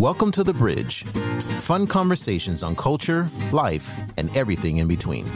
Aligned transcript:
Welcome 0.00 0.30
to 0.32 0.44
The 0.44 0.54
Bridge. 0.54 1.02
Fun 1.62 1.88
conversations 1.88 2.62
on 2.62 2.76
culture, 2.76 3.26
life, 3.50 3.90
and 4.16 4.30
everything 4.36 4.78
in 4.78 4.86
between. 4.86 5.26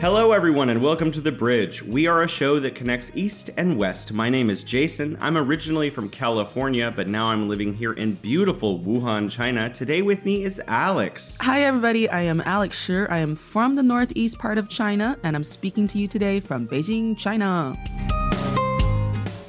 Hello, 0.00 0.32
everyone, 0.32 0.70
and 0.70 0.82
welcome 0.82 1.12
to 1.12 1.20
The 1.20 1.30
Bridge. 1.30 1.84
We 1.84 2.08
are 2.08 2.24
a 2.24 2.28
show 2.28 2.58
that 2.58 2.74
connects 2.74 3.12
East 3.14 3.50
and 3.56 3.78
West. 3.78 4.12
My 4.12 4.28
name 4.28 4.50
is 4.50 4.64
Jason. 4.64 5.18
I'm 5.20 5.36
originally 5.36 5.88
from 5.88 6.08
California, 6.08 6.90
but 6.90 7.06
now 7.06 7.28
I'm 7.28 7.48
living 7.48 7.74
here 7.74 7.92
in 7.92 8.14
beautiful 8.14 8.80
Wuhan, 8.80 9.30
China. 9.30 9.72
Today 9.72 10.02
with 10.02 10.24
me 10.24 10.42
is 10.42 10.60
Alex. 10.66 11.38
Hi, 11.42 11.62
everybody. 11.62 12.10
I 12.10 12.22
am 12.22 12.40
Alex 12.40 12.84
Shi. 12.84 13.06
I 13.08 13.18
am 13.18 13.36
from 13.36 13.76
the 13.76 13.84
northeast 13.84 14.36
part 14.40 14.58
of 14.58 14.68
China, 14.68 15.16
and 15.22 15.36
I'm 15.36 15.44
speaking 15.44 15.86
to 15.86 15.98
you 15.98 16.08
today 16.08 16.40
from 16.40 16.66
Beijing, 16.66 17.16
China. 17.16 17.78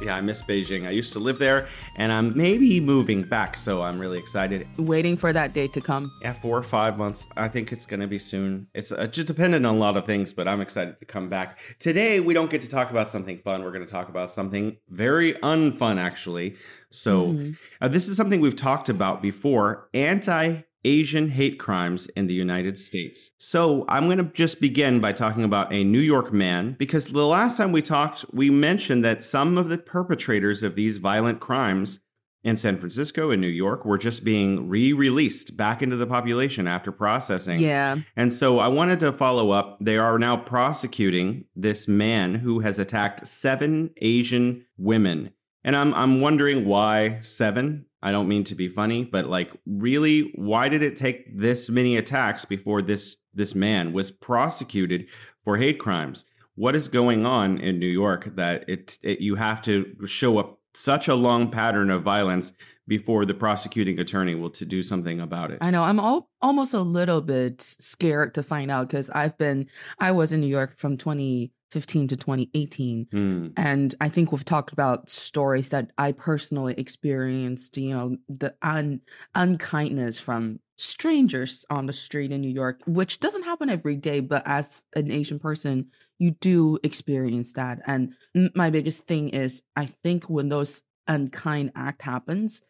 Yeah, 0.00 0.14
I 0.14 0.20
miss 0.20 0.42
Beijing. 0.42 0.86
I 0.86 0.90
used 0.90 1.12
to 1.14 1.18
live 1.18 1.38
there, 1.38 1.66
and 1.96 2.12
I'm 2.12 2.36
maybe 2.36 2.78
moving 2.78 3.22
back, 3.22 3.56
so 3.56 3.82
I'm 3.82 3.98
really 3.98 4.18
excited. 4.18 4.66
Waiting 4.76 5.16
for 5.16 5.32
that 5.32 5.52
day 5.52 5.66
to 5.68 5.80
come. 5.80 6.12
Yeah, 6.22 6.32
four 6.32 6.56
or 6.56 6.62
five 6.62 6.96
months. 6.96 7.28
I 7.36 7.48
think 7.48 7.72
it's 7.72 7.84
going 7.84 8.00
to 8.00 8.06
be 8.06 8.18
soon. 8.18 8.68
It's 8.74 8.92
uh, 8.92 9.06
just 9.08 9.26
dependent 9.26 9.66
on 9.66 9.74
a 9.74 9.78
lot 9.78 9.96
of 9.96 10.06
things, 10.06 10.32
but 10.32 10.46
I'm 10.46 10.60
excited 10.60 11.00
to 11.00 11.04
come 11.04 11.28
back. 11.28 11.58
Today, 11.80 12.20
we 12.20 12.32
don't 12.32 12.48
get 12.48 12.62
to 12.62 12.68
talk 12.68 12.90
about 12.90 13.08
something 13.08 13.38
fun. 13.38 13.64
We're 13.64 13.72
going 13.72 13.84
to 13.84 13.90
talk 13.90 14.08
about 14.08 14.30
something 14.30 14.76
very 14.88 15.32
unfun, 15.34 15.98
actually. 15.98 16.56
So, 16.90 17.28
mm-hmm. 17.28 17.52
uh, 17.80 17.88
this 17.88 18.08
is 18.08 18.16
something 18.16 18.40
we've 18.40 18.56
talked 18.56 18.88
about 18.88 19.20
before 19.20 19.88
anti 19.94 20.62
Asian 20.84 21.30
hate 21.30 21.58
crimes 21.58 22.06
in 22.08 22.26
the 22.26 22.34
United 22.34 22.78
States. 22.78 23.32
So, 23.38 23.84
I'm 23.88 24.06
going 24.06 24.18
to 24.18 24.32
just 24.32 24.60
begin 24.60 25.00
by 25.00 25.12
talking 25.12 25.44
about 25.44 25.72
a 25.72 25.84
New 25.84 26.00
York 26.00 26.32
man 26.32 26.76
because 26.78 27.08
the 27.08 27.26
last 27.26 27.56
time 27.56 27.72
we 27.72 27.82
talked, 27.82 28.24
we 28.32 28.50
mentioned 28.50 29.04
that 29.04 29.24
some 29.24 29.58
of 29.58 29.68
the 29.68 29.78
perpetrators 29.78 30.62
of 30.62 30.74
these 30.74 30.98
violent 30.98 31.40
crimes 31.40 32.00
in 32.44 32.56
San 32.56 32.78
Francisco 32.78 33.30
and 33.30 33.40
New 33.40 33.48
York 33.48 33.84
were 33.84 33.98
just 33.98 34.24
being 34.24 34.68
re 34.68 34.92
released 34.92 35.56
back 35.56 35.82
into 35.82 35.96
the 35.96 36.06
population 36.06 36.66
after 36.66 36.92
processing. 36.92 37.60
Yeah. 37.60 37.98
And 38.16 38.32
so 38.32 38.58
I 38.58 38.68
wanted 38.68 39.00
to 39.00 39.12
follow 39.12 39.50
up. 39.50 39.78
They 39.80 39.96
are 39.96 40.18
now 40.18 40.36
prosecuting 40.36 41.44
this 41.56 41.88
man 41.88 42.36
who 42.36 42.60
has 42.60 42.78
attacked 42.78 43.26
seven 43.26 43.90
Asian 43.98 44.64
women. 44.76 45.30
And 45.64 45.76
I'm, 45.76 45.92
I'm 45.94 46.20
wondering 46.20 46.64
why 46.64 47.20
seven? 47.22 47.86
I 48.00 48.12
don't 48.12 48.28
mean 48.28 48.44
to 48.44 48.54
be 48.54 48.68
funny, 48.68 49.04
but 49.04 49.26
like 49.26 49.50
really 49.66 50.32
why 50.36 50.68
did 50.68 50.82
it 50.82 50.96
take 50.96 51.36
this 51.36 51.68
many 51.68 51.96
attacks 51.96 52.44
before 52.44 52.80
this 52.80 53.16
this 53.34 53.54
man 53.54 53.92
was 53.92 54.10
prosecuted 54.10 55.08
for 55.42 55.56
hate 55.56 55.78
crimes? 55.78 56.24
What 56.54 56.76
is 56.76 56.88
going 56.88 57.26
on 57.26 57.58
in 57.58 57.78
New 57.78 57.88
York 57.88 58.36
that 58.36 58.68
it, 58.68 58.98
it 59.02 59.20
you 59.20 59.34
have 59.34 59.62
to 59.62 59.96
show 60.06 60.38
up 60.38 60.60
such 60.74 61.08
a 61.08 61.14
long 61.14 61.50
pattern 61.50 61.90
of 61.90 62.02
violence 62.02 62.52
before 62.86 63.26
the 63.26 63.34
prosecuting 63.34 63.98
attorney 63.98 64.34
will 64.34 64.50
to 64.50 64.64
do 64.64 64.82
something 64.82 65.20
about 65.20 65.50
it. 65.50 65.58
I 65.60 65.70
know. 65.70 65.84
I'm 65.84 66.00
all, 66.00 66.30
almost 66.40 66.72
a 66.72 66.80
little 66.80 67.20
bit 67.20 67.60
scared 67.60 68.34
to 68.34 68.42
find 68.42 68.70
out 68.70 68.88
because 68.88 69.10
I've 69.10 69.36
been 69.36 69.68
I 69.98 70.12
was 70.12 70.32
in 70.32 70.40
New 70.40 70.46
York 70.46 70.78
from 70.78 70.96
20 70.96 71.52
2015 71.70 72.08
to 72.08 72.16
2018. 72.16 73.06
Mm. 73.12 73.52
And 73.56 73.94
I 74.00 74.08
think 74.08 74.32
we've 74.32 74.44
talked 74.44 74.72
about 74.72 75.10
stories 75.10 75.70
that 75.70 75.90
I 75.98 76.12
personally 76.12 76.74
experienced, 76.76 77.76
you 77.76 77.90
know, 77.90 78.16
the 78.28 78.54
un- 78.62 79.00
unkindness 79.34 80.18
from 80.18 80.60
strangers 80.76 81.64
on 81.70 81.86
the 81.86 81.92
street 81.92 82.30
in 82.30 82.40
New 82.40 82.50
York, 82.50 82.80
which 82.86 83.20
doesn't 83.20 83.42
happen 83.42 83.68
every 83.68 83.96
day, 83.96 84.20
but 84.20 84.42
as 84.46 84.84
an 84.94 85.10
Asian 85.10 85.38
person, 85.38 85.88
you 86.18 86.32
do 86.32 86.78
experience 86.82 87.52
that. 87.54 87.80
And 87.86 88.14
my 88.54 88.70
biggest 88.70 89.06
thing 89.06 89.30
is 89.30 89.62
I 89.76 89.86
think 89.86 90.30
when 90.30 90.48
those 90.48 90.82
unkind 91.06 91.72
act 91.74 92.02
happens, 92.02 92.62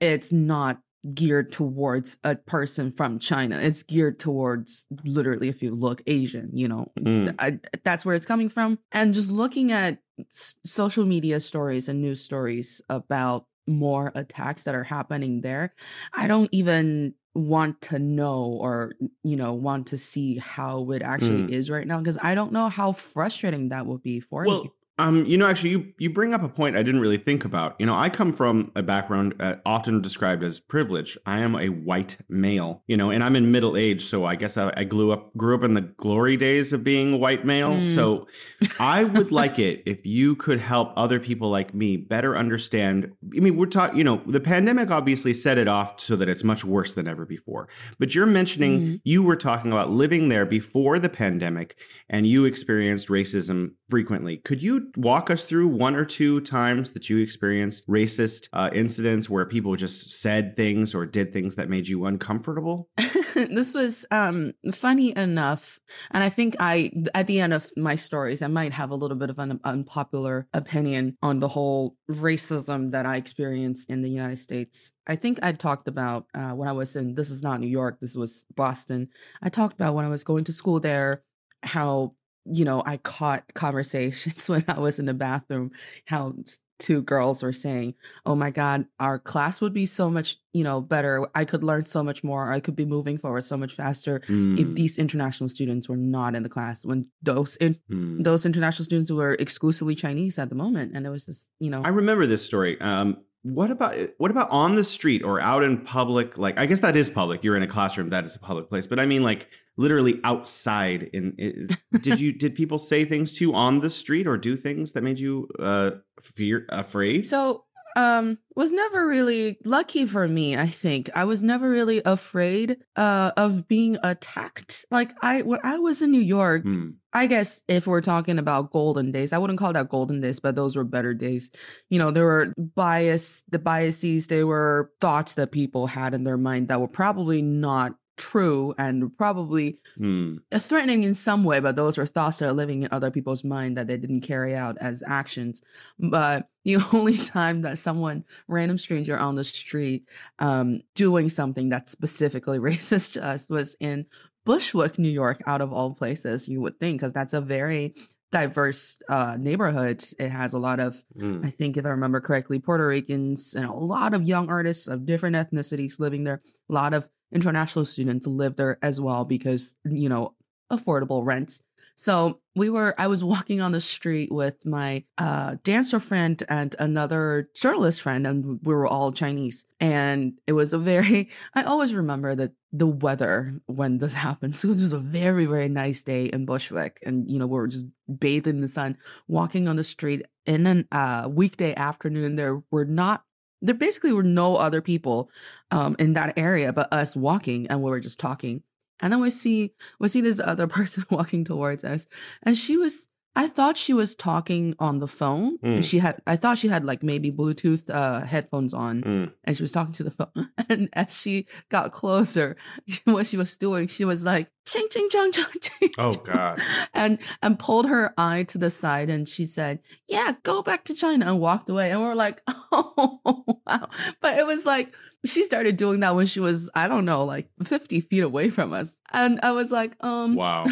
it's 0.00 0.30
not 0.30 0.80
geared 1.14 1.52
towards 1.52 2.18
a 2.24 2.36
person 2.36 2.90
from 2.90 3.18
China. 3.18 3.58
It's 3.60 3.82
geared 3.82 4.18
towards 4.18 4.86
literally, 5.04 5.48
if 5.48 5.62
you 5.62 5.74
look 5.74 6.02
Asian, 6.06 6.50
you 6.52 6.68
know, 6.68 6.92
mm. 6.98 7.34
I, 7.38 7.60
that's 7.84 8.04
where 8.04 8.14
it's 8.14 8.26
coming 8.26 8.48
from. 8.48 8.78
And 8.92 9.14
just 9.14 9.30
looking 9.30 9.72
at 9.72 9.98
s- 10.18 10.54
social 10.64 11.04
media 11.04 11.40
stories 11.40 11.88
and 11.88 12.00
news 12.00 12.22
stories 12.22 12.82
about 12.88 13.46
more 13.66 14.12
attacks 14.14 14.64
that 14.64 14.74
are 14.74 14.84
happening 14.84 15.40
there, 15.40 15.74
I 16.12 16.26
don't 16.26 16.48
even 16.52 17.14
want 17.36 17.82
to 17.82 17.98
know 17.98 18.58
or 18.62 18.94
you 19.22 19.36
know 19.36 19.52
want 19.52 19.88
to 19.88 19.98
see 19.98 20.38
how 20.38 20.90
it 20.90 21.02
actually 21.02 21.42
mm. 21.42 21.50
is 21.50 21.68
right 21.68 21.86
now 21.86 21.98
because 21.98 22.16
I 22.22 22.34
don't 22.34 22.50
know 22.50 22.70
how 22.70 22.92
frustrating 22.92 23.68
that 23.68 23.84
would 23.84 24.02
be 24.02 24.20
for 24.20 24.46
well, 24.46 24.64
me. 24.64 24.70
Um, 24.98 25.26
you 25.26 25.36
know, 25.36 25.46
actually, 25.46 25.70
you 25.70 25.92
you 25.98 26.08
bring 26.08 26.32
up 26.32 26.42
a 26.42 26.48
point 26.48 26.74
I 26.74 26.82
didn't 26.82 27.02
really 27.02 27.18
think 27.18 27.44
about. 27.44 27.76
You 27.78 27.84
know, 27.84 27.94
I 27.94 28.08
come 28.08 28.32
from 28.32 28.72
a 28.74 28.82
background 28.82 29.34
uh, 29.40 29.56
often 29.66 30.00
described 30.00 30.42
as 30.42 30.58
privilege. 30.58 31.18
I 31.26 31.40
am 31.40 31.54
a 31.54 31.68
white 31.68 32.16
male, 32.30 32.82
you 32.86 32.96
know, 32.96 33.10
and 33.10 33.22
I'm 33.22 33.36
in 33.36 33.52
middle 33.52 33.76
age, 33.76 34.02
so 34.02 34.24
I 34.24 34.36
guess 34.36 34.56
I, 34.56 34.72
I 34.74 34.84
grew 34.84 35.12
up 35.12 35.36
grew 35.36 35.54
up 35.54 35.64
in 35.64 35.74
the 35.74 35.82
glory 35.82 36.38
days 36.38 36.72
of 36.72 36.82
being 36.82 37.12
a 37.12 37.16
white 37.18 37.44
male. 37.44 37.74
Mm. 37.74 37.84
So, 37.84 38.26
I 38.80 39.04
would 39.04 39.30
like 39.30 39.58
it 39.58 39.82
if 39.84 40.06
you 40.06 40.34
could 40.34 40.60
help 40.60 40.94
other 40.96 41.20
people 41.20 41.50
like 41.50 41.74
me 41.74 41.98
better 41.98 42.34
understand. 42.34 43.12
I 43.36 43.40
mean, 43.40 43.56
we're 43.56 43.66
talking, 43.66 43.98
you 43.98 44.04
know, 44.04 44.22
the 44.26 44.40
pandemic 44.40 44.90
obviously 44.90 45.34
set 45.34 45.58
it 45.58 45.68
off 45.68 46.00
so 46.00 46.16
that 46.16 46.28
it's 46.30 46.42
much 46.42 46.64
worse 46.64 46.94
than 46.94 47.06
ever 47.06 47.26
before. 47.26 47.68
But 47.98 48.14
you're 48.14 48.24
mentioning 48.24 48.80
mm. 48.80 49.00
you 49.04 49.22
were 49.22 49.36
talking 49.36 49.72
about 49.72 49.90
living 49.90 50.30
there 50.30 50.46
before 50.46 50.98
the 50.98 51.10
pandemic, 51.10 51.78
and 52.08 52.26
you 52.26 52.46
experienced 52.46 53.08
racism 53.08 53.72
frequently. 53.88 54.38
Could 54.38 54.62
you 54.62 54.90
walk 54.96 55.30
us 55.30 55.44
through 55.44 55.68
one 55.68 55.94
or 55.94 56.04
two 56.04 56.40
times 56.40 56.92
that 56.92 57.08
you 57.08 57.18
experienced 57.18 57.86
racist 57.88 58.48
uh, 58.52 58.70
incidents 58.72 59.30
where 59.30 59.46
people 59.46 59.76
just 59.76 60.10
said 60.20 60.56
things 60.56 60.94
or 60.94 61.06
did 61.06 61.32
things 61.32 61.54
that 61.54 61.68
made 61.68 61.88
you 61.88 62.06
uncomfortable? 62.06 62.88
this 63.34 63.74
was 63.74 64.06
um, 64.10 64.52
funny 64.72 65.16
enough. 65.16 65.78
And 66.10 66.24
I 66.24 66.28
think 66.28 66.56
I, 66.58 66.90
at 67.14 67.26
the 67.26 67.40
end 67.40 67.52
of 67.52 67.70
my 67.76 67.94
stories, 67.94 68.42
I 68.42 68.48
might 68.48 68.72
have 68.72 68.90
a 68.90 68.96
little 68.96 69.16
bit 69.16 69.30
of 69.30 69.38
an 69.38 69.60
unpopular 69.64 70.48
opinion 70.52 71.16
on 71.22 71.40
the 71.40 71.48
whole 71.48 71.96
racism 72.10 72.90
that 72.90 73.06
I 73.06 73.16
experienced 73.16 73.90
in 73.90 74.02
the 74.02 74.10
United 74.10 74.38
States. 74.38 74.92
I 75.06 75.16
think 75.16 75.38
I 75.42 75.52
talked 75.52 75.88
about 75.88 76.26
uh, 76.34 76.50
when 76.50 76.68
I 76.68 76.72
was 76.72 76.96
in, 76.96 77.14
this 77.14 77.30
is 77.30 77.42
not 77.42 77.60
New 77.60 77.68
York, 77.68 77.98
this 78.00 78.16
was 78.16 78.44
Boston. 78.54 79.08
I 79.42 79.48
talked 79.48 79.74
about 79.74 79.94
when 79.94 80.04
I 80.04 80.08
was 80.08 80.24
going 80.24 80.44
to 80.44 80.52
school 80.52 80.80
there, 80.80 81.22
how 81.62 82.14
you 82.50 82.64
know, 82.64 82.82
I 82.86 82.98
caught 82.98 83.54
conversations 83.54 84.48
when 84.48 84.64
I 84.68 84.80
was 84.80 84.98
in 84.98 85.04
the 85.04 85.14
bathroom, 85.14 85.72
how 86.06 86.34
two 86.78 87.02
girls 87.02 87.42
were 87.42 87.52
saying, 87.52 87.94
Oh 88.24 88.34
my 88.34 88.50
God, 88.50 88.86
our 89.00 89.18
class 89.18 89.60
would 89.60 89.72
be 89.72 89.86
so 89.86 90.10
much, 90.10 90.36
you 90.52 90.64
know, 90.64 90.80
better. 90.80 91.26
I 91.34 91.44
could 91.44 91.64
learn 91.64 91.84
so 91.84 92.02
much 92.02 92.22
more. 92.22 92.52
I 92.52 92.60
could 92.60 92.76
be 92.76 92.84
moving 92.84 93.18
forward 93.18 93.42
so 93.42 93.56
much 93.56 93.72
faster 93.72 94.20
mm. 94.20 94.58
if 94.58 94.74
these 94.74 94.98
international 94.98 95.48
students 95.48 95.88
were 95.88 95.96
not 95.96 96.34
in 96.34 96.42
the 96.42 96.48
class 96.48 96.84
when 96.84 97.06
those 97.22 97.56
in, 97.56 97.76
mm. 97.90 98.22
those 98.22 98.44
international 98.44 98.84
students 98.84 99.10
were 99.10 99.34
exclusively 99.34 99.94
Chinese 99.94 100.38
at 100.38 100.48
the 100.48 100.54
moment. 100.54 100.92
And 100.94 101.06
it 101.06 101.10
was 101.10 101.26
just, 101.26 101.50
you 101.60 101.70
know. 101.70 101.82
I 101.82 101.88
remember 101.88 102.26
this 102.26 102.44
story. 102.44 102.80
Um, 102.80 103.18
what 103.42 103.70
about 103.70 103.96
what 104.18 104.30
about 104.32 104.50
on 104.50 104.74
the 104.74 104.82
street 104.82 105.22
or 105.22 105.40
out 105.40 105.62
in 105.62 105.78
public 105.78 106.36
like 106.36 106.58
i 106.58 106.66
guess 106.66 106.80
that 106.80 106.96
is 106.96 107.08
public 107.08 107.44
you're 107.44 107.56
in 107.56 107.62
a 107.62 107.66
classroom 107.68 108.10
that 108.10 108.24
is 108.24 108.34
a 108.34 108.40
public 108.40 108.68
place 108.68 108.88
but 108.88 108.98
i 108.98 109.06
mean 109.06 109.22
like 109.22 109.48
literally 109.76 110.20
outside 110.24 111.04
in 111.12 111.68
did 112.00 112.20
you 112.20 112.32
did 112.38 112.54
people 112.54 112.78
say 112.78 113.04
things 113.04 113.34
to 113.34 113.44
you 113.44 113.54
on 113.54 113.80
the 113.80 113.90
street 113.90 114.26
or 114.26 114.36
do 114.36 114.56
things 114.56 114.92
that 114.92 115.02
made 115.02 115.18
you 115.18 115.48
uh 115.58 115.90
fear 116.20 116.66
afraid? 116.68 117.26
So 117.26 117.64
um 117.96 118.38
was 118.54 118.72
never 118.72 119.06
really 119.06 119.58
lucky 119.64 120.04
for 120.04 120.28
me 120.28 120.56
i 120.56 120.66
think. 120.66 121.08
I 121.14 121.24
was 121.24 121.42
never 121.42 121.68
really 121.68 122.02
afraid 122.04 122.78
uh 122.94 123.32
of 123.36 123.66
being 123.68 123.96
attacked. 124.02 124.84
Like 124.90 125.14
i 125.22 125.42
when 125.42 125.60
i 125.64 125.78
was 125.78 126.02
in 126.02 126.10
new 126.10 126.20
york 126.20 126.62
hmm. 126.62 126.90
i 127.12 127.26
guess 127.26 127.62
if 127.68 127.86
we're 127.86 128.02
talking 128.02 128.38
about 128.38 128.70
golden 128.70 129.12
days 129.12 129.32
i 129.32 129.38
wouldn't 129.38 129.58
call 129.58 129.72
that 129.72 129.88
golden 129.88 130.20
days 130.20 130.40
but 130.40 130.56
those 130.56 130.76
were 130.76 130.84
better 130.84 131.14
days. 131.14 131.50
You 131.88 131.98
know 131.98 132.10
there 132.10 132.24
were 132.24 132.52
bias 132.58 133.42
the 133.48 133.58
biases 133.58 134.26
they 134.26 134.44
were 134.44 134.92
thoughts 135.00 135.34
that 135.36 135.52
people 135.52 135.86
had 135.86 136.12
in 136.12 136.24
their 136.24 136.38
mind 136.38 136.68
that 136.68 136.80
were 136.80 136.88
probably 136.88 137.40
not 137.40 137.94
true 138.16 138.74
and 138.78 139.16
probably 139.16 139.78
hmm. 139.96 140.36
threatening 140.54 141.04
in 141.04 141.14
some 141.14 141.44
way, 141.44 141.60
but 141.60 141.76
those 141.76 141.98
were 141.98 142.06
thoughts 142.06 142.38
that 142.38 142.48
are 142.48 142.52
living 142.52 142.82
in 142.82 142.88
other 142.90 143.10
people's 143.10 143.44
mind 143.44 143.76
that 143.76 143.86
they 143.86 143.96
didn't 143.96 144.22
carry 144.22 144.54
out 144.54 144.76
as 144.80 145.02
actions. 145.06 145.62
But 145.98 146.48
the 146.64 146.76
only 146.92 147.16
time 147.16 147.62
that 147.62 147.78
someone, 147.78 148.24
random 148.48 148.78
stranger 148.78 149.16
on 149.16 149.34
the 149.34 149.44
street, 149.44 150.08
um, 150.38 150.82
doing 150.94 151.28
something 151.28 151.68
that's 151.68 151.90
specifically 151.90 152.58
racist 152.60 153.14
to 153.14 153.24
us 153.24 153.48
was 153.48 153.76
in 153.80 154.06
Bushwick, 154.44 154.96
New 154.98 155.08
York, 155.08 155.42
out 155.46 155.60
of 155.60 155.72
all 155.72 155.92
places, 155.92 156.48
you 156.48 156.60
would 156.60 156.78
think, 156.78 157.00
because 157.00 157.12
that's 157.12 157.34
a 157.34 157.40
very 157.40 157.94
diverse 158.32 158.98
uh, 159.08 159.36
neighborhood. 159.38 160.02
It 160.18 160.30
has 160.30 160.52
a 160.52 160.58
lot 160.58 160.80
of, 160.80 161.04
mm. 161.16 161.44
I 161.44 161.50
think, 161.50 161.76
if 161.76 161.86
I 161.86 161.90
remember 161.90 162.20
correctly, 162.20 162.58
Puerto 162.58 162.86
Ricans 162.86 163.54
and 163.54 163.64
a 163.64 163.72
lot 163.72 164.14
of 164.14 164.22
young 164.22 164.48
artists 164.48 164.88
of 164.88 165.06
different 165.06 165.36
ethnicities 165.36 166.00
living 166.00 166.24
there. 166.24 166.42
A 166.68 166.72
lot 166.72 166.94
of 166.94 167.08
international 167.32 167.84
students 167.84 168.26
live 168.26 168.56
there 168.56 168.78
as 168.82 169.00
well 169.00 169.24
because, 169.24 169.76
you 169.84 170.08
know, 170.08 170.34
affordable 170.72 171.24
rents. 171.24 171.62
So 171.98 172.40
we 172.54 172.68
were, 172.68 172.94
I 172.98 173.06
was 173.06 173.24
walking 173.24 173.62
on 173.62 173.72
the 173.72 173.80
street 173.80 174.30
with 174.30 174.66
my 174.66 175.04
uh, 175.16 175.56
dancer 175.64 175.98
friend 175.98 176.40
and 176.46 176.76
another 176.78 177.48
journalist 177.54 178.02
friend, 178.02 178.26
and 178.26 178.60
we 178.62 178.74
were 178.74 178.86
all 178.86 179.12
Chinese. 179.12 179.64
And 179.80 180.34
it 180.46 180.52
was 180.52 180.74
a 180.74 180.78
very, 180.78 181.30
I 181.54 181.62
always 181.62 181.94
remember 181.94 182.34
that 182.34 182.52
the 182.70 182.86
weather 182.86 183.54
when 183.64 183.96
this 183.96 184.12
happened. 184.26 184.56
So 184.56 184.68
it 184.68 184.72
was 184.72 184.92
a 184.92 184.98
very, 184.98 185.46
very 185.46 185.68
nice 185.68 186.02
day 186.02 186.26
in 186.26 186.44
Bushwick. 186.44 186.98
And, 187.04 187.30
you 187.30 187.38
know, 187.38 187.46
we 187.46 187.56
were 187.56 187.66
just 187.66 187.86
bathing 188.18 188.56
in 188.56 188.60
the 188.60 188.68
sun, 188.68 188.98
walking 189.26 189.66
on 189.66 189.76
the 189.76 189.82
street 189.82 190.22
in 190.44 190.66
a 190.66 190.84
uh, 190.94 191.28
weekday 191.28 191.74
afternoon. 191.74 192.36
There 192.36 192.62
were 192.70 192.84
not 192.84 193.24
there 193.62 193.74
basically 193.74 194.12
were 194.12 194.22
no 194.22 194.56
other 194.56 194.82
people 194.82 195.30
um, 195.70 195.96
in 195.98 196.12
that 196.12 196.36
area 196.36 196.74
but 196.74 196.92
us 196.92 197.16
walking 197.16 197.66
and 197.68 197.82
we 197.82 197.90
were 197.90 197.98
just 197.98 198.20
talking 198.20 198.62
and 199.00 199.12
then 199.12 199.20
we 199.20 199.30
see 199.30 199.72
we 199.98 200.08
see 200.08 200.20
this 200.20 200.40
other 200.40 200.66
person 200.78 201.04
walking 201.10 201.44
towards 201.44 201.84
us, 201.84 202.06
and 202.42 202.56
she 202.56 202.76
was 202.76 203.08
I 203.36 203.48
thought 203.48 203.76
she 203.76 203.92
was 203.92 204.14
talking 204.14 204.74
on 204.78 204.98
the 204.98 205.06
phone. 205.06 205.58
Mm. 205.58 205.84
she 205.84 205.98
had 205.98 206.22
I 206.26 206.36
thought 206.36 206.56
she 206.56 206.68
had 206.68 206.86
like 206.86 207.02
maybe 207.02 207.30
Bluetooth 207.30 207.90
uh, 207.90 208.24
headphones 208.24 208.72
on, 208.72 209.02
mm. 209.02 209.32
and 209.44 209.56
she 209.56 209.62
was 209.62 209.72
talking 209.72 209.92
to 209.92 210.02
the 210.02 210.10
phone. 210.10 210.50
And 210.68 210.88
as 210.94 211.16
she 211.16 211.46
got 211.68 211.92
closer, 211.92 212.56
what 213.04 213.26
she 213.26 213.36
was 213.36 213.56
doing, 213.56 213.86
she 213.86 214.04
was 214.04 214.24
like 214.24 214.48
ching 214.64 214.88
ching 214.90 215.08
chong 215.10 215.30
chong 215.32 215.52
ching. 215.60 215.90
Oh 215.98 216.12
God! 216.12 216.60
And 216.94 217.18
and 217.42 217.58
pulled 217.58 217.86
her 217.86 218.14
eye 218.18 218.44
to 218.44 218.58
the 218.58 218.70
side, 218.70 219.10
and 219.10 219.28
she 219.28 219.44
said, 219.44 219.80
"Yeah, 220.08 220.32
go 220.42 220.62
back 220.62 220.84
to 220.84 220.94
China," 220.94 221.26
and 221.26 221.38
walked 221.38 221.68
away. 221.68 221.90
And 221.90 222.00
we 222.00 222.06
we're 222.06 222.14
like, 222.14 222.40
"Oh 222.72 223.44
wow!" 223.66 223.88
But 224.20 224.38
it 224.38 224.46
was 224.46 224.64
like 224.64 224.94
she 225.26 225.44
started 225.44 225.76
doing 225.76 226.00
that 226.00 226.14
when 226.14 226.26
she 226.26 226.40
was, 226.40 226.70
I 226.74 226.88
don't 226.88 227.04
know, 227.04 227.24
like 227.24 227.48
50 227.62 228.00
feet 228.00 228.22
away 228.22 228.50
from 228.50 228.72
us. 228.72 229.00
And 229.12 229.40
I 229.42 229.52
was 229.52 229.72
like, 229.72 229.96
um, 230.00 230.36
wow, 230.36 230.66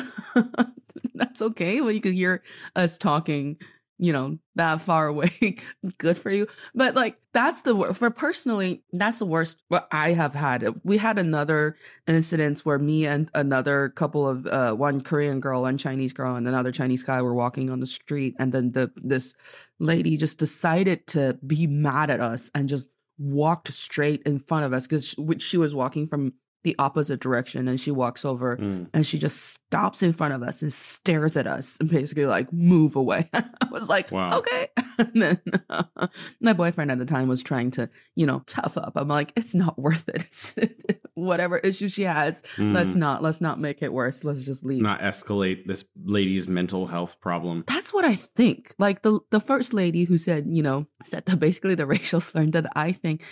that's 1.15 1.43
okay. 1.43 1.81
Well, 1.81 1.93
you 1.93 2.01
could 2.01 2.15
hear 2.15 2.43
us 2.75 2.99
talking, 2.99 3.57
you 3.99 4.13
know, 4.13 4.39
that 4.57 4.81
far 4.81 5.07
away. 5.09 5.57
Good 5.99 6.17
for 6.17 6.31
you. 6.31 6.47
But 6.75 6.95
like, 6.95 7.19
that's 7.33 7.63
the 7.63 7.75
worst. 7.75 7.99
For 7.99 8.11
personally, 8.11 8.83
that's 8.93 9.19
the 9.19 9.27
worst 9.27 9.63
what 9.69 9.89
I 9.91 10.13
have 10.13 10.35
had. 10.35 10.67
We 10.85 10.99
had 10.99 11.19
another 11.19 11.77
incident 12.07 12.61
where 12.61 12.79
me 12.79 13.07
and 13.07 13.29
another 13.35 13.89
couple 13.91 14.29
of, 14.29 14.47
uh, 14.47 14.75
one 14.75 15.01
Korean 15.01 15.41
girl, 15.41 15.63
one 15.63 15.79
Chinese 15.79 16.13
girl, 16.13 16.37
and 16.37 16.47
another 16.47 16.73
Chinese 16.73 17.03
guy 17.03 17.23
were 17.23 17.35
walking 17.35 17.71
on 17.71 17.81
the 17.81 17.87
street. 17.87 18.35
And 18.39 18.53
then 18.53 18.73
the, 18.73 18.93
this 18.97 19.35
lady 19.79 20.17
just 20.17 20.39
decided 20.39 21.07
to 21.09 21.39
be 21.47 21.67
mad 21.67 22.11
at 22.11 22.21
us 22.21 22.51
and 22.55 22.69
just 22.69 22.91
walked 23.19 23.69
straight 23.69 24.23
in 24.25 24.39
front 24.39 24.65
of 24.65 24.73
us 24.73 24.87
because 24.87 25.15
she 25.39 25.57
was 25.57 25.75
walking 25.75 26.07
from 26.07 26.33
the 26.65 26.75
opposite 26.79 27.21
direction 27.21 27.69
and 27.69 27.79
she 27.79 27.91
walks 27.91 28.25
over 28.25 28.57
mm. 28.57 28.89
and 28.93 29.07
she 29.07 29.19
just 29.19 29.53
stops 29.53 30.03
in 30.03 30.13
front 30.13 30.35
of 30.35 30.43
us 30.43 30.63
and 30.63 30.73
stares 30.73 31.37
at 31.37 31.47
us 31.47 31.77
and 31.79 31.91
basically 31.91 32.25
like 32.27 32.53
move 32.53 32.97
away. 32.97 33.29
I 33.35 33.45
was 33.71 33.89
like, 33.89 34.11
wow. 34.11 34.39
okay. 34.39 34.69
And 34.97 35.23
then 35.23 35.43
uh, 35.69 35.83
my 36.41 36.53
boyfriend 36.53 36.93
at 36.93 37.01
the 37.01 37.05
time 37.05 37.27
was 37.27 37.43
trying 37.43 37.73
to, 37.73 37.91
you 38.15 38.27
know, 38.27 38.45
tough 38.47 38.79
up. 38.79 38.93
I'm 38.95 39.09
like, 39.09 39.33
it's 39.35 39.53
not 39.53 39.77
worth 39.77 40.09
it. 40.09 41.01
whatever 41.15 41.59
issue 41.59 41.89
she 41.89 42.03
has, 42.03 42.43
mm. 42.57 42.73
let's 42.73 42.95
not 42.95 43.21
let's 43.21 43.41
not 43.41 43.59
make 43.59 43.83
it 43.83 43.93
worse. 43.93 44.23
Let's 44.23 44.45
just 44.45 44.65
leave. 44.65 44.83
Not 44.83 45.01
escalate 45.01 45.67
this 45.67 45.85
lady's 46.05 46.47
mental 46.47 46.87
health 46.87 47.21
problem. 47.21 47.65
That's 47.67 47.93
what 47.93 48.05
I 48.05 48.15
think. 48.15 48.73
Like 48.79 49.03
the 49.03 49.19
the 49.31 49.41
first 49.41 49.75
lady 49.75 50.05
who 50.05 50.17
said, 50.17 50.47
you 50.49 50.63
know, 50.63 50.87
said 51.03 51.27
the 51.27 51.37
basically 51.37 51.75
the 51.75 51.87
racial 51.87 52.21
slur 52.21 52.47
that 52.47 52.71
I 52.77 52.93
think 52.93 53.25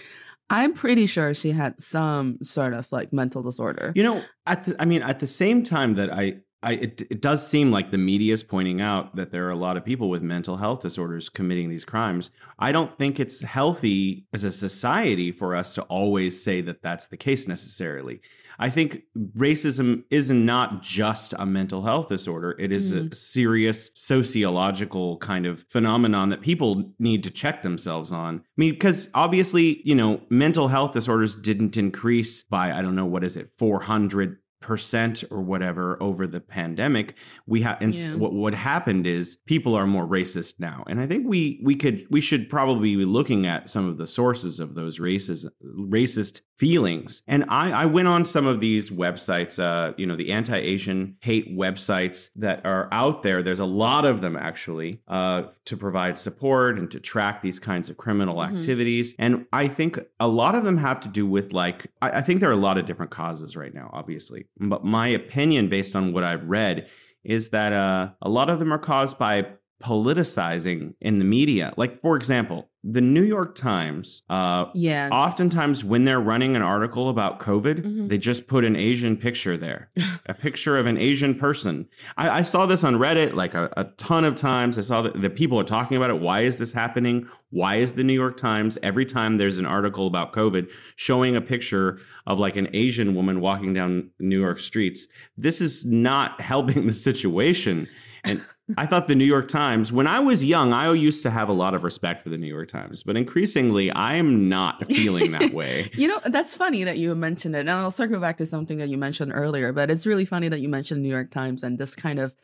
I'm 0.53 0.75
pretty 0.75 1.07
sure 1.07 1.33
she 1.33 1.53
had 1.53 1.81
some 1.81 2.37
sort 2.43 2.75
of 2.75 2.93
like 2.93 3.11
mental 3.11 3.43
disorder. 3.43 3.93
You 3.97 4.03
know, 4.03 4.23
at 4.47 4.65
the, 4.65 4.77
I 4.79 4.85
mean, 4.85 5.01
at 5.03 5.19
the 5.19 5.27
same 5.27 5.63
time 5.63 5.95
that 5.95 6.13
I, 6.13 6.41
I, 6.63 6.75
it, 6.75 7.01
it 7.11 7.21
does 7.21 7.47
seem 7.47 7.73
like 7.73 7.91
the 7.91 7.99
media 7.99 8.33
is 8.33 8.43
pointing 8.43 8.81
out 8.81 9.17
that 9.17 9.33
there 9.33 9.47
are 9.47 9.51
a 9.51 9.57
lot 9.57 9.77
of 9.77 9.85
people 9.85 10.09
with 10.09 10.23
mental 10.23 10.59
health 10.59 10.83
disorders 10.83 11.29
committing 11.29 11.69
these 11.69 11.85
crimes. 11.85 12.31
I 12.59 12.71
don't 12.71 12.97
think 12.97 13.19
it's 13.19 13.43
healthy 13.43 14.27
as 14.33 14.45
a 14.45 14.53
society 14.53 15.33
for 15.33 15.57
us 15.57 15.75
to 15.75 15.83
always 15.83 16.43
say 16.43 16.61
that 16.61 16.83
that's 16.83 17.09
the 17.09 17.17
case 17.17 17.49
necessarily. 17.49 18.21
I 18.59 18.71
think 18.71 19.03
racism 19.37 20.05
is 20.11 20.31
not 20.31 20.83
just 20.83 21.35
a 21.39 21.47
mental 21.47 21.83
health 21.83 22.09
disorder. 22.09 22.55
It 22.59 22.71
is 22.71 22.93
mm-hmm. 22.93 23.09
a 23.11 23.15
serious 23.15 23.91
sociological 23.95 25.17
kind 25.19 25.47
of 25.47 25.65
phenomenon 25.69 26.29
that 26.29 26.43
people 26.43 26.93
need 26.99 27.25
to 27.25 27.31
check 27.31 27.63
themselves 27.63 28.13
on. 28.13 28.37
I 28.37 28.43
mean, 28.57 28.75
because 28.75 29.09
obviously, 29.15 29.81
you 29.85 29.95
know, 29.95 30.21
mental 30.29 30.69
health 30.69 30.93
disorders 30.93 31.35
didn't 31.35 31.77
increase 31.77 32.43
by, 32.43 32.73
I 32.73 32.83
don't 32.83 32.95
know, 32.95 33.07
what 33.07 33.25
is 33.25 33.37
it, 33.37 33.51
400 33.59 34.39
percent 34.63 35.25
or 35.31 35.41
whatever 35.41 36.03
over 36.03 36.27
the 36.27 36.41
pandemic 36.41 37.15
we 37.47 37.63
have 37.63 37.79
and 37.81 37.95
yeah. 37.95 38.15
what 38.15 38.33
what 38.33 38.55
happened 38.55 39.07
is 39.07 39.37
people 39.47 39.75
are 39.75 39.87
more 39.87 40.07
racist 40.07 40.59
now. 40.59 40.85
And 40.87 41.01
i 41.01 41.07
think 41.07 41.27
we 41.29 41.61
we 41.63 41.75
could 41.75 42.05
we 42.11 42.21
should 42.21 42.49
probably 42.49 42.97
be 42.97 43.05
looking 43.05 43.47
at 43.47 43.69
some 43.69 43.89
of 43.89 43.99
the 43.99 44.07
sources 44.07 44.61
of 44.61 44.75
those 44.75 44.99
racist 44.99 45.47
racist 45.65 46.43
feelings. 46.57 47.23
And 47.27 47.45
i 47.49 47.71
i 47.71 47.87
went 47.87 48.09
on 48.09 48.25
some 48.25 48.47
of 48.47 48.61
these 48.61 48.91
websites 48.91 49.59
uh 49.59 49.95
you 49.97 50.07
know 50.07 50.17
the 50.17 50.33
anti-asian 50.33 51.17
hate 51.21 51.57
websites 51.57 52.31
that 52.37 52.65
are 52.65 52.89
out 52.93 53.23
there. 53.23 53.43
There's 53.43 53.61
a 53.61 53.65
lot 53.65 54.05
of 54.05 54.21
them 54.21 54.37
actually 54.37 55.01
uh 55.09 55.45
to 55.65 55.77
provide 55.77 56.17
support 56.19 56.79
and 56.79 56.91
to 56.91 57.01
track 57.01 57.43
these 57.43 57.59
kinds 57.59 57.91
of 57.91 57.97
criminal 57.97 58.37
mm-hmm. 58.37 58.57
activities. 58.57 59.15
And 59.19 59.47
i 59.53 59.67
think 59.69 59.99
a 60.21 60.29
lot 60.29 60.55
of 60.55 60.65
them 60.65 60.79
have 60.79 61.01
to 61.01 61.09
do 61.09 61.27
with 61.27 61.53
like 61.53 61.89
I, 62.01 62.19
I 62.19 62.23
think 62.23 62.41
there 62.41 62.51
are 62.51 62.53
a 62.53 62.57
lot 62.57 62.79
of 62.79 62.87
different 62.87 63.11
causes 63.11 63.57
right 63.57 63.75
now 63.75 63.91
obviously 63.93 64.47
but 64.59 64.85
my 64.85 65.09
opinion, 65.09 65.69
based 65.69 65.97
on 65.97 66.13
what 66.13 66.25
I've 66.25 66.45
read, 66.45 66.89
is 67.25 67.51
that 67.51 67.73
uh, 67.73 68.11
a 68.21 68.29
lot 68.29 68.51
of 68.51 68.59
them 68.59 68.73
are 68.73 68.79
caused 68.79 69.19
by 69.19 69.47
politicizing 69.83 70.95
in 71.01 71.19
the 71.19 71.25
media. 71.25 71.73
Like, 71.77 72.01
for 72.01 72.17
example, 72.17 72.71
the 72.85 73.01
New 73.01 73.23
York 73.23 73.55
Times, 73.55 74.23
uh, 74.29 74.67
yes. 74.75 75.13
oftentimes 75.13 75.85
when 75.85 76.05
they're 76.05 76.21
running 76.21 76.57
an 76.57 76.63
article 76.63 77.09
about 77.09 77.39
COVID, 77.39 77.81
mm-hmm. 77.81 78.09
they 78.09 78.19
just 78.19 78.49
put 78.49 78.65
an 78.65 78.75
Asian 78.75 79.17
picture 79.17 79.57
there, 79.57 79.91
a 80.27 80.35
picture 80.35 80.77
of 80.77 80.87
an 80.87 80.99
Asian 80.99 81.37
person. 81.37 81.89
I, 82.17 82.29
I 82.31 82.43
saw 82.43 82.67
this 82.67 82.83
on 82.83 82.97
Reddit 82.97 83.35
like 83.35 83.55
a, 83.55 83.73
a, 83.77 83.85
ton 83.85 84.25
of 84.25 84.35
times. 84.35 84.79
I 84.79 84.81
saw 84.81 85.03
that 85.03 85.21
the 85.21 85.31
people 85.31 85.61
are 85.61 85.65
talking 85.65 85.97
about 85.97 86.11
it. 86.11 86.21
Why 86.21 86.41
is 86.41 86.57
this 86.57 86.73
happening? 86.73 87.29
Why 87.51 87.77
is 87.77 87.93
the 87.93 88.03
New 88.03 88.15
York 88.15 88.37
Times 88.37 88.79
every 88.83 89.07
time 89.07 89.39
there's 89.39 89.59
an 89.59 89.67
article 89.67 90.09
about 90.09 90.33
COVID 90.33 90.73
showing 90.97 91.37
a 91.37 91.41
picture 91.41 92.01
of 92.27 92.41
like 92.41 92.57
an 92.57 92.69
Asian 92.73 93.15
woman 93.15 93.41
walking 93.41 93.75
down 93.75 94.11
New 94.19 94.41
York 94.41 94.59
streets? 94.59 95.07
This 95.37 95.61
is 95.61 95.87
not 95.87 96.41
helping 96.41 96.87
the 96.87 96.93
situation. 96.93 97.87
And 98.25 98.41
I 98.77 98.87
thought 98.87 99.07
the 99.07 99.15
New 99.15 99.25
York 99.25 99.49
Times, 99.49 99.93
when 99.93 100.07
I 100.07 100.21
was 100.21 100.45
young, 100.45 100.73
I 100.73 100.93
used 100.93 101.23
to 101.23 101.31
have 101.31 101.49
a 101.49 101.53
lot 101.53 101.75
of 101.75 101.85
respect 101.85 102.23
for 102.23 102.29
the 102.29 102.37
New 102.37 102.47
York 102.47 102.69
Times, 102.69 103.03
but 103.03 103.17
increasingly 103.17 103.91
I 103.91 104.17
am 104.17 104.49
not 104.49 104.87
feeling 104.87 105.33
that 105.33 105.53
way. 105.55 105.91
you 105.95 106.09
know, 106.09 106.21
that's 106.27 106.55
funny 106.55 106.85
that 106.85 106.99
you 106.99 107.15
mentioned 107.15 107.57
it. 107.57 107.61
And 107.61 107.71
I'll 107.71 107.91
circle 107.91 108.21
back 108.21 108.37
to 108.39 108.47
something 108.47 108.79
that 108.79 108.89
you 108.89 108.99
mentioned 108.99 109.33
earlier, 109.35 109.73
but 109.73 109.91
it's 109.91 110.07
really 110.07 110.25
funny 110.25 110.49
that 110.49 110.61
you 110.61 110.69
mentioned 110.69 110.99
the 110.99 111.09
New 111.09 111.15
York 111.15 111.31
Times 111.31 111.63
and 111.63 111.79
this 111.79 111.95
kind 111.95 112.19
of, 112.19 112.35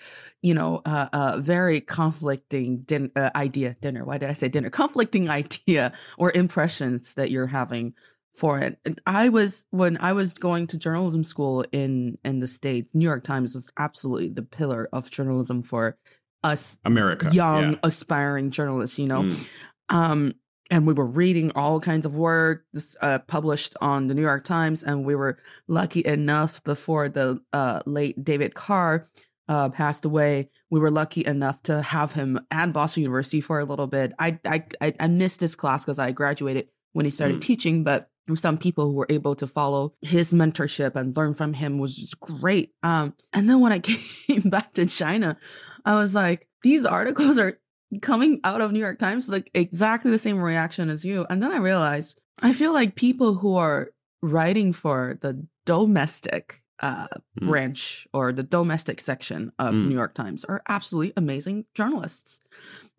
you 0.42 0.54
know, 0.54 0.82
uh, 0.84 1.08
uh, 1.12 1.38
very 1.40 1.80
conflicting 1.80 2.78
din- 2.78 3.12
uh, 3.16 3.30
idea, 3.34 3.76
dinner. 3.80 4.04
Why 4.04 4.18
did 4.18 4.30
I 4.30 4.34
say 4.34 4.48
dinner? 4.48 4.70
Conflicting 4.70 5.28
idea 5.38 5.92
or 6.16 6.32
impressions 6.32 7.14
that 7.14 7.30
you're 7.30 7.48
having 7.48 7.94
for 8.38 8.60
it. 8.60 8.78
I 9.04 9.28
was 9.28 9.66
when 9.70 9.98
I 10.00 10.12
was 10.12 10.32
going 10.32 10.68
to 10.68 10.78
journalism 10.78 11.24
school 11.24 11.64
in 11.72 12.18
in 12.24 12.38
the 12.38 12.46
states. 12.46 12.94
New 12.94 13.04
York 13.04 13.24
Times 13.24 13.54
was 13.54 13.72
absolutely 13.76 14.28
the 14.28 14.42
pillar 14.42 14.88
of 14.92 15.10
journalism 15.10 15.60
for 15.60 15.96
us, 16.42 16.78
America, 16.84 17.30
young 17.32 17.72
yeah. 17.72 17.78
aspiring 17.82 18.50
journalists. 18.50 18.98
You 18.98 19.06
know, 19.06 19.22
mm. 19.22 19.48
um, 19.88 20.34
and 20.70 20.86
we 20.86 20.92
were 20.92 21.06
reading 21.06 21.52
all 21.54 21.80
kinds 21.80 22.06
of 22.06 22.16
work 22.16 22.64
uh, 23.00 23.18
published 23.20 23.76
on 23.80 24.08
the 24.08 24.14
New 24.14 24.22
York 24.22 24.44
Times, 24.44 24.82
and 24.82 25.04
we 25.04 25.14
were 25.14 25.38
lucky 25.66 26.04
enough 26.04 26.62
before 26.64 27.08
the 27.08 27.40
uh, 27.52 27.80
late 27.86 28.22
David 28.22 28.54
Carr 28.54 29.08
uh, 29.48 29.70
passed 29.70 30.04
away. 30.04 30.50
We 30.70 30.80
were 30.80 30.90
lucky 30.90 31.24
enough 31.24 31.62
to 31.64 31.82
have 31.82 32.12
him 32.12 32.38
at 32.50 32.72
Boston 32.72 33.02
University 33.02 33.40
for 33.40 33.60
a 33.60 33.64
little 33.64 33.86
bit. 33.86 34.12
I 34.18 34.38
I 34.44 34.64
I 35.00 35.08
missed 35.08 35.40
this 35.40 35.54
class 35.54 35.84
because 35.84 35.98
I 35.98 36.12
graduated 36.12 36.68
when 36.92 37.04
he 37.04 37.10
started 37.10 37.38
mm. 37.38 37.42
teaching, 37.42 37.84
but 37.84 38.10
some 38.36 38.58
people 38.58 38.86
who 38.86 38.94
were 38.94 39.06
able 39.08 39.34
to 39.36 39.46
follow 39.46 39.94
his 40.02 40.32
mentorship 40.32 40.94
and 40.94 41.16
learn 41.16 41.34
from 41.34 41.54
him 41.54 41.78
was 41.78 41.96
just 41.96 42.18
great. 42.20 42.72
Um, 42.82 43.14
and 43.32 43.48
then 43.48 43.60
when 43.60 43.72
I 43.72 43.78
came 43.80 44.50
back 44.50 44.74
to 44.74 44.86
China, 44.86 45.36
I 45.84 45.94
was 45.94 46.14
like, 46.14 46.48
these 46.62 46.84
articles 46.84 47.38
are 47.38 47.56
coming 48.02 48.40
out 48.44 48.60
of 48.60 48.72
New 48.72 48.80
York 48.80 48.98
Times, 48.98 49.28
like 49.28 49.50
exactly 49.54 50.10
the 50.10 50.18
same 50.18 50.38
reaction 50.38 50.90
as 50.90 51.04
you. 51.04 51.26
And 51.30 51.42
then 51.42 51.52
I 51.52 51.58
realized 51.58 52.20
I 52.40 52.52
feel 52.52 52.72
like 52.72 52.94
people 52.94 53.34
who 53.34 53.56
are 53.56 53.90
writing 54.22 54.72
for 54.72 55.18
the 55.20 55.46
domestic 55.64 56.56
uh, 56.80 57.08
mm. 57.40 57.46
branch 57.46 58.06
or 58.12 58.32
the 58.32 58.42
domestic 58.42 59.00
section 59.00 59.52
of 59.58 59.74
mm. 59.74 59.88
New 59.88 59.94
York 59.94 60.14
Times 60.14 60.44
are 60.44 60.62
absolutely 60.68 61.12
amazing 61.16 61.64
journalists. 61.74 62.40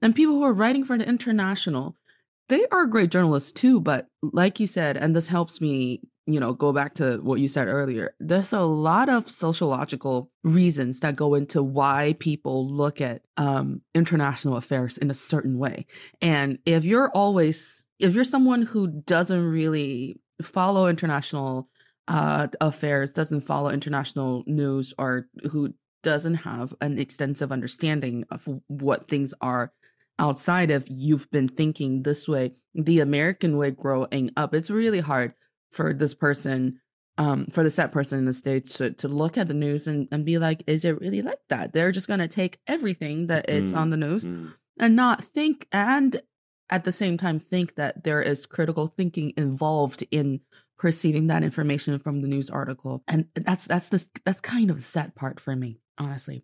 And 0.02 0.16
people 0.16 0.36
who 0.36 0.44
are 0.44 0.54
writing 0.54 0.84
for 0.84 0.98
the 0.98 1.08
international, 1.08 1.96
they 2.50 2.66
are 2.72 2.86
great 2.86 3.12
journalists 3.12 3.52
too. 3.52 3.80
But 3.80 4.08
like 4.22 4.60
you 4.60 4.68
said, 4.68 4.98
and 4.98 5.16
this 5.16 5.28
helps 5.28 5.62
me, 5.62 6.02
you 6.28 6.40
know, 6.40 6.54
go 6.54 6.74
back 6.74 6.94
to 6.96 7.18
what 7.18 7.40
you 7.40 7.48
said 7.48 7.68
earlier, 7.68 8.16
there's 8.20 8.54
a 8.54 8.62
lot 8.62 9.10
of 9.10 9.28
sociological 9.28 10.32
reasons 10.44 11.00
that 11.00 11.16
go 11.16 11.34
into 11.36 11.64
why 11.64 12.16
people 12.20 12.68
look 12.68 13.00
at 13.02 13.22
um, 13.38 13.82
international 13.96 14.58
affairs 14.58 14.98
in 14.98 15.10
a 15.10 15.16
certain 15.16 15.58
way. 15.58 15.86
And 16.22 16.60
if 16.66 16.86
you're 16.86 17.10
always, 17.12 17.88
if 18.00 18.14
you're 18.14 18.24
someone 18.24 18.64
who 18.64 18.88
doesn't 18.88 19.46
really 19.46 20.20
follow 20.42 20.88
international 20.88 21.70
uh, 22.08 22.48
affairs, 22.60 23.14
doesn't 23.14 23.42
follow 23.42 23.70
international 23.70 24.44
news, 24.48 24.94
or 24.98 25.28
who 25.52 25.74
doesn't 26.02 26.36
have 26.36 26.74
an 26.82 26.98
extensive 26.98 27.52
understanding 27.52 28.26
of 28.32 28.48
what 28.68 29.08
things 29.08 29.34
are 29.42 29.74
outside 30.20 30.70
of 30.70 30.88
you've 30.90 31.30
been 31.32 31.48
thinking 31.48 32.04
this 32.04 32.28
way, 32.28 32.54
the 32.76 33.00
American 33.00 33.58
way 33.58 33.72
growing 33.72 34.32
up, 34.38 34.54
it's 34.54 34.70
really 34.70 35.00
hard 35.00 35.34
for 35.72 35.94
this 35.94 36.14
person, 36.14 36.80
um, 37.18 37.46
for 37.48 37.64
the 37.64 37.70
set 37.70 37.92
person 37.92 38.20
in 38.20 38.26
the 38.26 38.34
States 38.34 38.78
to, 38.78 38.92
to 38.92 39.08
look 39.08 39.38
at 39.38 39.48
the 39.48 39.54
news 39.54 39.88
and, 39.88 40.08
and 40.12 40.26
be 40.26 40.38
like, 40.38 40.64
is 40.68 40.86
it 40.86 41.00
really 41.00 41.22
like 41.22 41.42
that? 41.50 41.74
They're 41.74 41.92
just 41.92 42.08
going 42.08 42.20
to 42.20 42.28
take 42.28 42.60
everything 42.68 43.28
that 43.28 43.50
it's 43.50 43.74
mm, 43.74 43.78
on 43.78 43.90
the 43.90 43.98
news 43.98 44.26
mm. 44.26 44.54
and 44.80 44.96
not 44.96 45.24
think 45.24 45.68
and 45.72 46.22
at 46.70 46.84
the 46.84 46.92
same 46.92 47.18
time 47.18 47.40
think 47.40 47.76
that 47.76 48.04
there 48.04 48.22
is 48.22 48.46
critical 48.46 48.88
thinking 48.88 49.34
involved 49.36 50.04
in 50.12 50.42
perceiving 50.78 51.28
that 51.28 51.44
information 51.44 51.98
from 52.00 52.22
the 52.22 52.28
news 52.28 52.50
article. 52.50 53.04
And 53.08 53.28
that's 53.36 53.68
that's 53.68 53.90
the 53.90 54.06
that's 54.26 54.42
kind 54.42 54.70
of 54.70 54.78
the 54.78 54.84
sad 54.84 55.16
part 55.16 55.40
for 55.40 55.56
me, 55.56 55.80
honestly. 55.98 56.44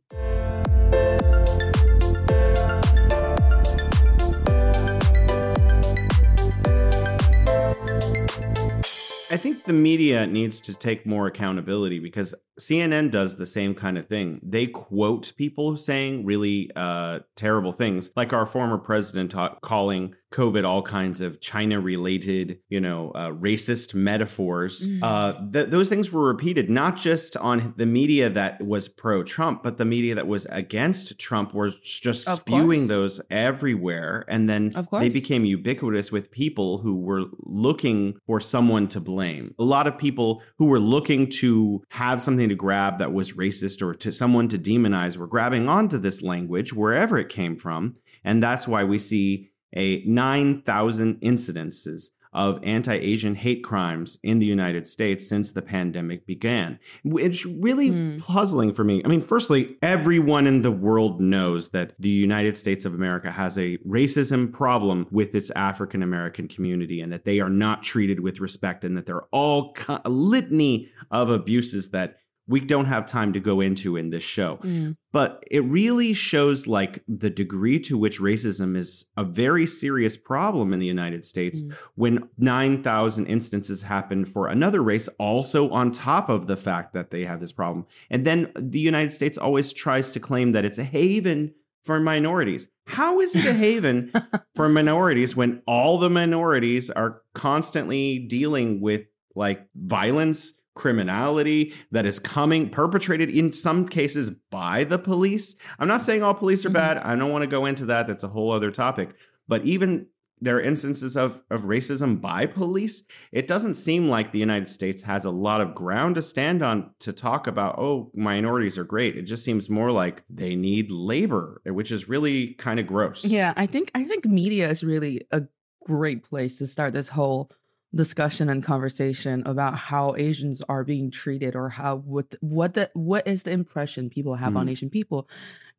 I 9.35 9.37
think 9.37 9.65
the 9.65 9.73
media 9.73 10.25
needs 10.25 10.61
to 10.61 10.73
take 10.73 11.05
more 11.05 11.27
accountability 11.27 11.99
because 11.99 12.33
CNN 12.59 13.11
does 13.11 13.37
the 13.37 13.45
same 13.45 13.75
kind 13.75 13.97
of 13.97 14.07
thing. 14.07 14.39
They 14.41 14.67
quote 14.67 15.33
people 15.35 15.77
saying 15.77 16.25
really 16.25 16.71
uh, 16.75 17.19
terrible 17.35 17.71
things, 17.71 18.11
like 18.15 18.33
our 18.33 18.45
former 18.45 18.77
president 18.77 19.33
calling 19.61 20.15
COVID 20.35 20.65
all 20.65 20.81
kinds 20.81 21.21
of 21.21 21.39
China 21.39 21.79
related, 21.79 22.59
you 22.67 22.81
know, 22.81 23.11
uh, 23.11 23.29
racist 23.29 23.93
metaphors. 23.93 24.85
Mm. 24.87 24.99
Uh, 25.01 25.51
th- 25.51 25.69
those 25.69 25.87
things 25.87 26.11
were 26.11 26.27
repeated 26.27 26.69
not 26.69 26.97
just 26.97 27.37
on 27.37 27.73
the 27.77 27.85
media 27.85 28.29
that 28.29 28.61
was 28.61 28.89
pro 28.89 29.23
Trump, 29.23 29.63
but 29.63 29.77
the 29.77 29.85
media 29.85 30.13
that 30.15 30.27
was 30.27 30.45
against 30.47 31.17
Trump 31.19 31.53
was 31.53 31.79
just 31.79 32.27
of 32.27 32.39
spewing 32.39 32.81
course. 32.81 32.87
those 32.89 33.21
everywhere. 33.31 34.25
And 34.27 34.49
then 34.49 34.71
they 34.91 35.07
became 35.07 35.45
ubiquitous 35.45 36.11
with 36.11 36.31
people 36.31 36.79
who 36.79 36.97
were 36.97 37.25
looking 37.43 38.19
for 38.25 38.41
someone 38.41 38.89
to 38.89 38.99
blame. 38.99 39.55
A 39.57 39.63
lot 39.63 39.87
of 39.87 39.97
people 39.97 40.43
who 40.57 40.65
were 40.65 40.81
looking 40.81 41.29
to 41.39 41.81
have 41.91 42.21
something 42.21 42.44
to 42.49 42.55
grab 42.55 42.99
that 42.99 43.13
was 43.13 43.33
racist 43.33 43.81
or 43.81 43.93
to 43.93 44.11
someone 44.11 44.47
to 44.49 44.57
demonize 44.57 45.17
were 45.17 45.27
grabbing 45.27 45.67
onto 45.69 45.97
this 45.97 46.21
language 46.21 46.73
wherever 46.73 47.17
it 47.17 47.29
came 47.29 47.55
from. 47.55 47.95
And 48.23 48.41
that's 48.41 48.67
why 48.67 48.83
we 48.83 48.97
see 48.97 49.51
a 49.73 50.03
9,000 50.05 51.21
incidences 51.21 52.11
of 52.35 52.59
anti-Asian 52.63 53.33
hate 53.33 53.63
crimes 53.63 54.19
in 54.21 54.39
the 54.39 54.45
United 54.45 54.85
States 54.85 55.27
since 55.27 55.51
the 55.51 55.61
pandemic 55.61 56.27
began. 56.27 56.77
It's 57.05 57.45
really 57.45 57.89
mm. 57.89 58.21
puzzling 58.21 58.73
for 58.73 58.83
me. 58.83 59.01
I 59.05 59.07
mean, 59.07 59.21
firstly, 59.21 59.77
everyone 59.81 60.45
in 60.45 60.61
the 60.61 60.71
world 60.71 61.21
knows 61.21 61.69
that 61.69 61.93
the 61.97 62.09
United 62.09 62.57
States 62.57 62.83
of 62.83 62.93
America 62.93 63.31
has 63.31 63.57
a 63.57 63.77
racism 63.87 64.51
problem 64.51 65.07
with 65.11 65.33
its 65.33 65.49
African 65.51 66.03
American 66.03 66.49
community 66.49 66.99
and 66.99 67.11
that 67.13 67.23
they 67.23 67.39
are 67.39 67.49
not 67.49 67.83
treated 67.83 68.19
with 68.19 68.41
respect 68.41 68.83
and 68.83 68.97
that 68.97 69.05
there 69.05 69.15
are 69.15 69.29
all 69.31 69.73
a 69.87 70.09
litany 70.09 70.89
of 71.09 71.29
abuses 71.29 71.91
that 71.91 72.17
we 72.47 72.59
don't 72.59 72.85
have 72.85 73.05
time 73.05 73.33
to 73.33 73.39
go 73.39 73.59
into 73.59 73.97
in 73.97 74.11
this 74.11 74.23
show. 74.23 74.57
Mm. 74.57 74.97
But 75.11 75.43
it 75.49 75.63
really 75.63 76.13
shows 76.13 76.67
like 76.67 77.03
the 77.07 77.29
degree 77.29 77.79
to 77.81 77.97
which 77.97 78.19
racism 78.19 78.75
is 78.75 79.07
a 79.17 79.23
very 79.23 79.65
serious 79.65 80.15
problem 80.15 80.73
in 80.73 80.79
the 80.79 80.85
United 80.85 81.25
States 81.25 81.61
mm. 81.61 81.75
when 81.95 82.29
9,000 82.37 83.25
instances 83.25 83.83
happen 83.83 84.25
for 84.25 84.47
another 84.47 84.83
race, 84.83 85.07
also 85.17 85.69
on 85.71 85.91
top 85.91 86.29
of 86.29 86.47
the 86.47 86.57
fact 86.57 86.93
that 86.93 87.09
they 87.09 87.25
have 87.25 87.39
this 87.39 87.51
problem. 87.51 87.85
And 88.09 88.25
then 88.25 88.51
the 88.55 88.79
United 88.79 89.11
States 89.11 89.37
always 89.37 89.73
tries 89.73 90.11
to 90.11 90.19
claim 90.19 90.51
that 90.51 90.65
it's 90.65 90.77
a 90.77 90.83
haven 90.83 91.53
for 91.83 91.99
minorities. 91.99 92.67
How 92.87 93.19
is 93.21 93.35
it 93.35 93.45
a 93.45 93.53
haven 93.65 94.11
for 94.55 94.69
minorities 94.69 95.35
when 95.35 95.61
all 95.65 95.97
the 95.97 96.09
minorities 96.09 96.89
are 96.89 97.21
constantly 97.33 98.19
dealing 98.19 98.81
with 98.81 99.05
like 99.35 99.65
violence? 99.75 100.53
Criminality 100.75 101.73
that 101.91 102.05
is 102.05 102.19
coming 102.19 102.69
perpetrated 102.69 103.29
in 103.29 103.51
some 103.51 103.87
cases 103.87 104.29
by 104.51 104.83
the 104.83 104.99
police. 104.99 105.55
I'm 105.79 105.87
not 105.87 106.01
saying 106.01 106.21
all 106.21 106.33
police 106.33 106.65
are 106.65 106.69
mm-hmm. 106.69 106.75
bad. 106.75 106.97
I 106.97 107.15
don't 107.15 107.31
want 107.31 107.43
to 107.43 107.47
go 107.47 107.65
into 107.65 107.85
that. 107.85 108.07
That's 108.07 108.23
a 108.23 108.27
whole 108.27 108.51
other 108.51 108.71
topic. 108.71 109.15
But 109.47 109.63
even 109.65 110.07
there 110.41 110.57
are 110.57 110.61
instances 110.61 111.15
of, 111.15 111.41
of 111.49 111.63
racism 111.63 112.19
by 112.19 112.45
police. 112.45 113.03
It 113.31 113.47
doesn't 113.47 113.75
seem 113.75 114.09
like 114.09 114.31
the 114.31 114.39
United 114.39 114.67
States 114.67 115.03
has 115.03 115.23
a 115.23 115.31
lot 115.31 115.61
of 115.61 115.73
ground 115.73 116.15
to 116.15 116.21
stand 116.21 116.61
on 116.61 116.91
to 116.99 117.13
talk 117.13 117.47
about, 117.47 117.79
oh, 117.79 118.11
minorities 118.13 118.77
are 118.77 118.83
great. 118.83 119.15
It 119.15 119.23
just 119.23 119.45
seems 119.45 119.69
more 119.69 119.91
like 119.91 120.23
they 120.29 120.55
need 120.55 120.91
labor, 120.91 121.61
which 121.65 121.91
is 121.91 122.09
really 122.09 122.53
kind 122.55 122.79
of 122.79 122.87
gross. 122.87 123.23
Yeah, 123.23 123.53
I 123.55 123.65
think 123.65 123.91
I 123.95 124.03
think 124.03 124.25
media 124.25 124.69
is 124.69 124.83
really 124.83 125.25
a 125.31 125.43
great 125.85 126.23
place 126.23 126.57
to 126.57 126.67
start 126.67 126.93
this 126.93 127.09
whole 127.09 127.49
discussion 127.93 128.49
and 128.49 128.63
conversation 128.63 129.43
about 129.45 129.77
how 129.77 130.15
Asians 130.17 130.61
are 130.67 130.83
being 130.83 131.11
treated 131.11 131.55
or 131.55 131.69
how 131.69 131.97
what 131.97 132.35
what 132.41 132.73
the 132.73 132.89
what 132.93 133.27
is 133.27 133.43
the 133.43 133.51
impression 133.51 134.09
people 134.09 134.35
have 134.35 134.53
mm. 134.53 134.57
on 134.57 134.69
Asian 134.69 134.89
people 134.89 135.29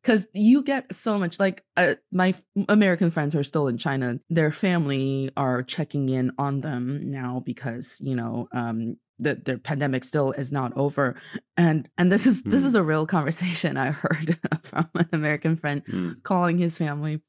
because 0.01 0.27
you 0.33 0.63
get 0.63 0.93
so 0.93 1.19
much 1.19 1.39
like 1.39 1.63
uh, 1.75 1.95
my 2.11 2.33
American 2.69 3.09
friends 3.09 3.33
who 3.33 3.39
are 3.39 3.43
still 3.43 3.67
in 3.67 3.77
China 3.77 4.19
their 4.29 4.51
family 4.51 5.29
are 5.37 5.61
checking 5.61 6.09
in 6.09 6.31
on 6.37 6.61
them 6.61 7.11
now 7.11 7.41
because 7.45 7.99
you 8.01 8.15
know 8.15 8.47
um 8.51 8.97
that 9.19 9.45
their 9.45 9.57
pandemic 9.57 10.03
still 10.03 10.31
is 10.31 10.51
not 10.51 10.71
over 10.75 11.15
and 11.55 11.89
and 11.97 12.11
this 12.11 12.25
is 12.25 12.41
mm. 12.41 12.49
this 12.49 12.63
is 12.63 12.73
a 12.73 12.83
real 12.83 13.05
conversation 13.05 13.77
I 13.77 13.91
heard 13.91 14.39
from 14.63 14.89
an 14.95 15.09
American 15.13 15.55
friend 15.55 15.85
mm. 15.85 16.23
calling 16.23 16.57
his 16.57 16.77
family 16.77 17.21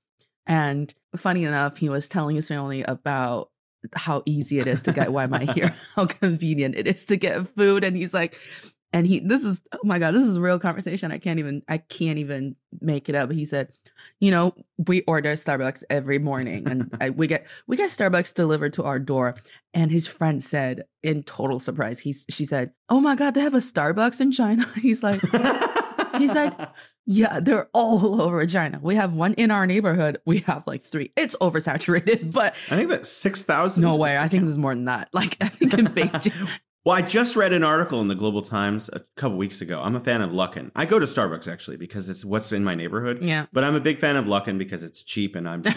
and 0.47 0.93
funny 1.17 1.45
enough 1.45 1.77
he 1.77 1.91
was 1.91 2.09
telling 2.09 2.37
his 2.37 2.49
family 2.49 2.83
about 2.83 3.51
how 3.95 4.23
easy 4.27 4.59
it 4.59 4.67
is 4.67 4.83
to 4.83 4.93
get 4.93 5.13
why 5.13 5.25
am 5.25 5.35
I 5.35 5.45
here? 5.45 5.75
how 5.97 6.07
convenient 6.07 6.75
it 6.77 6.87
is 6.87 7.07
to 7.07 7.17
get 7.17 7.47
food. 7.49 7.85
And 7.85 7.97
he's 7.97 8.15
like, 8.15 8.39
and 8.93 9.07
he 9.07 9.21
this 9.21 9.45
is 9.45 9.61
oh 9.73 9.81
my 9.85 9.99
god, 9.99 10.15
this 10.15 10.27
is 10.27 10.37
a 10.37 10.41
real 10.41 10.59
conversation. 10.59 11.13
I 11.13 11.19
can't 11.19 11.39
even 11.39 11.63
I 11.69 11.79
can't 11.79 12.19
even 12.19 12.57
make 12.81 13.09
it 13.09 13.15
up. 13.15 13.31
He 13.31 13.45
said, 13.45 13.73
you 14.19 14.31
know, 14.31 14.55
we 14.87 15.03
order 15.03 15.33
Starbucks 15.33 15.85
every 15.91 16.19
morning 16.19 16.67
and 16.67 16.97
I, 17.01 17.11
we 17.11 17.27
get 17.27 17.47
we 17.67 17.77
get 17.77 17.91
Starbucks 17.91 18.35
delivered 18.35 18.73
to 18.75 18.85
our 18.85 18.99
door. 18.99 19.37
And 19.75 19.91
his 19.91 20.07
friend 20.07 20.43
said, 20.43 20.85
in 21.03 21.23
total 21.23 21.59
surprise, 21.59 22.01
he's 22.01 22.25
she 22.31 22.45
said, 22.45 22.73
Oh 22.89 23.01
my 23.01 23.15
god, 23.15 23.35
they 23.35 23.43
have 23.43 23.55
a 23.55 23.59
Starbucks 23.59 24.21
in 24.21 24.33
China. 24.33 24.65
He's 24.81 25.03
like 25.03 25.21
he 26.19 26.27
said, 26.27 26.55
yeah, 27.11 27.41
they're 27.41 27.71
all 27.73 28.21
over 28.23 28.45
China. 28.47 28.79
We 28.83 28.97
have 28.97 29.17
one 29.17 29.33
in 29.35 29.51
our 29.51 29.67
neighborhood. 29.67 30.19
We 30.27 30.41
have 30.41 30.67
like 30.67 30.83
three. 30.83 31.11
It's 31.17 31.35
oversaturated, 31.37 32.33
but 32.35 32.53
I 32.71 32.77
think 32.77 32.91
that's 32.91 33.11
6,000. 33.11 33.83
No 33.83 33.97
way. 33.97 34.19
I 34.19 34.29
think 34.29 34.45
there's 34.45 34.59
more 34.59 34.75
than 34.75 34.85
that. 34.85 35.09
Like, 35.15 35.37
I 35.41 35.49
think 35.49 35.73
in 35.73 35.87
Beijing. 35.87 36.49
well, 36.85 36.95
I 36.95 37.01
just 37.03 37.35
read 37.35 37.55
an 37.55 37.65
article 37.65 38.03
in 38.03 38.09
the 38.09 38.15
Global 38.15 38.43
Times 38.43 38.91
a 38.93 39.01
couple 39.17 39.39
weeks 39.39 39.63
ago. 39.63 39.81
I'm 39.81 39.97
a 39.97 40.01
fan 40.01 40.21
of 40.21 40.31
Luckin. 40.31 40.71
I 40.77 40.85
go 40.85 40.99
to 40.99 41.07
Starbucks 41.07 41.51
actually 41.51 41.79
because 41.79 42.11
it's 42.11 42.27
what's 42.27 42.53
in 42.53 42.63
my 42.63 42.75
neighborhood. 42.75 43.23
Yeah. 43.23 43.47
But 43.53 43.65
I'm 43.65 43.75
a 43.75 43.81
big 43.81 43.99
fan 43.99 44.17
of 44.17 44.27
Luckin 44.27 44.59
because 44.59 44.83
it's 44.83 45.03
cheap 45.03 45.35
and 45.35 45.49
I'm 45.49 45.63
cheap. 45.63 45.75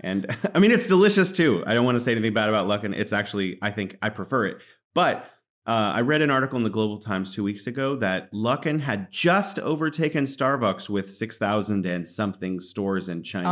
and 0.00 0.26
I 0.52 0.58
mean, 0.58 0.72
it's 0.72 0.88
delicious 0.88 1.30
too. 1.30 1.62
I 1.64 1.74
don't 1.74 1.84
want 1.84 1.96
to 1.96 2.00
say 2.00 2.10
anything 2.10 2.34
bad 2.34 2.48
about 2.48 2.66
Luckin. 2.66 2.92
It's 2.94 3.12
actually, 3.12 3.56
I 3.62 3.70
think 3.70 3.96
I 4.02 4.08
prefer 4.08 4.46
it. 4.46 4.58
But 4.94 5.30
uh, 5.66 5.92
I 5.96 6.00
read 6.02 6.22
an 6.22 6.30
article 6.30 6.56
in 6.56 6.62
the 6.62 6.70
Global 6.70 6.98
Times 6.98 7.34
two 7.34 7.42
weeks 7.42 7.66
ago 7.66 7.96
that 7.96 8.32
Luckin 8.32 8.80
had 8.80 9.10
just 9.10 9.58
overtaken 9.58 10.24
Starbucks 10.24 10.88
with 10.88 11.10
6,000 11.10 11.84
and 11.84 12.06
something 12.06 12.60
stores 12.60 13.08
in 13.08 13.22
China. 13.24 13.48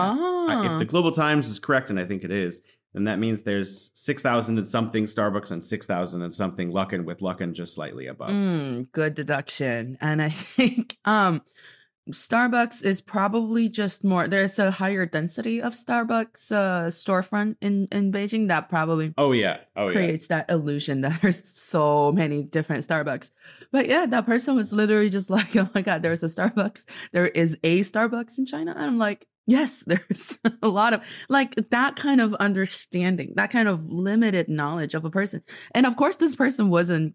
If 0.75 0.79
the 0.79 0.85
Global 0.85 1.11
Times 1.11 1.49
is 1.49 1.59
correct, 1.59 1.91
and 1.91 1.99
I 1.99 2.05
think 2.05 2.23
it 2.23 2.31
is, 2.31 2.63
then 2.93 3.05
that 3.05 3.19
means 3.19 3.43
there's 3.43 3.91
6,000 3.95 4.57
and 4.57 4.67
something 4.67 5.05
Starbucks 5.05 5.51
and 5.51 5.63
6,000 5.65 6.23
and 6.23 6.33
something 6.33 6.71
Luckin 6.71 7.05
with 7.05 7.19
Luckin 7.19 7.53
just 7.53 7.75
slightly 7.75 8.07
above. 8.07 8.31
Mm, 8.31 8.93
good 8.93 9.15
deduction. 9.15 9.99
And 10.01 10.23
I 10.23 10.29
think 10.31 10.97
um, 11.05 11.43
Starbucks 12.11 12.85
is 12.85 13.01
probably 13.01 13.69
just 13.71 14.05
more. 14.05 14.29
There's 14.29 14.59
a 14.59 14.71
higher 14.71 15.07
density 15.07 15.63
of 15.63 15.73
Starbucks 15.73 16.53
uh, 16.53 16.87
storefront 16.89 17.57
in 17.63 17.89
in 17.91 18.13
Beijing 18.13 18.49
that 18.49 18.69
probably 18.69 19.15
oh 19.17 19.33
yeah 19.33 19.61
oh 19.75 19.91
creates 19.91 20.29
yeah. 20.29 20.39
that 20.39 20.51
illusion 20.51 21.01
that 21.03 21.23
there's 21.23 21.49
so 21.49 22.13
many 22.13 22.43
different 22.43 22.87
Starbucks. 22.87 23.31
But 23.73 23.89
yeah, 23.89 24.05
that 24.07 24.27
person 24.27 24.55
was 24.55 24.73
literally 24.73 25.09
just 25.09 25.31
like, 25.39 25.57
oh 25.57 25.69
my 25.75 25.81
god, 25.81 26.03
there's 26.03 26.23
a 26.23 26.27
Starbucks. 26.27 26.85
There 27.13 27.27
is 27.27 27.59
a 27.65 27.81
Starbucks 27.81 28.37
in 28.39 28.45
China, 28.45 28.73
and 28.73 28.85
I'm 28.85 28.99
like, 28.99 29.27
yes, 29.47 29.83
there's 29.87 30.39
a 30.63 30.69
lot 30.69 30.93
of 30.93 31.01
like 31.31 31.55
that 31.55 31.97
kind 31.97 32.21
of 32.21 32.35
understanding, 32.35 33.33
that 33.37 33.51
kind 33.51 33.69
of 33.69 33.87
limited 33.87 34.51
knowledge 34.51 34.93
of 34.95 35.07
a 35.07 35.11
person. 35.11 35.43
And 35.75 35.87
of 35.87 35.97
course, 35.97 36.17
this 36.17 36.37
person 36.37 36.69
wasn't 36.69 37.15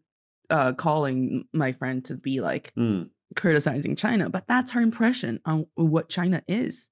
uh, 0.50 0.74
calling 0.74 1.48
my 1.54 1.74
friend 1.74 2.04
to 2.06 2.16
be 2.16 2.42
like. 2.42 2.74
Mm 2.74 3.12
criticizing 3.36 3.96
China, 3.96 4.30
but 4.30 4.48
that's 4.48 4.72
her 4.72 4.82
impression 4.82 5.40
on 5.46 5.68
what 5.76 6.10
China 6.10 6.42
is. 6.48 6.90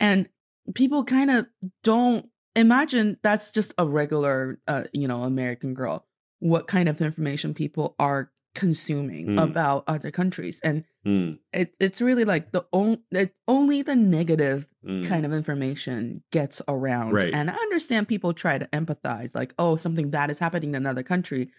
And 0.00 0.28
people 0.74 1.04
kind 1.04 1.30
of 1.30 1.46
don't 1.82 2.28
imagine 2.56 3.18
that's 3.22 3.50
just 3.50 3.74
a 3.78 3.86
regular, 3.86 4.60
uh, 4.66 4.84
you 4.92 5.08
know, 5.08 5.24
American 5.24 5.74
girl. 5.74 6.06
What 6.38 6.66
kind 6.66 6.88
of 6.88 7.00
information 7.00 7.54
people 7.54 7.94
are 7.98 8.30
consuming 8.54 9.26
mm. 9.26 9.42
about 9.42 9.82
other 9.88 10.12
countries, 10.12 10.60
and 10.62 10.84
mm. 11.04 11.38
it, 11.52 11.74
it's 11.80 12.00
really 12.00 12.24
like 12.24 12.52
the 12.52 12.64
on, 12.70 12.98
it, 13.10 13.34
only 13.48 13.82
the 13.82 13.96
negative 13.96 14.68
mm. 14.86 15.06
kind 15.08 15.26
of 15.26 15.32
information 15.32 16.22
gets 16.30 16.62
around. 16.68 17.12
Right. 17.12 17.34
And 17.34 17.50
I 17.50 17.54
understand 17.54 18.06
people 18.06 18.32
try 18.32 18.58
to 18.58 18.66
empathize, 18.66 19.34
like, 19.34 19.54
oh, 19.58 19.76
something 19.76 20.10
bad 20.10 20.30
is 20.30 20.38
happening 20.38 20.70
in 20.70 20.76
another 20.76 21.02
country, 21.02 21.50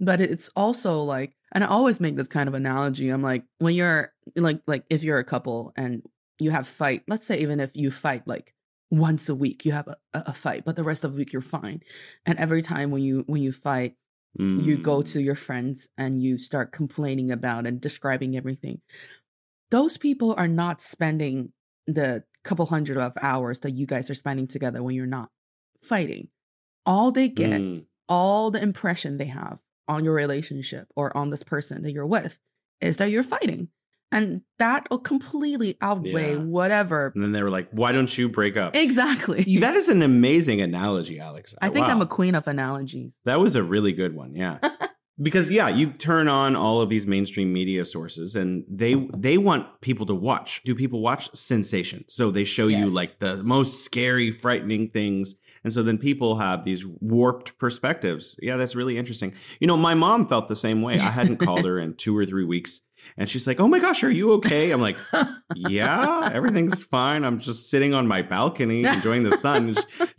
but 0.00 0.20
it's 0.20 0.50
also 0.56 1.02
like 1.02 1.34
and 1.52 1.64
I 1.64 1.66
always 1.66 2.00
make 2.00 2.16
this 2.16 2.28
kind 2.28 2.48
of 2.48 2.54
analogy. 2.54 3.08
I'm 3.08 3.22
like, 3.22 3.44
when 3.58 3.74
you're 3.74 4.12
like, 4.36 4.60
like 4.66 4.84
if 4.88 5.02
you're 5.02 5.18
a 5.18 5.24
couple 5.24 5.72
and 5.76 6.02
you 6.38 6.52
have 6.52 6.66
fight, 6.66 7.02
let's 7.08 7.26
say 7.26 7.38
even 7.38 7.60
if 7.60 7.72
you 7.74 7.90
fight 7.90 8.26
like 8.26 8.54
once 8.90 9.28
a 9.28 9.34
week, 9.34 9.64
you 9.64 9.72
have 9.72 9.88
a, 9.88 9.96
a 10.14 10.32
fight, 10.32 10.64
but 10.64 10.76
the 10.76 10.84
rest 10.84 11.04
of 11.04 11.12
the 11.12 11.18
week 11.18 11.32
you're 11.32 11.42
fine. 11.42 11.80
And 12.24 12.38
every 12.38 12.62
time 12.62 12.90
when 12.90 13.02
you 13.02 13.24
when 13.26 13.42
you 13.42 13.52
fight, 13.52 13.94
mm. 14.38 14.62
you 14.64 14.76
go 14.76 15.02
to 15.02 15.18
mm. 15.18 15.24
your 15.24 15.34
friends 15.34 15.88
and 15.98 16.22
you 16.22 16.36
start 16.36 16.72
complaining 16.72 17.32
about 17.32 17.66
and 17.66 17.80
describing 17.80 18.36
everything. 18.36 18.80
Those 19.70 19.96
people 19.96 20.34
are 20.36 20.48
not 20.48 20.80
spending 20.80 21.52
the 21.86 22.24
couple 22.44 22.66
hundred 22.66 22.96
of 22.96 23.12
hours 23.20 23.60
that 23.60 23.72
you 23.72 23.86
guys 23.86 24.08
are 24.08 24.14
spending 24.14 24.46
together 24.46 24.82
when 24.82 24.94
you're 24.94 25.06
not 25.06 25.30
fighting. 25.82 26.28
All 26.86 27.10
they 27.10 27.28
get, 27.28 27.60
mm. 27.60 27.84
all 28.08 28.50
the 28.50 28.62
impression 28.62 29.18
they 29.18 29.26
have 29.26 29.60
on 29.90 30.04
your 30.04 30.14
relationship 30.14 30.88
or 30.96 31.14
on 31.16 31.30
this 31.30 31.42
person 31.42 31.82
that 31.82 31.92
you're 31.92 32.06
with 32.06 32.38
is 32.80 32.96
that 32.98 33.10
you're 33.10 33.22
fighting. 33.22 33.68
And 34.12 34.42
that 34.58 34.88
will 34.90 34.98
completely 34.98 35.76
outweigh 35.80 36.32
yeah. 36.32 36.40
whatever. 36.40 37.12
And 37.14 37.22
then 37.22 37.32
they 37.32 37.42
were 37.42 37.50
like, 37.50 37.68
why 37.70 37.92
don't 37.92 38.16
you 38.18 38.28
break 38.28 38.56
up? 38.56 38.74
Exactly. 38.74 39.58
That 39.60 39.74
is 39.74 39.88
an 39.88 40.02
amazing 40.02 40.60
analogy, 40.60 41.20
Alex. 41.20 41.54
I 41.62 41.68
think 41.68 41.86
wow. 41.86 41.92
I'm 41.92 42.02
a 42.02 42.06
queen 42.06 42.34
of 42.34 42.48
analogies. 42.48 43.20
That 43.24 43.38
was 43.38 43.54
a 43.54 43.62
really 43.62 43.92
good 43.92 44.14
one. 44.14 44.34
Yeah. 44.34 44.58
because 45.22 45.50
yeah 45.50 45.68
you 45.68 45.92
turn 45.92 46.28
on 46.28 46.56
all 46.56 46.80
of 46.80 46.88
these 46.88 47.06
mainstream 47.06 47.52
media 47.52 47.84
sources 47.84 48.36
and 48.36 48.64
they 48.68 48.94
they 49.16 49.36
want 49.36 49.66
people 49.80 50.06
to 50.06 50.14
watch 50.14 50.62
do 50.64 50.74
people 50.74 51.00
watch 51.00 51.28
sensation 51.34 52.04
so 52.08 52.30
they 52.30 52.44
show 52.44 52.68
yes. 52.68 52.78
you 52.80 52.94
like 52.94 53.10
the 53.18 53.42
most 53.42 53.84
scary 53.84 54.30
frightening 54.30 54.88
things 54.88 55.36
and 55.64 55.72
so 55.72 55.82
then 55.82 55.98
people 55.98 56.38
have 56.38 56.64
these 56.64 56.84
warped 56.86 57.56
perspectives 57.58 58.36
yeah 58.42 58.56
that's 58.56 58.74
really 58.74 58.98
interesting 58.98 59.32
you 59.60 59.66
know 59.66 59.76
my 59.76 59.94
mom 59.94 60.26
felt 60.26 60.48
the 60.48 60.56
same 60.56 60.82
way 60.82 60.94
i 60.94 61.10
hadn't 61.10 61.38
called 61.38 61.64
her 61.64 61.78
in 61.78 61.94
two 61.94 62.16
or 62.16 62.26
three 62.26 62.44
weeks 62.44 62.82
and 63.16 63.28
she's 63.28 63.46
like, 63.46 63.60
"Oh 63.60 63.68
my 63.68 63.78
gosh, 63.78 64.02
are 64.04 64.10
you 64.10 64.34
okay?" 64.34 64.70
I'm 64.70 64.80
like, 64.80 64.96
"Yeah, 65.54 66.30
everything's 66.32 66.82
fine. 66.82 67.24
I'm 67.24 67.38
just 67.38 67.70
sitting 67.70 67.94
on 67.94 68.06
my 68.06 68.22
balcony 68.22 68.84
enjoying 68.84 69.24
the 69.24 69.36
sun." 69.36 69.74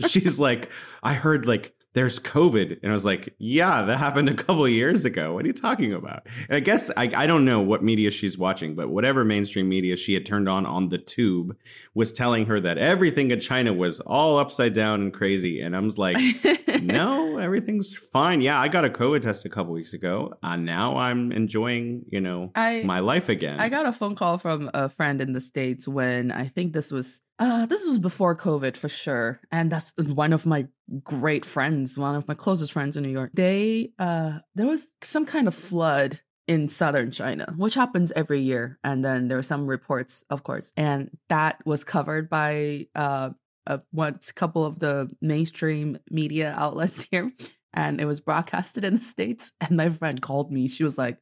she's 0.08 0.40
like, 0.40 0.72
"I 1.04 1.14
heard 1.14 1.46
like 1.46 1.74
there's 1.94 2.20
COVID. 2.20 2.80
And 2.82 2.92
I 2.92 2.94
was 2.94 3.06
like, 3.06 3.36
yeah, 3.38 3.84
that 3.84 3.98
happened 3.98 4.30
a 4.30 4.34
couple 4.34 4.68
years 4.68 5.04
ago. 5.06 5.34
What 5.34 5.44
are 5.44 5.48
you 5.48 5.54
talking 5.54 5.94
about? 5.94 6.26
And 6.48 6.56
I 6.56 6.60
guess 6.60 6.90
I, 6.96 7.12
I 7.16 7.28
don't 7.28 7.44
know 7.44 7.62
what 7.62 7.84
media 7.84 8.12
she's 8.12 8.38
watching, 8.38 8.76
but 8.76 8.90
whatever 8.90 9.26
mainstream 9.26 9.68
media 9.68 9.96
she 9.96 10.14
had 10.14 10.26
turned 10.26 10.48
on 10.48 10.66
on 10.66 10.90
the 10.90 10.98
tube 10.98 11.56
was 11.94 12.12
telling 12.12 12.46
her 12.46 12.60
that 12.62 12.78
everything 12.78 13.32
in 13.32 13.40
China 13.40 13.74
was 13.74 14.00
all 14.02 14.38
upside 14.38 14.74
down 14.74 15.02
and 15.02 15.14
crazy. 15.14 15.62
And 15.62 15.76
I 15.76 15.80
was 15.80 15.98
like, 15.98 16.18
no, 16.82 17.38
everything's 17.38 17.98
fine. 17.98 18.42
Yeah, 18.42 18.60
I 18.60 18.70
got 18.70 18.86
a 18.86 18.90
COVID 18.90 19.22
test 19.22 19.46
a 19.46 19.50
couple 19.50 19.74
weeks 19.74 19.94
ago. 19.94 20.34
And 20.42 20.66
now 20.66 20.98
I'm 20.98 21.32
enjoying, 21.32 22.06
you 22.10 22.22
know, 22.22 22.52
I, 22.56 22.84
my 22.86 23.00
life 23.00 23.28
again. 23.28 23.60
I 23.60 23.70
got 23.70 23.86
a 23.86 23.92
phone 23.92 24.16
call 24.16 24.38
from 24.38 24.70
a 24.74 24.88
friend 24.88 25.22
in 25.22 25.34
the 25.34 25.42
States 25.42 25.88
when 25.88 26.32
I 26.32 26.46
think 26.46 26.72
this 26.72 26.92
was 26.92 27.22
uh, 27.42 27.66
this 27.66 27.88
was 27.88 27.98
before 27.98 28.38
COVID 28.38 28.78
for 28.78 28.88
sure. 28.88 29.42
And 29.52 29.72
that's 29.72 29.94
one 29.98 30.32
of 30.32 30.46
my 30.46 30.68
great 31.04 31.46
friends, 31.46 31.98
one 31.98 32.16
of 32.16 32.28
my 32.28 32.34
closest 32.34 32.74
friends 32.74 32.98
in 32.98 33.04
New 33.04 33.10
York. 33.10 33.32
They, 33.34 33.92
uh, 34.00 34.40
there 34.56 34.68
was 34.68 34.94
some 35.02 35.26
kind 35.26 35.48
of 35.48 35.56
flood 35.56 36.22
in 36.48 36.68
southern 36.68 37.12
China, 37.12 37.54
which 37.58 37.76
happens 37.76 38.12
every 38.12 38.40
year. 38.40 38.80
And 38.84 39.06
then 39.06 39.28
there 39.28 39.38
were 39.38 39.44
some 39.44 39.68
reports, 39.68 40.24
of 40.30 40.44
course, 40.44 40.74
and 40.76 41.18
that 41.30 41.66
was 41.66 41.84
covered 41.84 42.30
by 42.30 42.88
uh, 42.96 43.30
a 43.66 43.82
once 43.92 44.32
couple 44.32 44.66
of 44.66 44.80
the 44.80 45.10
mainstream 45.22 46.00
media 46.10 46.54
outlets 46.58 47.04
here 47.12 47.30
and 47.74 48.02
it 48.02 48.06
was 48.06 48.20
broadcasted 48.20 48.84
in 48.84 48.96
the 48.96 49.02
states 49.02 49.52
and 49.62 49.78
my 49.78 49.90
friend 49.90 50.22
called 50.22 50.52
me. 50.52 50.68
She 50.68 50.84
was 50.84 50.98
like 50.98 51.18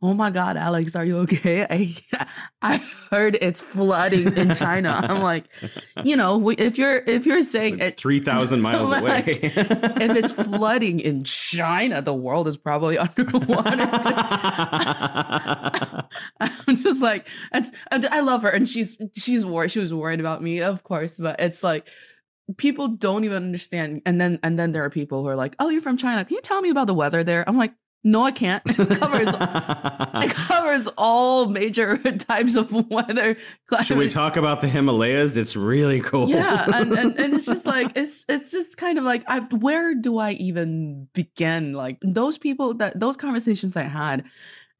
oh 0.00 0.14
my 0.14 0.30
god 0.30 0.56
alex 0.56 0.94
are 0.94 1.04
you 1.04 1.18
okay? 1.18 1.66
I 1.70 1.96
i 2.62 2.76
heard 3.10 3.36
it's 3.40 3.60
flooding 3.60 4.36
in 4.36 4.54
china. 4.54 5.00
I'm 5.02 5.22
like 5.22 5.44
you 6.04 6.16
know 6.16 6.50
if 6.50 6.78
you're 6.78 7.02
if 7.06 7.26
you're 7.26 7.42
saying 7.42 7.80
it 7.80 7.98
3000 7.98 8.60
miles 8.60 8.90
like, 9.02 9.02
away. 9.02 9.22
if 9.42 10.16
it's 10.16 10.32
flooding 10.32 11.00
in 11.00 11.24
china 11.24 12.00
the 12.00 12.14
world 12.14 12.46
is 12.46 12.56
probably 12.56 12.96
underwater. 12.98 13.88
I'm 16.40 16.76
just 16.76 17.02
like 17.02 17.28
it's 17.52 17.72
i 17.90 18.20
love 18.20 18.42
her 18.42 18.50
and 18.50 18.68
she's 18.68 18.98
she's 19.16 19.44
worried 19.44 19.70
she 19.72 19.80
was 19.80 19.92
worried 19.92 20.20
about 20.20 20.42
me 20.42 20.60
of 20.60 20.84
course 20.84 21.16
but 21.16 21.40
it's 21.40 21.62
like 21.62 21.88
people 22.56 22.88
don't 22.88 23.24
even 23.24 23.36
understand. 23.36 24.02
And 24.06 24.20
then 24.20 24.38
and 24.42 24.58
then 24.58 24.72
there 24.72 24.84
are 24.84 24.90
people 24.90 25.22
who 25.22 25.28
are 25.28 25.36
like, 25.36 25.54
"Oh, 25.58 25.68
you're 25.68 25.80
from 25.80 25.96
China. 25.96 26.24
Can 26.24 26.34
you 26.34 26.40
tell 26.40 26.60
me 26.60 26.70
about 26.70 26.86
the 26.86 26.94
weather 26.94 27.22
there?" 27.22 27.44
I'm 27.48 27.58
like, 27.58 27.74
"No, 28.04 28.24
I 28.24 28.30
can't. 28.30 28.62
It 28.68 28.98
covers 28.98 29.28
it 29.34 30.34
covers 30.34 30.88
all 30.96 31.46
major 31.46 31.98
types 32.18 32.56
of 32.56 32.72
weather." 32.90 33.36
Should 33.84 33.98
we 33.98 34.08
talk 34.08 34.36
about 34.36 34.60
the 34.60 34.68
Himalayas? 34.68 35.36
It's 35.36 35.56
really 35.56 36.00
cool. 36.00 36.28
Yeah, 36.28 36.64
and, 36.74 36.92
and, 36.92 37.18
and 37.18 37.34
it's 37.34 37.46
just 37.46 37.66
like 37.66 37.92
it's 37.94 38.24
it's 38.28 38.50
just 38.50 38.76
kind 38.76 38.98
of 38.98 39.04
like, 39.04 39.24
I, 39.26 39.40
where 39.40 39.94
do 39.94 40.18
I 40.18 40.32
even 40.32 41.08
begin? 41.12 41.74
Like 41.74 41.98
those 42.02 42.38
people 42.38 42.74
that 42.74 42.98
those 42.98 43.16
conversations 43.16 43.76
I 43.76 43.82
had 43.82 44.24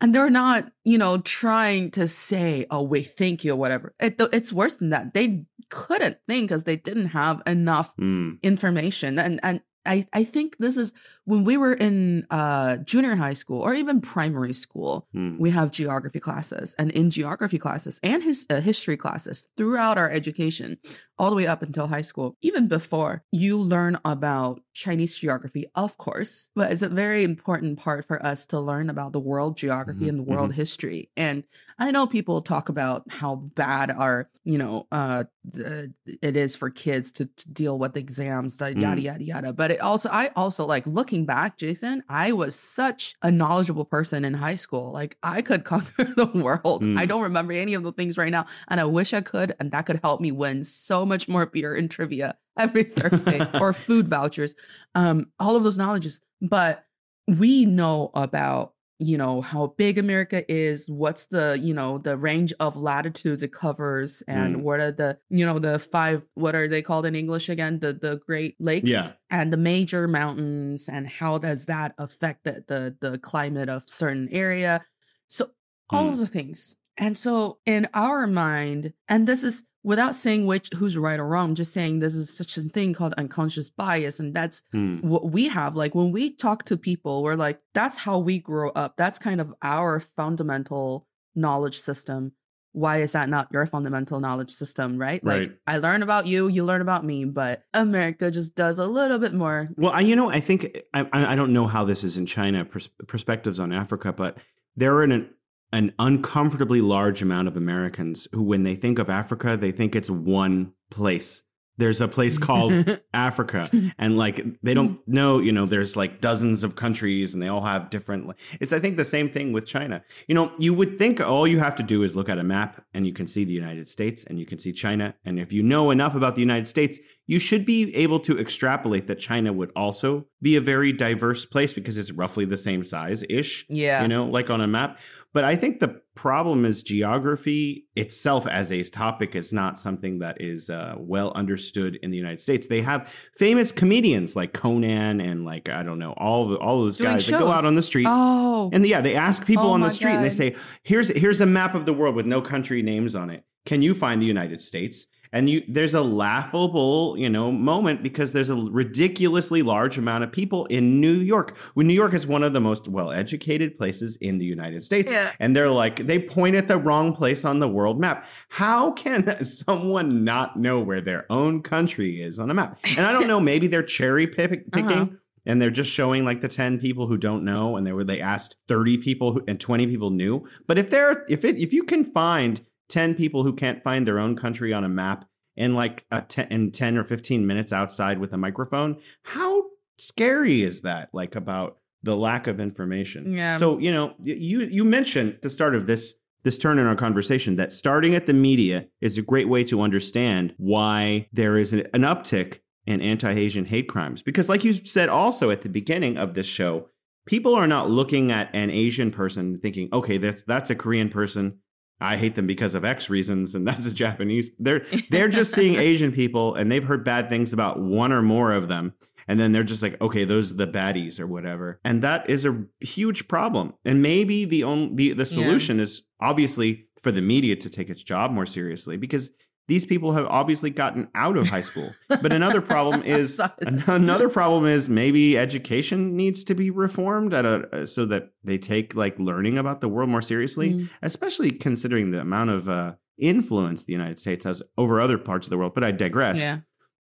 and 0.00 0.14
they're 0.14 0.30
not, 0.30 0.70
you 0.84 0.98
know, 0.98 1.18
trying 1.18 1.90
to 1.92 2.06
say, 2.06 2.66
"Oh, 2.70 2.82
we 2.82 3.02
thank 3.02 3.44
you" 3.44 3.52
or 3.52 3.56
whatever. 3.56 3.94
It, 4.00 4.16
it's 4.32 4.52
worse 4.52 4.74
than 4.74 4.90
that. 4.90 5.14
They 5.14 5.46
couldn't 5.70 6.18
think 6.26 6.48
because 6.48 6.64
they 6.64 6.76
didn't 6.76 7.08
have 7.08 7.42
enough 7.46 7.96
mm. 7.96 8.40
information, 8.42 9.18
and 9.18 9.40
and 9.42 9.60
I, 9.88 10.04
I 10.12 10.24
think 10.24 10.58
this 10.58 10.76
is 10.76 10.92
when 11.28 11.44
we 11.44 11.58
were 11.58 11.74
in 11.74 12.26
uh, 12.30 12.78
junior 12.78 13.14
high 13.14 13.34
school 13.34 13.60
or 13.60 13.74
even 13.74 14.00
primary 14.00 14.54
school, 14.54 15.06
mm. 15.14 15.38
we 15.38 15.50
have 15.50 15.70
geography 15.70 16.18
classes. 16.18 16.74
And 16.78 16.90
in 16.92 17.10
geography 17.10 17.58
classes 17.58 18.00
and 18.02 18.22
his 18.22 18.46
uh, 18.48 18.62
history 18.62 18.96
classes 18.96 19.46
throughout 19.58 19.98
our 19.98 20.10
education, 20.10 20.78
all 21.18 21.28
the 21.28 21.36
way 21.36 21.46
up 21.46 21.62
until 21.62 21.88
high 21.88 22.00
school, 22.00 22.36
even 22.40 22.66
before, 22.66 23.24
you 23.30 23.58
learn 23.58 23.98
about 24.06 24.62
Chinese 24.72 25.18
geography, 25.18 25.66
of 25.74 25.98
course, 25.98 26.48
but 26.54 26.70
it's 26.70 26.82
a 26.82 26.88
very 26.88 27.24
important 27.24 27.78
part 27.78 28.06
for 28.06 28.24
us 28.24 28.46
to 28.46 28.60
learn 28.60 28.88
about 28.88 29.12
the 29.12 29.20
world 29.20 29.56
geography 29.56 30.00
mm-hmm. 30.00 30.08
and 30.08 30.18
the 30.20 30.22
world 30.22 30.50
mm-hmm. 30.50 30.60
history. 30.60 31.10
And 31.16 31.42
I 31.78 31.90
know 31.90 32.06
people 32.06 32.40
talk 32.40 32.68
about 32.68 33.02
how 33.10 33.34
bad 33.36 33.90
our, 33.90 34.30
you 34.44 34.58
know, 34.58 34.86
uh, 34.92 35.24
the, 35.44 35.92
it 36.22 36.36
is 36.36 36.54
for 36.54 36.70
kids 36.70 37.10
to, 37.12 37.26
to 37.26 37.52
deal 37.52 37.78
with 37.78 37.96
exams, 37.96 38.58
mm. 38.58 38.80
yada 38.80 39.00
yada 39.00 39.24
yada. 39.24 39.52
But 39.52 39.72
it 39.72 39.80
also, 39.80 40.08
I 40.10 40.30
also 40.36 40.64
like 40.64 40.86
looking 40.86 41.17
back, 41.24 41.56
Jason. 41.56 42.02
I 42.08 42.32
was 42.32 42.54
such 42.54 43.14
a 43.22 43.30
knowledgeable 43.30 43.84
person 43.84 44.24
in 44.24 44.34
high 44.34 44.54
school. 44.54 44.92
Like 44.92 45.16
I 45.22 45.42
could 45.42 45.64
conquer 45.64 46.04
the 46.04 46.26
world. 46.26 46.84
Mm. 46.84 46.98
I 46.98 47.06
don't 47.06 47.22
remember 47.22 47.52
any 47.52 47.74
of 47.74 47.82
the 47.82 47.92
things 47.92 48.18
right 48.18 48.30
now, 48.30 48.46
and 48.68 48.80
I 48.80 48.84
wish 48.84 49.14
I 49.14 49.20
could, 49.20 49.54
and 49.60 49.70
that 49.72 49.86
could 49.86 50.00
help 50.02 50.20
me 50.20 50.32
win 50.32 50.64
so 50.64 51.04
much 51.04 51.28
more 51.28 51.46
beer 51.46 51.74
and 51.74 51.90
trivia 51.90 52.36
every 52.58 52.84
Thursday 52.84 53.46
or 53.60 53.72
food 53.72 54.08
vouchers. 54.08 54.54
Um, 54.94 55.32
all 55.38 55.56
of 55.56 55.64
those 55.64 55.78
knowledges, 55.78 56.20
but 56.40 56.84
we 57.26 57.66
know 57.66 58.10
about 58.14 58.72
you 58.98 59.16
know 59.16 59.40
how 59.40 59.68
big 59.76 59.96
america 59.96 60.50
is 60.52 60.88
what's 60.88 61.26
the 61.26 61.58
you 61.60 61.72
know 61.72 61.98
the 61.98 62.16
range 62.16 62.52
of 62.58 62.76
latitudes 62.76 63.42
it 63.42 63.52
covers 63.52 64.22
and 64.26 64.56
mm. 64.56 64.62
what 64.62 64.80
are 64.80 64.90
the 64.90 65.18
you 65.30 65.46
know 65.46 65.58
the 65.58 65.78
five 65.78 66.28
what 66.34 66.54
are 66.54 66.66
they 66.66 66.82
called 66.82 67.06
in 67.06 67.14
english 67.14 67.48
again 67.48 67.78
the 67.78 67.92
the 67.92 68.16
great 68.26 68.56
lakes 68.58 68.90
yeah 68.90 69.12
and 69.30 69.52
the 69.52 69.56
major 69.56 70.08
mountains 70.08 70.88
and 70.88 71.08
how 71.08 71.38
does 71.38 71.66
that 71.66 71.94
affect 71.98 72.44
the 72.44 72.64
the, 72.66 72.96
the 73.00 73.18
climate 73.18 73.68
of 73.68 73.84
certain 73.86 74.28
area 74.30 74.84
so 75.28 75.50
all 75.90 76.06
mm. 76.06 76.12
of 76.12 76.18
the 76.18 76.26
things 76.26 76.76
And 76.98 77.16
so 77.16 77.58
in 77.64 77.88
our 77.94 78.26
mind, 78.26 78.92
and 79.08 79.26
this 79.26 79.44
is 79.44 79.62
without 79.88 80.14
saying 80.14 80.44
which 80.44 80.68
who's 80.76 80.96
right 80.98 81.18
or 81.18 81.26
wrong, 81.26 81.54
just 81.54 81.72
saying 81.72 81.98
this 81.98 82.14
is 82.14 82.28
such 82.40 82.58
a 82.58 82.62
thing 82.76 82.92
called 82.92 83.14
unconscious 83.22 83.68
bias. 83.70 84.20
And 84.20 84.34
that's 84.34 84.62
Hmm. 84.72 84.96
what 85.12 85.30
we 85.32 85.48
have. 85.48 85.74
Like 85.82 85.94
when 85.94 86.12
we 86.12 86.24
talk 86.46 86.64
to 86.66 86.76
people, 86.76 87.22
we're 87.22 87.36
like, 87.46 87.58
that's 87.72 87.98
how 88.06 88.18
we 88.18 88.38
grow 88.38 88.68
up. 88.82 88.96
That's 88.96 89.18
kind 89.18 89.40
of 89.40 89.48
our 89.62 89.98
fundamental 89.98 91.06
knowledge 91.34 91.78
system. 91.78 92.32
Why 92.72 92.98
is 92.98 93.12
that 93.12 93.28
not 93.30 93.48
your 93.50 93.64
fundamental 93.66 94.20
knowledge 94.20 94.50
system, 94.50 94.98
right? 94.98 95.24
Like 95.24 95.38
Right. 95.48 95.52
I 95.66 95.78
learn 95.78 96.02
about 96.02 96.26
you, 96.26 96.48
you 96.48 96.64
learn 96.66 96.82
about 96.82 97.02
me, 97.04 97.24
but 97.24 97.62
America 97.72 98.30
just 98.30 98.54
does 98.54 98.78
a 98.78 98.86
little 98.86 99.18
bit 99.18 99.32
more. 99.32 99.70
Well, 99.76 99.92
I, 99.92 100.00
you 100.00 100.14
know, 100.14 100.30
I 100.30 100.40
think 100.40 100.58
I, 100.92 101.08
I 101.32 101.34
don't 101.34 101.54
know 101.54 101.66
how 101.66 101.84
this 101.86 102.04
is 102.04 102.18
in 102.18 102.26
China 102.26 102.64
pers- 102.66 102.90
perspectives 103.06 103.58
on 103.58 103.72
Africa, 103.72 104.12
but 104.12 104.36
there 104.76 104.94
are 104.96 105.02
in 105.02 105.12
an 105.12 105.30
an 105.72 105.92
uncomfortably 105.98 106.80
large 106.80 107.22
amount 107.22 107.48
of 107.48 107.56
Americans 107.56 108.28
who, 108.32 108.42
when 108.42 108.62
they 108.62 108.74
think 108.74 108.98
of 108.98 109.10
Africa, 109.10 109.56
they 109.56 109.72
think 109.72 109.94
it's 109.94 110.10
one 110.10 110.72
place. 110.90 111.42
There's 111.76 112.00
a 112.00 112.08
place 112.08 112.38
called 112.48 113.00
Africa, 113.14 113.70
and 113.98 114.18
like 114.18 114.44
they 114.62 114.74
don't 114.74 115.00
know, 115.06 115.38
you 115.38 115.52
know, 115.52 115.64
there's 115.64 115.96
like 115.96 116.20
dozens 116.20 116.64
of 116.64 116.74
countries, 116.74 117.34
and 117.34 117.42
they 117.42 117.48
all 117.48 117.62
have 117.62 117.90
different. 117.90 118.34
It's 118.60 118.72
I 118.72 118.80
think 118.80 118.96
the 118.96 119.04
same 119.04 119.30
thing 119.30 119.52
with 119.52 119.64
China. 119.64 120.02
You 120.26 120.34
know, 120.34 120.52
you 120.58 120.74
would 120.74 120.98
think 120.98 121.20
all 121.20 121.46
you 121.46 121.60
have 121.60 121.76
to 121.76 121.82
do 121.82 122.02
is 122.02 122.16
look 122.16 122.28
at 122.28 122.38
a 122.38 122.44
map, 122.44 122.84
and 122.92 123.06
you 123.06 123.12
can 123.12 123.26
see 123.26 123.44
the 123.44 123.52
United 123.52 123.86
States, 123.86 124.24
and 124.24 124.40
you 124.40 124.46
can 124.46 124.58
see 124.58 124.72
China, 124.72 125.14
and 125.24 125.38
if 125.38 125.52
you 125.52 125.62
know 125.62 125.90
enough 125.90 126.14
about 126.14 126.34
the 126.34 126.40
United 126.40 126.66
States, 126.66 126.98
you 127.30 127.38
should 127.38 127.66
be 127.66 127.94
able 127.94 128.18
to 128.20 128.38
extrapolate 128.40 129.06
that 129.06 129.18
China 129.20 129.52
would 129.52 129.70
also 129.76 130.26
be 130.40 130.56
a 130.56 130.60
very 130.62 130.92
diverse 130.92 131.44
place 131.44 131.74
because 131.74 131.98
it's 131.98 132.10
roughly 132.10 132.46
the 132.46 132.56
same 132.56 132.82
size 132.82 133.22
ish. 133.28 133.66
Yeah. 133.68 134.00
You 134.02 134.08
know, 134.08 134.24
like 134.24 134.48
on 134.48 134.62
a 134.62 134.66
map. 134.66 134.98
But 135.34 135.44
I 135.44 135.54
think 135.54 135.78
the 135.78 136.00
problem 136.16 136.64
is 136.64 136.82
geography 136.82 137.84
itself 137.94 138.46
as 138.46 138.72
a 138.72 138.82
topic 138.82 139.36
is 139.36 139.52
not 139.52 139.78
something 139.78 140.20
that 140.20 140.40
is 140.40 140.70
uh, 140.70 140.94
well 140.96 141.32
understood 141.34 141.98
in 142.02 142.10
the 142.10 142.16
United 142.16 142.40
States. 142.40 142.66
They 142.66 142.80
have 142.80 143.14
famous 143.36 143.72
comedians 143.72 144.34
like 144.34 144.54
Conan 144.54 145.20
and 145.20 145.44
like 145.44 145.68
I 145.68 145.82
don't 145.82 145.98
know 145.98 146.12
all 146.16 146.48
the, 146.48 146.56
all 146.56 146.80
those 146.80 146.96
Doing 146.96 147.10
guys 147.12 147.26
that 147.26 147.38
go 147.38 147.52
out 147.52 147.66
on 147.66 147.74
the 147.74 147.82
street 147.82 148.06
Oh. 148.08 148.70
and 148.72 148.86
yeah, 148.86 149.02
they 149.02 149.14
ask 149.14 149.46
people 149.46 149.66
Oh 149.66 149.72
on 149.72 149.82
the 149.82 149.90
street 149.90 150.12
and 150.14 150.24
they 150.24 150.30
say, 150.30 150.56
"Here's 150.82 151.08
here's 151.08 151.42
a 151.42 151.46
map 151.46 151.74
of 151.74 151.84
the 151.84 151.92
world 151.92 152.14
with 152.14 152.24
no 152.26 152.40
country 152.40 152.80
names 152.80 153.14
on 153.14 153.28
it. 153.28 153.44
Can 153.66 153.82
you 153.82 153.92
find 153.92 154.22
the 154.22 154.26
United 154.26 154.62
States?" 154.62 155.06
And 155.32 155.48
you 155.50 155.62
there's 155.68 155.94
a 155.94 156.00
laughable, 156.02 157.16
you 157.18 157.28
know, 157.28 157.52
moment 157.52 158.02
because 158.02 158.32
there's 158.32 158.48
a 158.50 158.56
ridiculously 158.56 159.62
large 159.62 159.98
amount 159.98 160.24
of 160.24 160.32
people 160.32 160.64
in 160.66 161.00
New 161.00 161.12
York. 161.16 161.56
When 161.74 161.86
New 161.86 161.94
York 161.94 162.14
is 162.14 162.26
one 162.26 162.42
of 162.42 162.52
the 162.52 162.60
most 162.60 162.88
well-educated 162.88 163.76
places 163.76 164.16
in 164.16 164.38
the 164.38 164.44
United 164.44 164.82
States. 164.82 165.12
Yeah. 165.12 165.30
And 165.38 165.54
they're 165.54 165.70
like 165.70 165.96
they 166.06 166.18
point 166.18 166.56
at 166.56 166.68
the 166.68 166.78
wrong 166.78 167.14
place 167.14 167.44
on 167.44 167.58
the 167.58 167.68
world 167.68 167.98
map. 168.00 168.26
How 168.48 168.92
can 168.92 169.44
someone 169.68 170.24
not 170.24 170.58
know 170.58 170.80
where 170.80 171.00
their 171.00 171.26
own 171.30 171.62
country 171.62 172.22
is 172.22 172.40
on 172.40 172.50
a 172.50 172.54
map? 172.54 172.78
And 172.96 173.06
I 173.06 173.12
don't 173.12 173.26
know, 173.28 173.40
maybe 173.40 173.66
they're 173.66 173.82
cherry 173.82 174.26
pick- 174.26 174.70
picking 174.72 174.90
Uh-huh. 174.90 175.06
and 175.46 175.60
they're 175.60 175.70
just 175.70 175.90
showing 175.90 176.24
like 176.24 176.40
the 176.40 176.48
10 176.48 176.78
people 176.78 177.06
who 177.06 177.16
don't 177.16 177.44
know 177.44 177.76
and 177.76 177.86
they 177.86 177.92
were 177.92 178.04
they 178.04 178.20
asked 178.20 178.56
30 178.68 178.98
people 178.98 179.32
who, 179.32 179.44
and 179.48 179.58
20 179.60 179.86
people 179.86 180.10
knew 180.10 180.46
but 180.66 180.78
if 180.78 180.90
they're 180.90 181.24
if 181.28 181.44
it 181.44 181.56
if 181.58 181.72
you 181.72 181.84
can 181.84 182.04
find 182.04 182.60
10 182.88 183.14
people 183.14 183.42
who 183.42 183.52
can't 183.52 183.82
find 183.82 184.06
their 184.06 184.18
own 184.18 184.36
country 184.36 184.72
on 184.72 184.84
a 184.84 184.88
map 184.88 185.24
in 185.56 185.74
like 185.74 186.04
a 186.10 186.22
10 186.22 186.48
in 186.50 186.70
10 186.70 186.96
or 186.98 187.04
15 187.04 187.46
minutes 187.46 187.72
outside 187.72 188.18
with 188.18 188.32
a 188.32 188.38
microphone 188.38 188.96
how 189.22 189.64
scary 189.98 190.62
is 190.62 190.82
that 190.82 191.08
like 191.12 191.34
about 191.34 191.78
the 192.02 192.16
lack 192.16 192.46
of 192.46 192.60
information 192.60 193.32
Yeah. 193.32 193.56
so 193.56 193.78
you 193.78 193.90
know 193.92 194.14
you 194.22 194.60
you 194.60 194.84
mentioned 194.84 195.38
the 195.42 195.50
start 195.50 195.74
of 195.74 195.86
this 195.86 196.14
this 196.44 196.56
turn 196.56 196.78
in 196.78 196.86
our 196.86 196.94
conversation 196.94 197.56
that 197.56 197.72
starting 197.72 198.14
at 198.14 198.26
the 198.26 198.32
media 198.32 198.86
is 199.00 199.18
a 199.18 199.22
great 199.22 199.48
way 199.48 199.64
to 199.64 199.80
understand 199.82 200.54
why 200.56 201.28
there 201.32 201.58
is 201.58 201.72
an, 201.72 201.80
an 201.92 202.02
uptick 202.02 202.60
in 202.86 203.02
anti-Asian 203.02 203.64
hate 203.66 203.88
crimes. 203.88 204.22
Because, 204.22 204.48
like 204.48 204.64
you 204.64 204.72
said 204.72 205.08
also 205.10 205.50
at 205.50 205.60
the 205.62 205.68
beginning 205.68 206.16
of 206.16 206.32
this 206.34 206.46
show, 206.46 206.88
people 207.26 207.54
are 207.54 207.66
not 207.66 207.90
looking 207.90 208.30
at 208.30 208.48
an 208.54 208.70
Asian 208.70 209.10
person 209.10 209.56
thinking, 209.58 209.88
"Okay, 209.92 210.16
that's 210.16 210.44
that's 210.44 210.70
a 210.70 210.76
Korean 210.76 211.08
person. 211.10 211.58
I 212.00 212.16
hate 212.16 212.34
them 212.34 212.46
because 212.46 212.74
of 212.74 212.84
X 212.84 213.10
reasons, 213.10 213.54
and 213.54 213.66
that's 213.68 213.86
a 213.86 213.94
Japanese." 213.94 214.50
They're 214.58 214.82
they're 215.10 215.28
just 215.28 215.54
seeing 215.54 215.74
Asian 215.78 216.12
people, 216.12 216.54
and 216.54 216.70
they've 216.70 216.84
heard 216.84 217.04
bad 217.04 217.28
things 217.28 217.52
about 217.52 217.80
one 217.80 218.12
or 218.12 218.22
more 218.22 218.52
of 218.52 218.68
them, 218.68 218.94
and 219.26 219.38
then 219.38 219.52
they're 219.52 219.64
just 219.64 219.82
like, 219.82 220.00
"Okay, 220.00 220.24
those 220.24 220.52
are 220.52 220.56
the 220.56 220.66
baddies 220.66 221.18
or 221.20 221.26
whatever," 221.26 221.80
and 221.84 222.02
that 222.02 222.28
is 222.28 222.44
a 222.44 222.64
huge 222.80 223.28
problem. 223.28 223.74
And 223.84 224.02
maybe 224.02 224.44
the 224.44 224.64
only 224.64 224.94
the, 224.94 225.12
the 225.14 225.26
solution 225.26 225.80
is 225.80 226.02
obviously 226.20 226.88
for 227.02 227.12
the 227.12 227.22
media 227.22 227.56
to 227.56 227.70
take 227.70 227.88
its 227.88 228.02
job 228.02 228.30
more 228.30 228.46
seriously 228.46 228.96
because 228.96 229.30
these 229.68 229.84
people 229.86 230.12
have 230.14 230.26
obviously 230.26 230.70
gotten 230.70 231.08
out 231.14 231.36
of 231.36 231.48
high 231.48 231.60
school. 231.60 231.90
But 232.08 232.32
another 232.32 232.60
problem 232.72 233.02
is 233.02 233.40
another 233.86 234.28
problem 234.28 234.66
is 234.66 234.88
maybe 234.88 235.38
education 235.38 236.16
needs 236.16 236.42
to 236.44 236.54
be 236.54 236.70
reformed 236.70 237.32
at 237.34 237.44
a 237.44 237.86
so 237.86 238.04
that 238.06 238.30
they 238.42 238.58
take 238.58 238.94
like 238.96 239.18
learning 239.18 239.58
about 239.58 239.80
the 239.80 239.88
world 239.88 240.08
more 240.08 240.22
seriously, 240.22 240.70
Mm. 240.70 240.88
especially 241.02 241.50
considering 241.52 242.10
the 242.10 242.20
amount 242.20 242.50
of 242.50 242.68
uh, 242.68 242.92
influence 243.18 243.82
the 243.84 243.92
United 243.92 244.18
States 244.18 244.44
has 244.44 244.62
over 244.76 245.00
other 245.00 245.18
parts 245.18 245.46
of 245.46 245.50
the 245.50 245.58
world. 245.58 245.74
But 245.74 245.84
I 245.84 245.90
digress. 245.92 246.38
Yeah. 246.38 246.60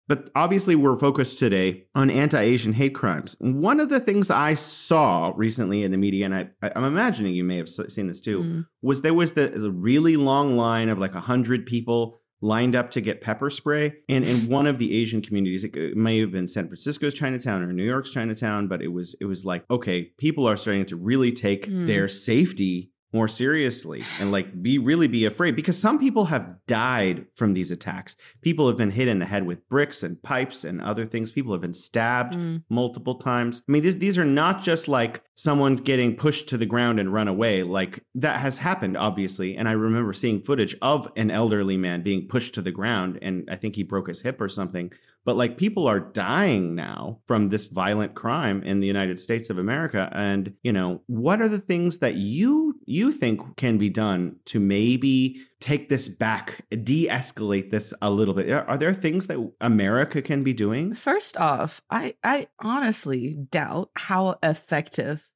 But 0.09 0.31
obviously, 0.37 0.77
we're 0.77 0.97
focused 0.97 1.39
today 1.41 1.87
on 1.97 2.11
anti 2.11 2.41
Asian 2.41 2.73
hate 2.75 2.95
crimes. 2.95 3.35
One 3.41 3.81
of 3.81 3.89
the 3.89 3.99
things 3.99 4.31
I 4.31 4.55
saw 4.55 5.33
recently 5.35 5.83
in 5.83 5.91
the 5.91 5.97
media, 5.99 6.27
and 6.27 6.35
I, 6.35 6.49
I'm 6.77 6.85
imagining 6.85 7.35
you 7.35 7.43
may 7.43 7.57
have 7.57 7.69
seen 7.69 8.07
this 8.07 8.21
too, 8.21 8.39
Mm. 8.39 8.67
was 8.83 9.03
there 9.03 9.15
was 9.15 9.33
the, 9.33 9.53
a 9.65 9.71
really 9.71 10.17
long 10.17 10.57
line 10.57 10.89
of 10.89 10.99
like 10.99 11.15
100 11.15 11.67
people 11.67 12.21
lined 12.41 12.75
up 12.77 12.91
to 12.91 13.01
get 13.01 13.21
pepper 13.21 13.51
spray. 13.51 13.95
And 14.09 14.25
in 14.27 14.37
one 14.49 14.67
of 14.67 14.79
the 14.79 14.95
Asian 14.97 15.23
communities, 15.23 15.65
it, 15.65 15.97
may 15.97 16.21
have 16.21 16.33
been 16.33 16.47
San 16.47 16.67
Francisco's 16.67 17.15
Chinatown 17.15 17.63
or 17.63 17.73
New 17.73 17.85
York's 17.85 18.11
Chinatown, 18.11 18.69
but 18.69 18.83
it 18.83 18.89
was 18.89 19.15
it 19.21 19.25
was 19.25 19.45
like, 19.45 19.65
okay, 19.71 20.11
people 20.19 20.47
are 20.49 20.57
starting 20.57 20.87
to 20.87 20.97
really 20.97 21.33
take 21.33 21.67
Hmm. 21.67 21.87
their 21.87 22.09
safety 22.09 22.91
more 23.17 23.29
seriously 23.29 24.03
and 24.21 24.31
like 24.31 24.49
be 24.63 24.75
really 24.79 25.09
be 25.09 25.25
afraid 25.25 25.57
because 25.57 25.79
some 25.79 25.99
people 25.99 26.27
have 26.27 26.45
died 26.67 27.25
from 27.35 27.55
these 27.55 27.71
attacks. 27.71 28.15
People 28.43 28.69
have 28.69 28.77
been 28.77 28.91
hit 28.91 29.09
in 29.09 29.19
the 29.21 29.25
head 29.27 29.47
with 29.47 29.67
bricks 29.71 30.03
and 30.03 30.23
pipes 30.23 30.65
and 30.65 30.81
other 30.83 31.07
things. 31.07 31.33
People 31.33 31.53
have 31.53 31.63
been 31.63 31.73
stabbed 31.73 32.35
Mm. 32.37 32.63
multiple 32.69 33.15
times. 33.15 33.63
I 33.67 33.73
mean, 33.73 33.83
these 33.83 33.99
these 33.99 34.19
are 34.19 34.25
not 34.43 34.63
just 34.63 34.89
like 34.89 35.23
someone 35.35 35.77
getting 35.77 36.15
pushed 36.17 36.49
to 36.51 36.57
the 36.59 36.67
ground 36.67 37.01
and 37.01 37.13
run 37.13 37.29
away. 37.29 37.63
Like 37.63 38.05
that 38.15 38.41
has 38.41 38.59
happened, 38.59 38.97
obviously. 38.97 39.57
And 39.57 39.67
I 39.69 39.73
remember 39.73 40.13
seeing 40.13 40.43
footage 40.43 40.77
of 40.83 41.09
an 41.17 41.31
elderly 41.31 41.77
man 41.79 42.03
being 42.03 42.29
pushed 42.29 42.55
to 42.57 42.63
the 42.63 42.73
ground, 42.73 43.19
and 43.23 43.49
I 43.51 43.57
think 43.57 43.77
he 43.77 43.83
broke 43.83 44.09
his 44.09 44.21
hip 44.23 44.41
or 44.41 44.49
something. 44.49 44.93
But 45.27 45.37
like 45.37 45.59
people 45.59 45.89
are 45.89 45.99
dying 45.99 46.77
now 46.77 47.19
from 47.27 47.49
this 47.49 47.67
violent 47.67 48.15
crime 48.15 48.63
in 48.63 48.79
the 48.79 48.87
United 48.87 49.19
States 49.19 49.51
of 49.51 49.59
America. 49.59 50.09
And 50.15 50.55
you 50.63 50.73
know, 50.73 51.03
what 51.07 51.43
are 51.43 51.49
the 51.49 51.59
things 51.59 51.99
that 51.99 52.15
you 52.15 52.81
you 52.87 53.11
think 53.11 53.57
can 53.57 53.77
be 53.77 53.91
done 53.91 54.37
to 54.47 54.61
maybe 54.61 55.41
take 55.61 55.89
this 55.89 56.07
back, 56.07 56.65
de-escalate 56.71 57.71
this 57.71 57.93
a 58.01 58.09
little 58.09 58.35
bit? 58.35 58.51
Are, 58.51 58.65
are 58.65 58.79
there 58.79 58.95
things 58.95 59.27
that 59.27 59.53
America 59.61 60.23
can 60.23 60.45
be 60.45 60.53
doing? 60.53 60.95
First 60.95 61.37
off, 61.37 61.83
I 61.91 62.15
I 62.23 62.47
honestly 62.61 63.35
doubt 63.51 63.91
how 63.97 64.39
effective 64.45 65.29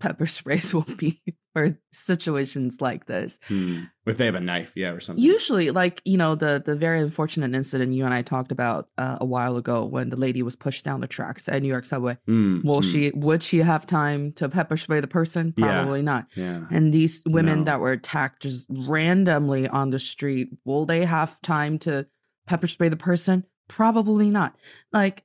pepper 0.00 0.26
sprays 0.38 0.72
will 0.72 0.86
be 0.96 1.20
for 1.56 1.78
situations 1.90 2.82
like 2.82 3.06
this. 3.06 3.38
Hmm. 3.48 3.84
If 4.04 4.18
they 4.18 4.26
have 4.26 4.34
a 4.34 4.40
knife, 4.40 4.74
yeah, 4.76 4.90
or 4.90 5.00
something. 5.00 5.24
Usually, 5.24 5.70
like 5.70 6.02
you 6.04 6.18
know, 6.18 6.34
the 6.34 6.62
the 6.64 6.76
very 6.76 7.00
unfortunate 7.00 7.54
incident 7.54 7.94
you 7.94 8.04
and 8.04 8.12
I 8.12 8.20
talked 8.20 8.52
about 8.52 8.90
uh, 8.98 9.16
a 9.22 9.24
while 9.24 9.56
ago 9.56 9.86
when 9.86 10.10
the 10.10 10.16
lady 10.16 10.42
was 10.42 10.54
pushed 10.54 10.84
down 10.84 11.00
the 11.00 11.06
tracks 11.06 11.48
at 11.48 11.62
New 11.62 11.68
York 11.68 11.86
subway. 11.86 12.18
Hmm, 12.26 12.60
Will 12.62 12.82
hmm, 12.82 12.88
she? 12.88 13.10
Would 13.14 13.42
she 13.42 13.58
have 13.58 13.86
time 13.86 14.32
to 14.32 14.50
pepper 14.50 14.76
spray 14.76 15.00
the 15.00 15.08
person? 15.08 15.54
Yeah. 15.56 15.72
Probably 15.72 16.02
not. 16.02 16.26
Yeah. 16.34 16.66
And 16.70 16.92
these 16.92 17.22
women 17.24 17.60
No. 17.60 17.64
that 17.64 17.80
were 17.80 17.92
attacked 17.92 18.42
just 18.42 18.66
randomly 18.70 19.66
on 19.66 19.90
the 19.90 19.98
street, 19.98 20.50
will 20.66 20.84
they 20.84 21.06
have 21.06 21.40
time 21.40 21.78
to 21.80 22.06
pepper 22.46 22.68
spray 22.68 22.90
the 22.90 22.96
person? 22.96 23.44
Probably 23.66 24.30
not. 24.30 24.54
Like, 24.92 25.24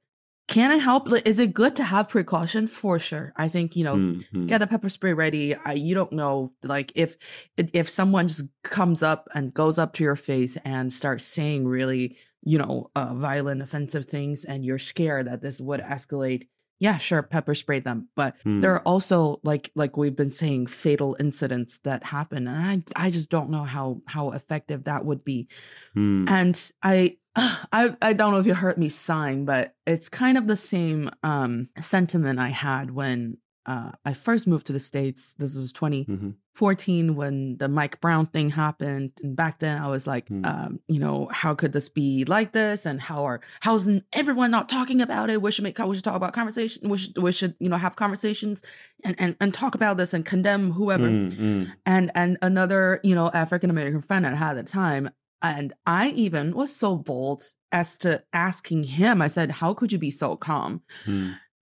can 0.51 0.71
it 0.71 0.79
help? 0.79 1.07
Is 1.25 1.39
it 1.39 1.53
good 1.53 1.75
to 1.77 1.83
have 1.83 2.09
precaution? 2.09 2.67
For 2.67 2.99
sure. 2.99 3.31
I 3.37 3.47
think, 3.47 3.75
you 3.77 3.85
know, 3.85 3.95
Hmm, 3.95 4.19
hmm. 4.31 4.45
get 4.47 4.57
the 4.57 4.67
pepper 4.67 4.89
spray 4.89 5.13
ready. 5.13 5.55
I, 5.55 5.73
you 5.73 5.95
don't 5.95 6.11
know, 6.11 6.51
like 6.63 6.91
if 6.95 7.15
if 7.57 7.87
someone 7.87 8.27
just 8.27 8.43
comes 8.63 9.01
up 9.01 9.27
and 9.33 9.53
goes 9.53 9.79
up 9.79 9.93
to 9.93 10.03
your 10.03 10.17
face 10.17 10.57
and 10.65 10.91
starts 10.91 11.23
saying 11.25 11.67
really, 11.67 12.17
you 12.43 12.57
know, 12.57 12.91
uh, 12.95 13.13
violent, 13.13 13.61
offensive 13.61 14.05
things, 14.05 14.43
and 14.43 14.65
you're 14.65 14.77
scared 14.77 15.27
that 15.27 15.41
this 15.41 15.61
would 15.61 15.79
escalate. 15.79 16.47
Yeah, 16.81 16.97
sure, 16.97 17.21
pepper 17.21 17.53
spray 17.53 17.79
them. 17.79 18.09
But 18.15 18.35
Hmm. 18.43 18.59
there 18.59 18.73
are 18.73 18.81
also 18.81 19.39
like 19.43 19.69
like 19.75 19.95
we've 19.97 20.15
been 20.15 20.31
saying, 20.31 20.65
fatal 20.65 21.15
incidents 21.19 21.77
that 21.83 22.05
happen, 22.05 22.47
and 22.47 22.57
I 22.97 23.05
I 23.05 23.11
just 23.11 23.29
don't 23.29 23.51
know 23.51 23.63
how 23.63 24.01
how 24.07 24.31
effective 24.31 24.85
that 24.85 25.05
would 25.05 25.23
be. 25.23 25.47
Hmm. 25.93 26.25
And 26.27 26.71
I 26.81 27.17
I 27.35 27.95
I 28.01 28.13
don't 28.13 28.31
know 28.31 28.39
if 28.39 28.47
you 28.47 28.55
heard 28.55 28.79
me 28.79 28.89
sighing, 28.89 29.45
but 29.45 29.75
it's 29.85 30.09
kind 30.09 30.39
of 30.39 30.47
the 30.47 30.57
same 30.57 31.11
um 31.21 31.67
sentiment 31.77 32.39
I 32.39 32.49
had 32.49 32.89
when 32.91 33.37
uh, 33.71 33.91
I 34.03 34.13
first 34.13 34.47
moved 34.47 34.67
to 34.67 34.73
the 34.73 34.79
States. 34.79 35.33
This 35.35 35.55
was 35.55 35.71
2014 35.71 37.07
mm-hmm. 37.07 37.15
when 37.15 37.57
the 37.57 37.69
Mike 37.69 38.01
Brown 38.01 38.25
thing 38.25 38.49
happened. 38.49 39.13
And 39.23 39.35
back 39.35 39.59
then 39.59 39.81
I 39.81 39.87
was 39.87 40.05
like, 40.05 40.27
mm. 40.27 40.45
um, 40.45 40.79
you 40.87 40.99
know, 40.99 41.29
how 41.31 41.55
could 41.55 41.71
this 41.71 41.87
be 41.87 42.25
like 42.25 42.51
this? 42.51 42.85
And 42.85 42.99
how 42.99 43.23
are, 43.23 43.39
how's 43.61 43.89
everyone 44.11 44.51
not 44.51 44.67
talking 44.67 44.99
about 45.01 45.29
it? 45.29 45.41
We 45.41 45.51
should 45.51 45.63
make, 45.63 45.79
we 45.79 45.95
should 45.95 46.03
talk 46.03 46.15
about 46.15 46.33
conversation. 46.33 46.89
We 46.89 46.97
should, 46.97 47.17
we 47.17 47.31
should, 47.31 47.55
you 47.59 47.69
know, 47.69 47.77
have 47.77 47.95
conversations 47.95 48.61
and, 49.05 49.15
and, 49.17 49.37
and 49.39 49.53
talk 49.53 49.73
about 49.73 49.95
this 49.95 50.13
and 50.13 50.25
condemn 50.25 50.71
whoever. 50.71 51.07
Mm, 51.07 51.71
and, 51.85 52.11
and 52.13 52.37
another, 52.41 52.99
you 53.03 53.15
know, 53.15 53.31
African 53.33 53.69
American 53.69 54.01
friend 54.01 54.27
I 54.27 54.35
had 54.35 54.57
at 54.57 54.65
the 54.65 54.71
time, 54.71 55.11
and 55.41 55.73
I 55.85 56.09
even 56.09 56.53
was 56.53 56.75
so 56.75 56.97
bold 56.97 57.41
as 57.71 57.97
to 57.99 58.23
asking 58.33 58.83
him, 58.83 59.21
I 59.21 59.27
said, 59.27 59.49
How 59.49 59.73
could 59.73 59.91
you 59.91 59.97
be 59.97 60.11
so 60.11 60.35
calm? 60.35 60.83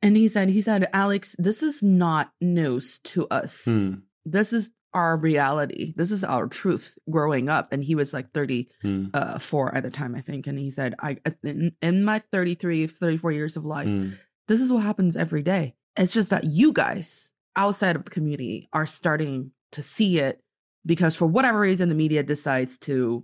And 0.01 0.15
he 0.15 0.27
said, 0.27 0.49
he 0.49 0.61
said, 0.61 0.87
Alex, 0.93 1.35
this 1.37 1.61
is 1.61 1.83
not 1.83 2.31
news 2.39 2.99
to 2.99 3.27
us. 3.27 3.65
Hmm. 3.65 3.95
This 4.25 4.53
is 4.53 4.71
our 4.93 5.17
reality. 5.17 5.93
This 5.95 6.11
is 6.11 6.23
our 6.23 6.47
truth 6.47 6.97
growing 7.09 7.49
up. 7.49 7.71
And 7.71 7.83
he 7.83 7.95
was 7.95 8.13
like 8.13 8.29
34 8.29 8.69
hmm. 8.81 9.07
uh, 9.13 9.69
at 9.73 9.83
the 9.83 9.91
time, 9.91 10.15
I 10.15 10.21
think. 10.21 10.47
And 10.47 10.57
he 10.57 10.69
said, 10.69 10.95
I 10.99 11.17
in, 11.43 11.75
in 11.81 12.03
my 12.03 12.19
33, 12.19 12.87
34 12.87 13.31
years 13.31 13.57
of 13.57 13.65
life, 13.65 13.87
hmm. 13.87 14.11
this 14.47 14.61
is 14.61 14.71
what 14.71 14.83
happens 14.83 15.17
every 15.17 15.43
day. 15.43 15.75
It's 15.97 16.13
just 16.13 16.29
that 16.29 16.45
you 16.45 16.71
guys 16.71 17.33
outside 17.55 17.95
of 17.95 18.05
the 18.05 18.11
community 18.11 18.69
are 18.71 18.85
starting 18.85 19.51
to 19.73 19.81
see 19.81 20.19
it 20.19 20.41
because 20.85 21.15
for 21.15 21.25
whatever 21.27 21.59
reason 21.59 21.89
the 21.89 21.95
media 21.95 22.23
decides 22.23 22.77
to 22.77 23.21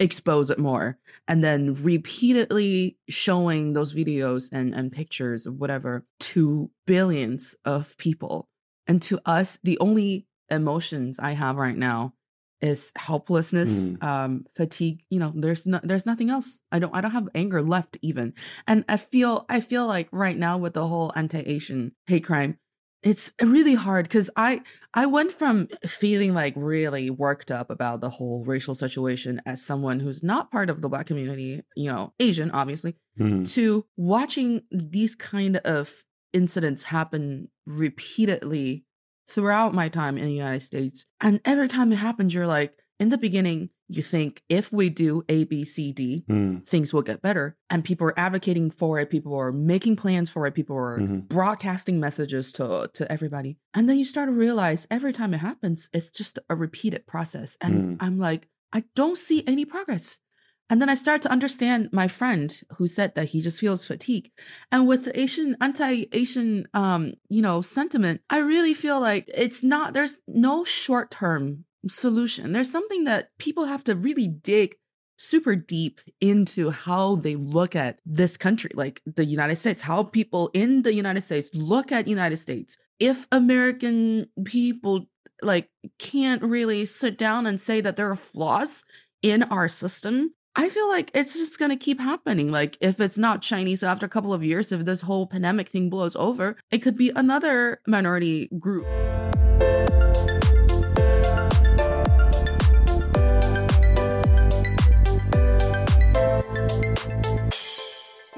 expose 0.00 0.50
it 0.50 0.58
more 0.58 0.98
and 1.28 1.44
then 1.44 1.74
repeatedly 1.82 2.96
showing 3.08 3.74
those 3.74 3.94
videos 3.94 4.48
and, 4.50 4.74
and 4.74 4.90
pictures 4.90 5.46
of 5.46 5.60
whatever 5.60 6.04
to 6.18 6.70
billions 6.86 7.54
of 7.64 7.96
people. 7.98 8.48
And 8.86 9.00
to 9.02 9.20
us 9.26 9.58
the 9.62 9.78
only 9.78 10.26
emotions 10.50 11.20
i 11.20 11.30
have 11.30 11.56
right 11.56 11.76
now 11.76 12.12
is 12.60 12.92
helplessness 12.96 13.90
mm. 13.90 14.02
um 14.02 14.44
fatigue 14.54 15.02
you 15.08 15.18
know 15.18 15.32
there's 15.34 15.64
no 15.64 15.80
there's 15.82 16.06
nothing 16.06 16.28
else. 16.28 16.62
I 16.72 16.78
don't 16.78 16.94
i 16.94 17.00
don't 17.00 17.12
have 17.12 17.28
anger 17.34 17.62
left 17.62 17.96
even. 18.02 18.34
And 18.66 18.84
i 18.88 18.96
feel 18.96 19.46
i 19.48 19.60
feel 19.60 19.86
like 19.86 20.08
right 20.10 20.36
now 20.36 20.58
with 20.58 20.74
the 20.74 20.86
whole 20.86 21.12
anti-asian 21.14 21.92
hate 22.06 22.24
crime 22.24 22.58
it's 23.02 23.32
really 23.40 23.74
hard 23.74 24.04
because 24.04 24.30
I 24.36 24.60
I 24.92 25.06
went 25.06 25.32
from 25.32 25.68
feeling 25.86 26.34
like 26.34 26.54
really 26.56 27.08
worked 27.10 27.50
up 27.50 27.70
about 27.70 28.00
the 28.00 28.10
whole 28.10 28.44
racial 28.44 28.74
situation 28.74 29.40
as 29.46 29.64
someone 29.64 30.00
who's 30.00 30.22
not 30.22 30.50
part 30.50 30.68
of 30.68 30.82
the 30.82 30.88
black 30.88 31.06
community, 31.06 31.62
you 31.76 31.90
know, 31.90 32.12
Asian 32.20 32.50
obviously, 32.50 32.96
mm-hmm. 33.18 33.44
to 33.44 33.86
watching 33.96 34.62
these 34.70 35.14
kind 35.14 35.56
of 35.58 36.04
incidents 36.32 36.84
happen 36.84 37.48
repeatedly 37.66 38.84
throughout 39.28 39.72
my 39.74 39.88
time 39.88 40.18
in 40.18 40.24
the 40.24 40.34
United 40.34 40.60
States. 40.60 41.06
And 41.20 41.40
every 41.44 41.68
time 41.68 41.92
it 41.92 41.96
happens, 41.96 42.34
you're 42.34 42.46
like, 42.46 42.74
in 43.00 43.08
the 43.08 43.18
beginning, 43.18 43.70
you 43.88 44.02
think 44.02 44.42
if 44.48 44.72
we 44.72 44.90
do 44.90 45.24
A, 45.28 45.44
B, 45.44 45.64
C, 45.64 45.90
D, 45.90 46.22
mm. 46.28 46.64
things 46.64 46.92
will 46.92 47.02
get 47.02 47.22
better. 47.22 47.56
And 47.70 47.82
people 47.82 48.06
are 48.06 48.18
advocating 48.18 48.70
for 48.70 48.98
it. 48.98 49.10
People 49.10 49.34
are 49.34 49.50
making 49.50 49.96
plans 49.96 50.28
for 50.28 50.46
it. 50.46 50.54
People 50.54 50.76
are 50.76 50.98
mm-hmm. 50.98 51.20
broadcasting 51.20 51.98
messages 51.98 52.52
to, 52.52 52.90
to 52.92 53.10
everybody. 53.10 53.56
And 53.74 53.88
then 53.88 53.98
you 53.98 54.04
start 54.04 54.28
to 54.28 54.32
realize 54.32 54.86
every 54.90 55.14
time 55.14 55.32
it 55.32 55.38
happens, 55.38 55.88
it's 55.94 56.10
just 56.10 56.38
a 56.50 56.54
repeated 56.54 57.06
process. 57.06 57.56
And 57.60 57.98
mm. 57.98 58.04
I'm 58.04 58.18
like, 58.18 58.48
I 58.72 58.84
don't 58.94 59.16
see 59.16 59.42
any 59.46 59.64
progress. 59.64 60.20
And 60.68 60.80
then 60.80 60.88
I 60.88 60.94
start 60.94 61.20
to 61.22 61.32
understand 61.32 61.88
my 61.90 62.06
friend 62.06 62.48
who 62.76 62.86
said 62.86 63.16
that 63.16 63.30
he 63.30 63.40
just 63.40 63.58
feels 63.58 63.84
fatigue. 63.84 64.30
And 64.70 64.86
with 64.86 65.06
the 65.06 65.18
Asian 65.18 65.56
anti-Asian 65.60 66.68
um, 66.74 67.14
you 67.28 67.42
know, 67.42 67.60
sentiment, 67.60 68.20
I 68.30 68.38
really 68.38 68.74
feel 68.74 69.00
like 69.00 69.28
it's 69.34 69.64
not 69.64 69.94
there's 69.94 70.18
no 70.28 70.62
short-term 70.62 71.64
solution. 71.86 72.52
There's 72.52 72.70
something 72.70 73.04
that 73.04 73.30
people 73.38 73.64
have 73.66 73.84
to 73.84 73.94
really 73.94 74.28
dig 74.28 74.76
super 75.16 75.54
deep 75.54 76.00
into 76.20 76.70
how 76.70 77.16
they 77.16 77.36
look 77.36 77.76
at 77.76 77.98
this 78.06 78.36
country, 78.36 78.70
like 78.74 79.02
the 79.04 79.24
United 79.24 79.56
States, 79.56 79.82
how 79.82 80.02
people 80.02 80.50
in 80.54 80.82
the 80.82 80.94
United 80.94 81.20
States 81.20 81.50
look 81.54 81.92
at 81.92 82.08
United 82.08 82.38
States. 82.38 82.78
If 82.98 83.26
American 83.30 84.28
people 84.44 85.06
like 85.42 85.70
can't 85.98 86.42
really 86.42 86.86
sit 86.86 87.16
down 87.18 87.46
and 87.46 87.60
say 87.60 87.80
that 87.80 87.96
there 87.96 88.10
are 88.10 88.16
flaws 88.16 88.84
in 89.22 89.42
our 89.44 89.68
system, 89.68 90.34
I 90.56 90.68
feel 90.68 90.88
like 90.88 91.10
it's 91.14 91.34
just 91.34 91.58
going 91.58 91.70
to 91.70 91.76
keep 91.76 92.00
happening. 92.00 92.50
Like, 92.50 92.76
if 92.80 93.00
it's 93.00 93.16
not 93.16 93.40
Chinese 93.40 93.82
after 93.82 94.04
a 94.04 94.08
couple 94.08 94.34
of 94.34 94.44
years, 94.44 94.72
if 94.72 94.84
this 94.84 95.02
whole 95.02 95.26
pandemic 95.26 95.68
thing 95.68 95.88
blows 95.88 96.16
over, 96.16 96.56
it 96.70 96.78
could 96.78 96.96
be 96.96 97.10
another 97.14 97.80
minority 97.86 98.48
group. 98.58 98.86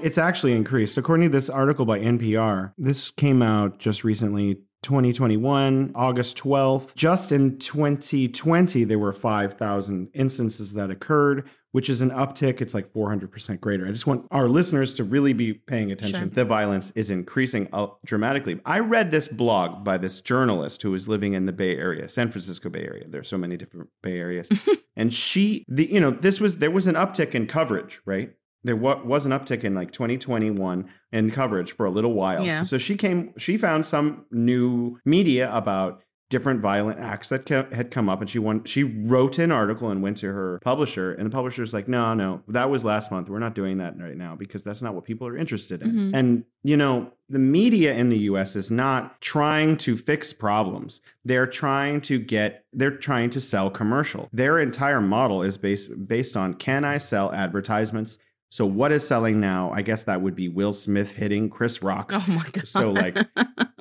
It's 0.03 0.19
actually 0.19 0.53
increased. 0.53 0.99
According 0.99 1.29
to 1.29 1.33
this 1.33 1.49
article 1.49 1.85
by 1.85 2.01
NPR, 2.01 2.73
this 2.77 3.11
came 3.11 3.41
out 3.41 3.79
just 3.79 4.03
recently, 4.03 4.59
2021, 4.83 5.93
August 5.95 6.37
12th. 6.39 6.97
Just 6.97 7.31
in 7.31 7.59
2020, 7.59 8.83
there 8.83 8.99
were 8.99 9.13
5,000 9.13 10.09
instances 10.13 10.73
that 10.73 10.91
occurred, 10.91 11.49
which 11.71 11.89
is 11.89 12.01
an 12.01 12.11
uptick. 12.11 12.61
It's 12.61 12.75
like 12.75 12.93
400% 12.93 13.61
greater. 13.61 13.87
I 13.87 13.93
just 13.93 14.09
want 14.09 14.27
our 14.33 14.49
listeners 14.49 14.93
to 14.95 15.05
really 15.05 15.35
be 15.35 15.55
paying 15.55 15.93
attention. 15.93 16.21
Sure. 16.21 16.29
The 16.31 16.45
violence 16.45 16.91
is 16.97 17.09
increasing 17.09 17.69
uh, 17.73 17.87
dramatically. 18.05 18.61
I 18.65 18.81
read 18.81 19.13
this 19.13 19.29
blog 19.29 19.85
by 19.85 19.99
this 19.99 20.21
journalist 20.21 20.83
who 20.83 20.93
is 20.97 21.09
living 21.09 21.35
in 21.35 21.47
the 21.47 21.53
Bay 21.53 21.77
Area, 21.77 22.09
San 22.09 22.33
Francisco 22.33 22.69
Bay 22.69 22.83
Area. 22.83 23.05
There 23.07 23.21
are 23.21 23.25
so 23.25 23.39
many 23.39 23.57
different 23.57 23.89
Bay 24.03 24.19
areas. 24.19 24.49
and 24.97 25.15
she, 25.15 25.65
the, 25.69 25.91
you 25.91 26.01
know, 26.01 26.11
this 26.11 26.41
was, 26.41 26.59
there 26.59 26.73
was 26.73 26.89
an 26.89 26.97
uptick 26.97 27.37
in 27.37 27.47
coverage, 27.47 28.01
right? 28.05 28.33
There 28.65 28.77
was 28.77 29.27
an 29.27 29.33
uptick 29.33 29.65
in 29.65 29.75
like 29.75 29.93
2021 29.93 30.89
in 31.13 31.31
coverage 31.31 31.73
for 31.73 31.87
a 31.87 31.91
little 31.91 32.13
while. 32.13 32.45
Yeah. 32.45 32.63
So 32.63 32.79
she 32.79 32.97
came, 32.97 33.33
she 33.37 33.57
found 33.57 33.87
some 33.87 34.27
new 34.31 34.99
media 35.05 35.53
about 35.55 36.03
different 36.33 36.63
violent 36.63 36.99
acts 36.99 37.29
that 37.29 37.47
had 37.47 37.91
come 37.91 38.09
up 38.09 38.23
and 38.23 38.31
she 38.31 38.39
won 38.39 38.65
she 38.65 38.83
wrote 38.83 39.39
an 39.39 39.53
article 39.53 39.91
and 39.91 40.03
went 40.03 40.17
to 40.17 40.33
her 40.33 40.59
publisher 40.65 41.13
and 41.13 41.27
the 41.27 41.31
publisher's 41.31 41.75
like 41.75 41.89
no 41.89 42.15
no 42.15 42.41
that 42.49 42.71
was 42.71 42.87
last 42.87 43.13
month 43.13 43.29
we're 43.29 43.39
not 43.39 43.55
doing 43.55 43.77
that 43.77 44.01
right 44.01 44.17
now 44.17 44.35
because 44.35 44.63
that's 44.63 44.81
not 44.81 44.95
what 44.95 45.05
people 45.05 45.27
are 45.27 45.37
interested 45.37 45.83
in 45.83 45.91
mm-hmm. 45.91 46.15
and 46.15 46.45
you 46.63 46.75
know 46.75 47.13
the 47.29 47.39
media 47.39 47.93
in 47.93 48.09
the 48.09 48.19
US 48.31 48.57
is 48.57 48.71
not 48.71 49.21
trying 49.21 49.77
to 49.77 49.95
fix 49.95 50.33
problems 50.33 51.03
they're 51.23 51.47
trying 51.47 52.01
to 52.01 52.19
get 52.19 52.65
they're 52.73 52.97
trying 52.97 53.29
to 53.29 53.39
sell 53.39 53.69
commercial 53.69 54.31
their 54.33 54.59
entire 54.59 55.03
model 55.03 55.43
is 55.43 55.59
based 55.59 56.09
based 56.09 56.35
on 56.35 56.55
can 56.55 56.83
i 56.83 56.97
sell 56.97 57.31
advertisements 57.35 58.17
so 58.53 58.67
what 58.67 58.93
is 58.93 59.09
selling 59.09 59.41
now? 59.41 59.73
I 59.73 59.81
guess 59.81 60.05
that 60.05 60.21
would 60.21 60.35
be 60.35 60.51
Will 60.51 60.73
Smith 60.73 61.13
hitting 61.13 61.49
Chris 61.49 61.83
Rock. 61.83 62.11
Oh 62.13 62.23
my 62.29 62.45
god. 62.53 62.69
So 62.69 62.93
like 62.93 63.17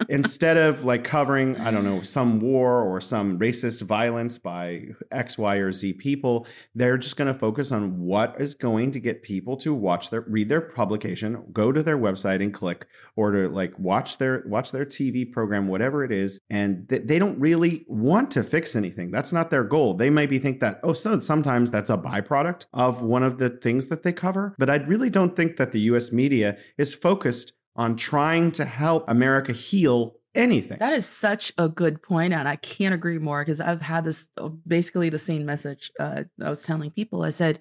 instead 0.08 0.56
of 0.56 0.86
like 0.86 1.04
covering, 1.04 1.58
I 1.58 1.72
don't 1.72 1.84
know, 1.84 2.02
some 2.02 2.40
war 2.40 2.82
or 2.82 3.02
some 3.02 3.38
racist 3.38 3.82
violence 3.82 4.38
by 4.38 4.88
X, 5.12 5.38
Y, 5.38 5.56
or 5.56 5.74
Z 5.74 5.94
people, 5.94 6.48
they're 6.74 6.98
just 6.98 7.18
going 7.18 7.32
to 7.32 7.38
focus 7.38 7.74
on 7.74 8.00
what 8.00 8.40
is 8.40 8.56
going 8.56 8.92
to 8.92 9.02
get 9.02 9.24
people 9.24 9.58
to 9.58 9.74
watch 9.74 10.10
their 10.10 10.22
read 10.22 10.48
their 10.48 10.62
publication, 10.62 11.44
go 11.52 11.74
to 11.74 11.84
their 11.84 11.98
website 11.98 12.42
and 12.42 12.54
click, 12.54 12.88
or 13.18 13.32
to 13.32 13.50
like 13.50 13.78
watch 13.78 14.20
their 14.20 14.42
watch 14.46 14.72
their 14.72 14.86
TV 14.86 15.30
program, 15.30 15.68
whatever 15.68 16.06
it 16.06 16.14
is, 16.14 16.40
and 16.50 16.88
th- 16.88 17.04
they 17.06 17.20
don't 17.20 17.40
really 17.40 17.86
want 17.90 18.32
to 18.32 18.44
fix 18.44 18.74
anything. 18.74 19.12
That's 19.12 19.34
not 19.34 19.50
their 19.50 19.66
goal. 19.66 19.96
They 19.96 20.10
maybe 20.10 20.40
think 20.40 20.62
that 20.62 20.80
oh, 20.82 20.94
so 20.94 21.20
sometimes 21.20 21.72
that's 21.72 21.90
a 21.90 21.98
byproduct 21.98 22.68
of 22.74 23.02
one 23.02 23.24
of 23.24 23.38
the 23.38 23.50
things 23.50 23.88
that 23.88 24.04
they 24.04 24.14
cover 24.14 24.56
but 24.62 24.69
I 24.69 24.76
really 24.76 25.10
don't 25.10 25.36
think 25.36 25.58
that 25.58 25.71
the 25.71 25.80
US 25.91 26.12
media 26.12 26.56
is 26.78 26.93
focused 26.93 27.54
on 27.76 27.95
trying 27.95 28.52
to 28.52 28.63
help 28.63 29.04
America 29.08 29.54
heal 29.54 30.17
anything. 30.36 30.78
That 30.78 30.93
is 30.93 31.08
such 31.08 31.52
a 31.58 31.67
good 31.67 32.04
point, 32.04 32.32
and 32.32 32.47
I 32.47 32.58
can't 32.58 32.93
agree 32.93 33.17
more 33.17 33.41
because 33.41 33.60
I've 33.60 33.82
had 33.82 34.04
this 34.04 34.28
uh, 34.38 34.50
basically 34.67 35.10
the 35.10 35.17
same 35.17 35.47
message 35.47 35.91
uh, 36.00 36.26
I 36.39 36.50
was 36.50 36.62
telling 36.62 36.91
people. 36.91 37.24
I 37.24 37.32
said 37.32 37.60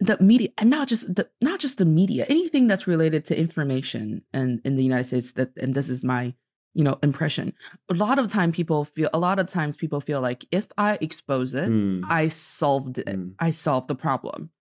the 0.00 0.16
media, 0.18 0.48
and 0.56 0.70
not 0.70 0.88
just 0.88 1.14
the 1.14 1.28
not 1.42 1.60
just 1.60 1.76
the 1.76 1.84
media, 1.84 2.24
anything 2.30 2.68
that's 2.68 2.86
related 2.86 3.26
to 3.26 3.38
information 3.38 4.22
and 4.32 4.62
in 4.64 4.76
the 4.76 4.82
United 4.82 5.04
States. 5.04 5.32
That 5.34 5.50
and 5.58 5.74
this 5.74 5.90
is 5.90 6.02
my 6.02 6.32
you 6.72 6.84
know 6.84 6.98
impression. 7.02 7.52
A 7.90 7.94
lot 7.94 8.18
of 8.18 8.28
time 8.28 8.50
people 8.50 8.86
feel 8.86 9.10
a 9.12 9.18
lot 9.18 9.38
of 9.38 9.50
times 9.50 9.76
people 9.76 10.00
feel 10.00 10.22
like 10.22 10.46
if 10.50 10.68
I 10.78 10.96
expose 11.02 11.52
it, 11.52 11.68
mm. 11.68 12.00
I 12.08 12.28
solved 12.28 12.96
it. 12.96 13.06
Mm. 13.08 13.34
I 13.38 13.50
solved 13.50 13.88
the 13.88 13.94
problem 13.94 14.52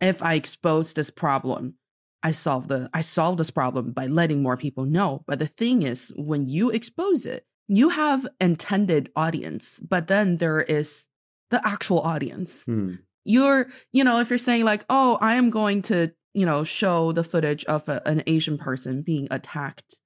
if 0.00 0.22
I 0.22 0.34
expose 0.34 0.94
this 0.94 1.10
problem, 1.10 1.74
I 2.22 2.32
solve 2.32 2.68
the 2.68 2.90
I 2.92 3.00
solve 3.00 3.38
this 3.38 3.50
problem 3.50 3.92
by 3.92 4.06
letting 4.06 4.42
more 4.42 4.56
people 4.56 4.84
know. 4.84 5.24
But 5.26 5.38
the 5.38 5.46
thing 5.46 5.82
is, 5.82 6.12
when 6.16 6.46
you 6.46 6.70
expose 6.70 7.26
it, 7.26 7.46
you 7.68 7.90
have 7.90 8.26
intended 8.40 9.10
audience, 9.14 9.80
but 9.80 10.08
then 10.08 10.36
there 10.36 10.60
is 10.60 11.06
the 11.50 11.66
actual 11.66 12.00
audience. 12.00 12.64
Hmm. 12.64 12.94
You're, 13.24 13.68
you 13.92 14.02
know, 14.02 14.18
if 14.18 14.30
you're 14.30 14.38
saying 14.38 14.64
like, 14.64 14.84
oh, 14.88 15.18
I 15.20 15.34
am 15.34 15.50
going 15.50 15.82
to, 15.82 16.12
you 16.34 16.46
know, 16.46 16.64
show 16.64 17.12
the 17.12 17.24
footage 17.24 17.64
of 17.66 17.88
a, 17.88 18.02
an 18.06 18.22
Asian 18.26 18.58
person 18.58 19.02
being 19.02 19.28
attacked 19.30 19.96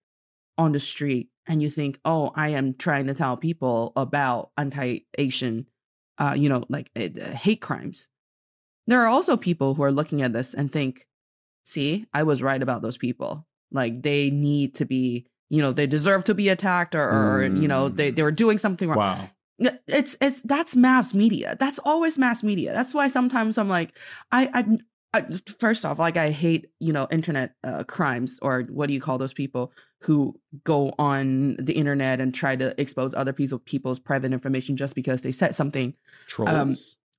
on 0.59 0.73
the 0.73 0.79
street 0.79 1.29
and 1.47 1.63
you 1.63 1.71
think, 1.71 1.99
oh, 2.05 2.33
I 2.35 2.51
am 2.51 2.75
trying 2.75 3.07
to 3.07 3.15
tell 3.15 3.37
people 3.37 3.93
about 3.97 4.51
anti-Asian, 4.57 5.67
uh, 6.19 6.35
you 6.37 6.49
know, 6.49 6.65
like 6.69 6.91
uh, 6.97 7.31
hate 7.33 7.61
crimes. 7.61 8.09
There 8.87 9.01
are 9.03 9.07
also 9.07 9.37
people 9.37 9.75
who 9.75 9.83
are 9.83 9.93
looking 9.93 10.23
at 10.23 10.33
this 10.33 10.55
and 10.55 10.71
think, 10.71 11.07
see, 11.65 12.07
I 12.13 12.23
was 12.23 12.43
right 12.43 12.63
about 12.63 12.83
those 12.83 12.99
people. 12.99 13.47
Like 13.71 14.03
they 14.03 14.31
need 14.31 14.75
to 14.77 14.85
be, 14.85 15.27
you 15.51 15.63
know, 15.63 15.73
they 15.73 15.87
deserve 15.87 16.25
to 16.25 16.35
be 16.35 16.49
attacked 16.49 16.95
or, 16.95 17.03
or 17.03 17.49
mm. 17.49 17.61
you 17.61 17.69
know, 17.69 17.89
they, 17.89 18.11
they 18.11 18.23
were 18.23 18.31
doing 18.31 18.59
something 18.59 18.89
wrong. 18.89 18.97
Wow. 18.97 19.31
It's 19.87 20.17
it's 20.21 20.43
that's 20.43 20.75
mass 20.75 21.15
media. 21.15 21.57
That's 21.61 21.79
always 21.79 22.19
mass 22.19 22.43
media. 22.43 22.73
That's 22.73 22.93
why 22.93 23.07
sometimes 23.07 23.57
I'm 23.57 23.69
like, 23.69 23.97
I 24.33 24.51
I 25.15 25.25
first 25.61 25.87
off, 25.87 26.01
like 26.01 26.17
I 26.17 26.31
hate, 26.31 26.67
you 26.81 26.93
know, 26.93 27.07
internet 27.11 27.55
uh, 27.63 27.85
crimes 27.85 28.41
or 28.43 28.63
what 28.63 28.89
do 28.89 28.95
you 28.95 29.01
call 29.01 29.17
those 29.17 29.33
people 29.33 29.73
who 30.03 30.39
go 30.65 30.93
on 30.99 31.55
the 31.57 31.73
internet 31.73 32.21
and 32.21 32.35
try 32.35 32.57
to 32.57 32.79
expose 32.81 33.15
other 33.15 33.33
people, 33.33 33.61
people's 33.61 34.01
private 34.01 34.33
information 34.33 34.77
just 34.77 34.97
because 34.97 35.23
they 35.23 35.31
said 35.31 35.55
something. 35.55 35.95
Trolls. 36.27 36.51
Um, 36.51 36.75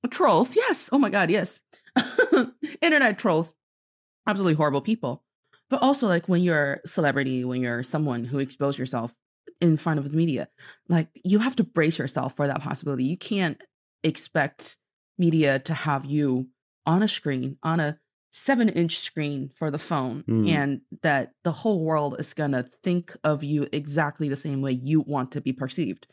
trolls, 0.06 0.56
yes. 0.56 0.88
Oh 0.92 0.98
my 0.98 1.10
God, 1.10 1.30
yes. 1.30 1.62
internet 2.82 3.18
trolls, 3.18 3.54
absolutely 4.26 4.54
horrible 4.54 4.80
people. 4.80 5.22
But 5.68 5.82
also, 5.82 6.06
like 6.06 6.28
when 6.28 6.42
you're 6.42 6.80
a 6.84 6.88
celebrity, 6.88 7.44
when 7.44 7.60
you're 7.60 7.82
someone 7.82 8.24
who 8.24 8.38
expose 8.38 8.78
yourself 8.78 9.14
in 9.60 9.76
front 9.76 9.98
of 9.98 10.10
the 10.10 10.16
media, 10.16 10.48
like 10.88 11.08
you 11.24 11.40
have 11.40 11.56
to 11.56 11.64
brace 11.64 11.98
yourself 11.98 12.36
for 12.36 12.46
that 12.46 12.62
possibility. 12.62 13.04
You 13.04 13.16
can't 13.16 13.60
expect 14.04 14.78
media 15.18 15.58
to 15.60 15.74
have 15.74 16.04
you 16.04 16.48
on 16.84 17.02
a 17.02 17.08
screen, 17.08 17.58
on 17.62 17.80
a 17.80 17.98
seven 18.30 18.68
inch 18.68 18.98
screen 18.98 19.50
for 19.56 19.70
the 19.70 19.78
phone, 19.78 20.22
mm. 20.28 20.48
and 20.50 20.82
that 21.02 21.32
the 21.42 21.52
whole 21.52 21.82
world 21.82 22.16
is 22.18 22.34
going 22.34 22.52
to 22.52 22.68
think 22.84 23.16
of 23.24 23.42
you 23.42 23.66
exactly 23.72 24.28
the 24.28 24.36
same 24.36 24.60
way 24.60 24.72
you 24.72 25.00
want 25.00 25.32
to 25.32 25.40
be 25.40 25.52
perceived. 25.52 26.06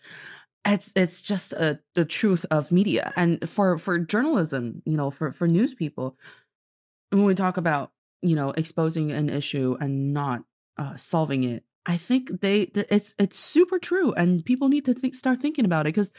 It's 0.66 0.94
it's 0.96 1.22
just 1.22 1.54
a, 1.54 1.80
the 1.94 2.06
truth 2.06 2.46
of 2.50 2.72
media, 2.72 3.12
and 3.16 3.48
for 3.50 3.78
for 3.78 4.00
journalism, 4.00 4.82
you 4.86 4.96
know, 4.96 5.12
for 5.12 5.32
for 5.32 5.48
news 5.48 5.74
people, 5.74 6.18
when 7.10 7.26
we 7.26 7.36
talk 7.36 7.58
about 7.58 7.92
you 8.22 8.36
know 8.36 8.52
exposing 8.52 9.12
an 9.12 9.30
issue 9.30 9.76
and 9.82 10.14
not 10.14 10.44
uh, 10.78 10.96
solving 10.96 11.44
it, 11.44 11.64
I 11.86 11.98
think 11.98 12.42
they 12.42 12.62
it's 12.74 13.14
it's 13.20 13.38
super 13.38 13.78
true, 13.78 14.14
and 14.14 14.46
people 14.46 14.70
need 14.70 14.86
to 14.86 14.94
think 14.94 15.16
start 15.16 15.42
thinking 15.42 15.66
about 15.66 15.86
it 15.86 15.94
because 15.94 16.14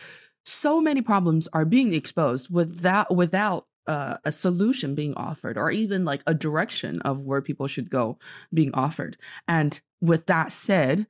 so 0.44 0.80
many 0.80 1.00
problems 1.00 1.48
are 1.52 1.64
being 1.64 1.94
exposed 1.94 2.50
without 2.50 3.14
without 3.14 3.66
uh, 3.86 4.16
a 4.24 4.32
solution 4.32 4.94
being 4.94 5.14
offered 5.14 5.58
or 5.58 5.70
even 5.70 6.04
like 6.04 6.22
a 6.26 6.34
direction 6.34 7.00
of 7.02 7.24
where 7.24 7.42
people 7.42 7.66
should 7.66 7.90
go 7.90 8.18
being 8.52 8.72
offered. 8.74 9.16
And 9.46 9.80
with 10.00 10.26
that 10.26 10.52
said, 10.52 11.06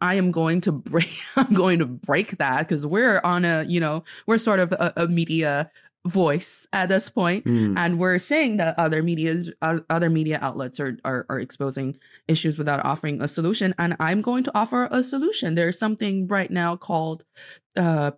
I 0.00 0.14
am 0.14 0.30
going 0.30 0.60
to 0.62 0.72
break 0.72 1.10
I'm 1.36 1.52
going 1.54 1.78
to 1.80 1.86
break 1.86 2.38
that 2.38 2.68
because 2.68 2.86
we're 2.86 3.20
on 3.24 3.44
a, 3.44 3.64
you 3.64 3.80
know, 3.80 4.04
we're 4.26 4.38
sort 4.38 4.60
of 4.60 4.72
a, 4.72 4.92
a 4.96 5.08
media 5.08 5.70
voice 6.06 6.66
at 6.72 6.88
this 6.88 7.10
point, 7.10 7.44
mm. 7.44 7.76
and 7.76 7.98
we're 7.98 8.18
saying 8.18 8.56
that 8.56 8.78
other 8.78 9.02
media's 9.02 9.52
uh, 9.60 9.80
other 9.90 10.08
media 10.08 10.38
outlets 10.40 10.80
are, 10.80 10.96
are 11.04 11.26
are 11.28 11.38
exposing 11.38 11.98
issues 12.26 12.56
without 12.56 12.84
offering 12.84 13.20
a 13.20 13.28
solution. 13.28 13.74
And 13.78 13.96
i'm 14.00 14.22
going 14.22 14.44
to 14.44 14.52
offer 14.54 14.88
a 14.90 15.02
solution. 15.02 15.54
There's 15.54 15.78
something 15.78 16.26
right 16.26 16.50
now 16.50 16.76
called 16.76 17.24
uh 17.76 18.12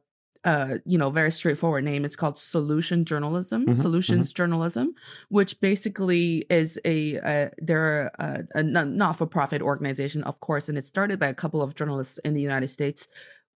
uh, 0.45 0.79
you 0.85 0.99
know, 0.99 1.11
very 1.11 1.31
straightforward 1.31 1.85
name. 1.85 2.05
It's 2.05 2.17
called 2.17 2.37
Solution 2.37 3.05
Journalism, 3.05 3.63
mm-hmm, 3.63 3.75
Solutions 3.75 4.29
mm-hmm. 4.29 4.37
Journalism, 4.37 4.95
which 5.29 5.61
basically 5.61 6.45
is 6.51 6.81
a, 6.85 7.19
uh, 7.19 7.51
they're 7.59 8.11
a, 8.19 8.45
a 8.55 8.63
not 8.63 9.17
for 9.17 9.27
profit 9.27 9.63
organization, 9.63 10.25
of 10.25 10.41
course, 10.41 10.69
and 10.69 10.77
it 10.77 10.87
started 10.87 11.21
by 11.21 11.29
a 11.29 11.35
couple 11.35 11.63
of 11.63 11.75
journalists 11.75 12.19
in 12.19 12.35
the 12.35 12.43
United 12.43 12.69
States 12.69 13.07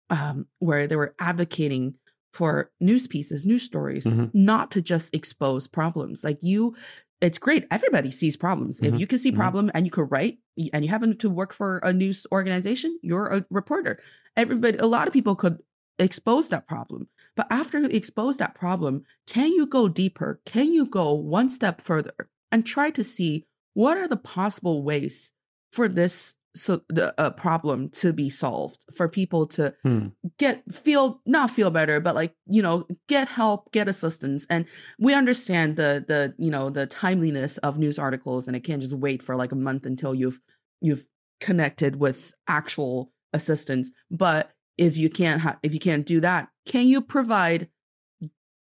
um, 0.10 0.48
where 0.60 0.86
they 0.88 0.96
were 0.96 1.16
advocating 1.20 1.96
for 2.34 2.72
news 2.82 3.08
pieces, 3.08 3.46
news 3.46 3.64
stories, 3.64 4.08
mm-hmm. 4.08 4.26
not 4.34 4.72
to 4.72 4.82
just 4.82 5.16
expose 5.16 5.68
problems. 5.68 6.24
Like 6.24 6.40
you, 6.42 6.76
it's 7.22 7.38
great. 7.38 7.66
Everybody 7.72 8.12
sees 8.12 8.36
problems. 8.36 8.82
If 8.82 8.88
mm-hmm. 8.88 8.98
you 8.98 9.08
can 9.08 9.20
see 9.20 9.30
mm-hmm. 9.30 9.40
problem 9.40 9.72
and 9.74 9.86
you 9.86 9.92
could 9.92 10.12
write 10.12 10.40
and 10.74 10.84
you 10.84 10.90
happen 10.90 11.18
to 11.20 11.30
work 11.30 11.54
for 11.54 11.78
a 11.78 11.94
news 11.94 12.28
organization, 12.32 13.00
you're 13.02 13.28
a 13.28 13.46
reporter. 13.50 14.00
Everybody, 14.36 14.78
a 14.80 14.88
lot 14.88 15.08
of 15.08 15.14
people 15.14 15.36
could 15.36 15.60
expose 16.00 16.50
that 16.50 16.68
problem. 16.68 17.08
But 17.36 17.48
after 17.50 17.80
you 17.80 17.88
expose 17.88 18.38
that 18.38 18.56
problem, 18.56 19.04
can 19.28 19.52
you 19.52 19.66
go 19.66 19.88
deeper? 19.88 20.40
Can 20.46 20.74
you 20.74 20.86
go 20.86 21.14
one 21.14 21.50
step 21.50 21.82
further 21.82 22.30
and 22.52 22.66
try 22.66 22.90
to 22.92 23.04
see 23.04 23.46
what 23.74 23.98
are 23.98 24.08
the 24.08 24.18
possible 24.18 24.84
ways 24.84 25.32
for 25.72 25.88
this 25.88 26.36
so 26.56 26.82
the 26.88 27.20
uh, 27.20 27.32
problem 27.32 27.90
to 27.90 28.14
be 28.14 28.30
solved 28.30 28.86
for 28.96 29.10
people 29.10 29.48
to 29.48 29.74
hmm. 29.82 30.10
get 30.38 30.62
feel 30.72 31.20
not 31.26 31.50
feel 31.50 31.72
better 31.72 32.00
but 32.00 32.14
like 32.14 32.36
you 32.46 32.62
know 32.62 32.86
get 33.08 33.28
help 33.28 33.72
get 33.72 33.88
assistance 33.88 34.46
and 34.50 34.66
we 35.00 35.16
understand 35.16 35.78
the 35.78 36.06
the 36.08 36.36
you 36.38 36.52
know 36.52 36.70
the 36.70 36.86
timeliness 36.86 37.58
of 37.60 37.80
news 37.80 37.98
articles 37.98 38.46
and 38.48 38.56
it 38.56 38.64
can't 38.64 38.82
just 38.82 38.94
wait 38.94 39.24
for 39.24 39.36
like 39.36 39.52
a 39.52 39.56
month 39.56 39.86
until 39.86 40.14
you've 40.14 40.40
you've 40.80 41.08
connected 41.42 41.96
with 41.96 42.34
actual 42.48 43.12
assistance 43.34 43.92
but 44.12 44.52
if 44.78 44.98
you 44.98 45.10
can't 45.10 45.42
ha- 45.42 45.60
if 45.64 45.74
you 45.74 45.80
can't 45.80 46.06
do 46.06 46.20
that 46.20 46.50
can 46.66 46.86
you 46.86 47.02
provide 47.02 47.68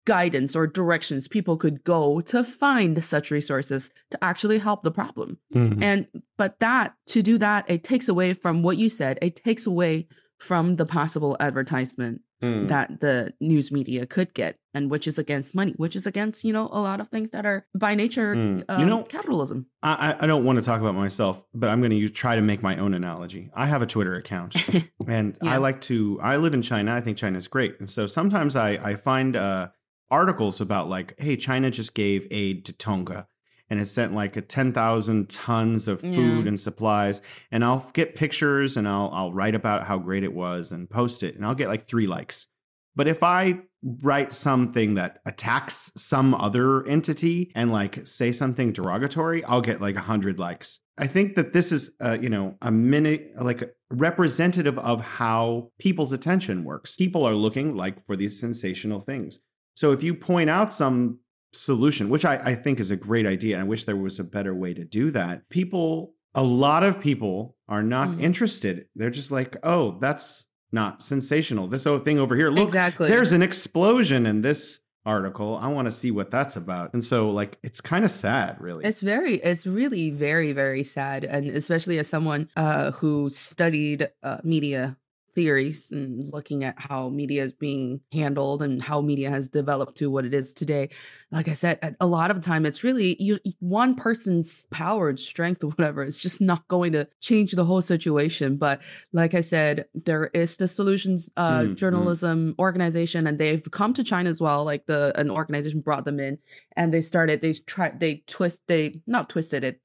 guidance 0.04 0.56
or 0.56 0.66
directions 0.66 1.28
people 1.28 1.56
could 1.56 1.84
go 1.84 2.20
to 2.20 2.42
find 2.42 3.02
such 3.04 3.30
resources 3.30 3.90
to 4.10 4.22
actually 4.22 4.58
help 4.58 4.82
the 4.82 4.90
problem? 4.90 5.38
Mm-hmm. 5.54 5.82
and 5.82 6.08
but 6.36 6.58
that 6.60 6.94
to 7.06 7.22
do 7.22 7.38
that 7.38 7.70
it 7.70 7.84
takes 7.84 8.08
away 8.08 8.34
from 8.34 8.62
what 8.62 8.78
you 8.78 8.88
said. 8.88 9.18
It 9.22 9.36
takes 9.36 9.66
away 9.66 10.08
from 10.38 10.74
the 10.74 10.86
possible 10.86 11.36
advertisement 11.38 12.22
mm. 12.42 12.68
that 12.68 13.00
the 13.00 13.32
news 13.40 13.70
media 13.70 14.06
could 14.06 14.34
get 14.34 14.58
and 14.74 14.90
which 14.90 15.06
is 15.06 15.18
against 15.18 15.54
money 15.54 15.72
which 15.76 15.94
is 15.94 16.06
against 16.06 16.44
you 16.44 16.52
know 16.52 16.68
a 16.72 16.80
lot 16.80 17.00
of 17.00 17.08
things 17.08 17.30
that 17.30 17.46
are 17.46 17.66
by 17.74 17.94
nature 17.94 18.34
mm. 18.34 18.64
um, 18.68 18.80
you 18.80 18.86
know 18.86 19.02
capitalism 19.04 19.66
I, 19.82 20.16
I 20.20 20.26
don't 20.26 20.44
want 20.44 20.58
to 20.58 20.64
talk 20.64 20.80
about 20.80 20.94
myself 20.94 21.44
but 21.54 21.70
i'm 21.70 21.80
going 21.80 21.90
to 21.92 22.08
try 22.08 22.36
to 22.36 22.42
make 22.42 22.62
my 22.62 22.76
own 22.76 22.94
analogy 22.94 23.50
i 23.54 23.66
have 23.66 23.82
a 23.82 23.86
twitter 23.86 24.14
account 24.14 24.56
and 25.06 25.38
yeah. 25.42 25.54
i 25.54 25.56
like 25.58 25.80
to 25.82 26.18
i 26.22 26.36
live 26.36 26.54
in 26.54 26.62
china 26.62 26.94
i 26.94 27.00
think 27.00 27.16
china 27.16 27.38
is 27.38 27.48
great 27.48 27.78
and 27.78 27.88
so 27.88 28.06
sometimes 28.06 28.56
i 28.56 28.70
i 28.70 28.96
find 28.96 29.36
uh 29.36 29.68
articles 30.10 30.60
about 30.60 30.88
like 30.88 31.14
hey 31.18 31.36
china 31.36 31.70
just 31.70 31.94
gave 31.94 32.26
aid 32.30 32.64
to 32.64 32.72
tonga 32.72 33.26
and 33.72 33.78
has 33.78 33.90
sent 33.90 34.12
like 34.12 34.36
a 34.36 34.42
10,000 34.42 35.30
tons 35.30 35.88
of 35.88 36.02
food 36.02 36.42
yeah. 36.42 36.48
and 36.48 36.60
supplies. 36.60 37.22
And 37.50 37.64
I'll 37.64 37.90
get 37.94 38.14
pictures 38.14 38.76
and 38.76 38.86
I'll, 38.86 39.10
I'll 39.14 39.32
write 39.32 39.54
about 39.54 39.84
how 39.84 39.96
great 39.96 40.24
it 40.24 40.34
was 40.34 40.72
and 40.72 40.90
post 40.90 41.22
it. 41.22 41.36
And 41.36 41.46
I'll 41.46 41.54
get 41.54 41.68
like 41.68 41.86
three 41.86 42.06
likes. 42.06 42.48
But 42.94 43.08
if 43.08 43.22
I 43.22 43.60
write 43.82 44.30
something 44.34 44.96
that 44.96 45.20
attacks 45.24 45.90
some 45.96 46.34
other 46.34 46.86
entity 46.86 47.50
and 47.54 47.72
like 47.72 48.06
say 48.06 48.30
something 48.30 48.74
derogatory, 48.74 49.42
I'll 49.44 49.62
get 49.62 49.80
like 49.80 49.96
a 49.96 50.00
hundred 50.00 50.38
likes. 50.38 50.80
I 50.98 51.06
think 51.06 51.34
that 51.36 51.54
this 51.54 51.72
is, 51.72 51.96
uh, 51.98 52.18
you 52.20 52.28
know, 52.28 52.58
a 52.60 52.70
minute, 52.70 53.32
like 53.40 53.74
representative 53.90 54.78
of 54.80 55.00
how 55.00 55.70
people's 55.78 56.12
attention 56.12 56.64
works. 56.64 56.94
People 56.94 57.26
are 57.26 57.34
looking 57.34 57.74
like 57.74 58.04
for 58.04 58.16
these 58.16 58.38
sensational 58.38 59.00
things. 59.00 59.40
So 59.74 59.92
if 59.92 60.02
you 60.02 60.14
point 60.14 60.50
out 60.50 60.70
some 60.70 61.20
solution, 61.52 62.08
which 62.08 62.24
I, 62.24 62.36
I 62.36 62.54
think 62.54 62.80
is 62.80 62.90
a 62.90 62.96
great 62.96 63.26
idea. 63.26 63.60
I 63.60 63.64
wish 63.64 63.84
there 63.84 63.96
was 63.96 64.18
a 64.18 64.24
better 64.24 64.54
way 64.54 64.74
to 64.74 64.84
do 64.84 65.10
that. 65.10 65.48
People, 65.48 66.14
a 66.34 66.42
lot 66.42 66.82
of 66.82 67.00
people 67.00 67.56
are 67.68 67.82
not 67.82 68.08
mm. 68.08 68.22
interested. 68.22 68.86
They're 68.94 69.10
just 69.10 69.30
like, 69.30 69.56
oh, 69.62 69.98
that's 70.00 70.46
not 70.72 71.02
sensational. 71.02 71.68
This 71.68 71.84
whole 71.84 71.98
thing 71.98 72.18
over 72.18 72.34
here, 72.34 72.50
look, 72.50 72.68
exactly. 72.68 73.08
there's 73.08 73.32
an 73.32 73.42
explosion 73.42 74.26
in 74.26 74.42
this 74.42 74.80
article. 75.04 75.58
I 75.60 75.68
want 75.68 75.86
to 75.86 75.90
see 75.90 76.10
what 76.10 76.30
that's 76.30 76.56
about. 76.56 76.92
And 76.92 77.04
so 77.04 77.30
like 77.30 77.58
it's 77.62 77.80
kind 77.80 78.04
of 78.04 78.10
sad, 78.10 78.60
really. 78.60 78.84
It's 78.84 79.00
very 79.00 79.34
it's 79.36 79.66
really 79.66 80.10
very 80.10 80.52
very 80.52 80.84
sad 80.84 81.24
and 81.24 81.48
especially 81.48 81.98
as 81.98 82.08
someone 82.08 82.48
uh 82.56 82.92
who 82.92 83.28
studied 83.30 84.08
uh, 84.22 84.38
media 84.44 84.96
theories 85.34 85.90
and 85.90 86.30
looking 86.32 86.64
at 86.64 86.78
how 86.78 87.08
media 87.08 87.42
is 87.42 87.52
being 87.52 88.00
handled 88.12 88.62
and 88.62 88.82
how 88.82 89.00
media 89.00 89.30
has 89.30 89.48
developed 89.48 89.96
to 89.98 90.10
what 90.10 90.24
it 90.24 90.34
is 90.34 90.52
today. 90.52 90.90
Like 91.30 91.48
I 91.48 91.54
said, 91.54 91.96
a 92.00 92.06
lot 92.06 92.30
of 92.30 92.40
time 92.40 92.66
it's 92.66 92.84
really 92.84 93.16
you, 93.18 93.38
one 93.60 93.94
person's 93.94 94.66
power 94.70 95.08
and 95.08 95.18
strength 95.18 95.64
or 95.64 95.68
whatever. 95.68 96.02
It's 96.02 96.22
just 96.22 96.40
not 96.40 96.68
going 96.68 96.92
to 96.92 97.08
change 97.20 97.52
the 97.52 97.64
whole 97.64 97.82
situation. 97.82 98.56
But 98.56 98.82
like 99.12 99.34
I 99.34 99.40
said, 99.40 99.86
there 99.94 100.30
is 100.34 100.56
the 100.56 100.68
Solutions 100.68 101.30
uh, 101.36 101.60
mm, 101.60 101.76
Journalism 101.76 102.54
organization, 102.58 103.26
and 103.26 103.38
they've 103.38 103.68
come 103.70 103.94
to 103.94 104.04
China 104.04 104.30
as 104.30 104.40
well. 104.40 104.64
Like 104.64 104.86
the 104.86 105.12
an 105.18 105.30
organization 105.30 105.80
brought 105.80 106.04
them 106.04 106.20
in, 106.20 106.38
and 106.76 106.92
they 106.92 107.00
started. 107.00 107.40
They 107.40 107.54
tried. 107.54 108.00
They 108.00 108.22
twist. 108.26 108.60
They 108.66 109.00
not 109.06 109.28
twisted 109.28 109.64
it 109.64 109.80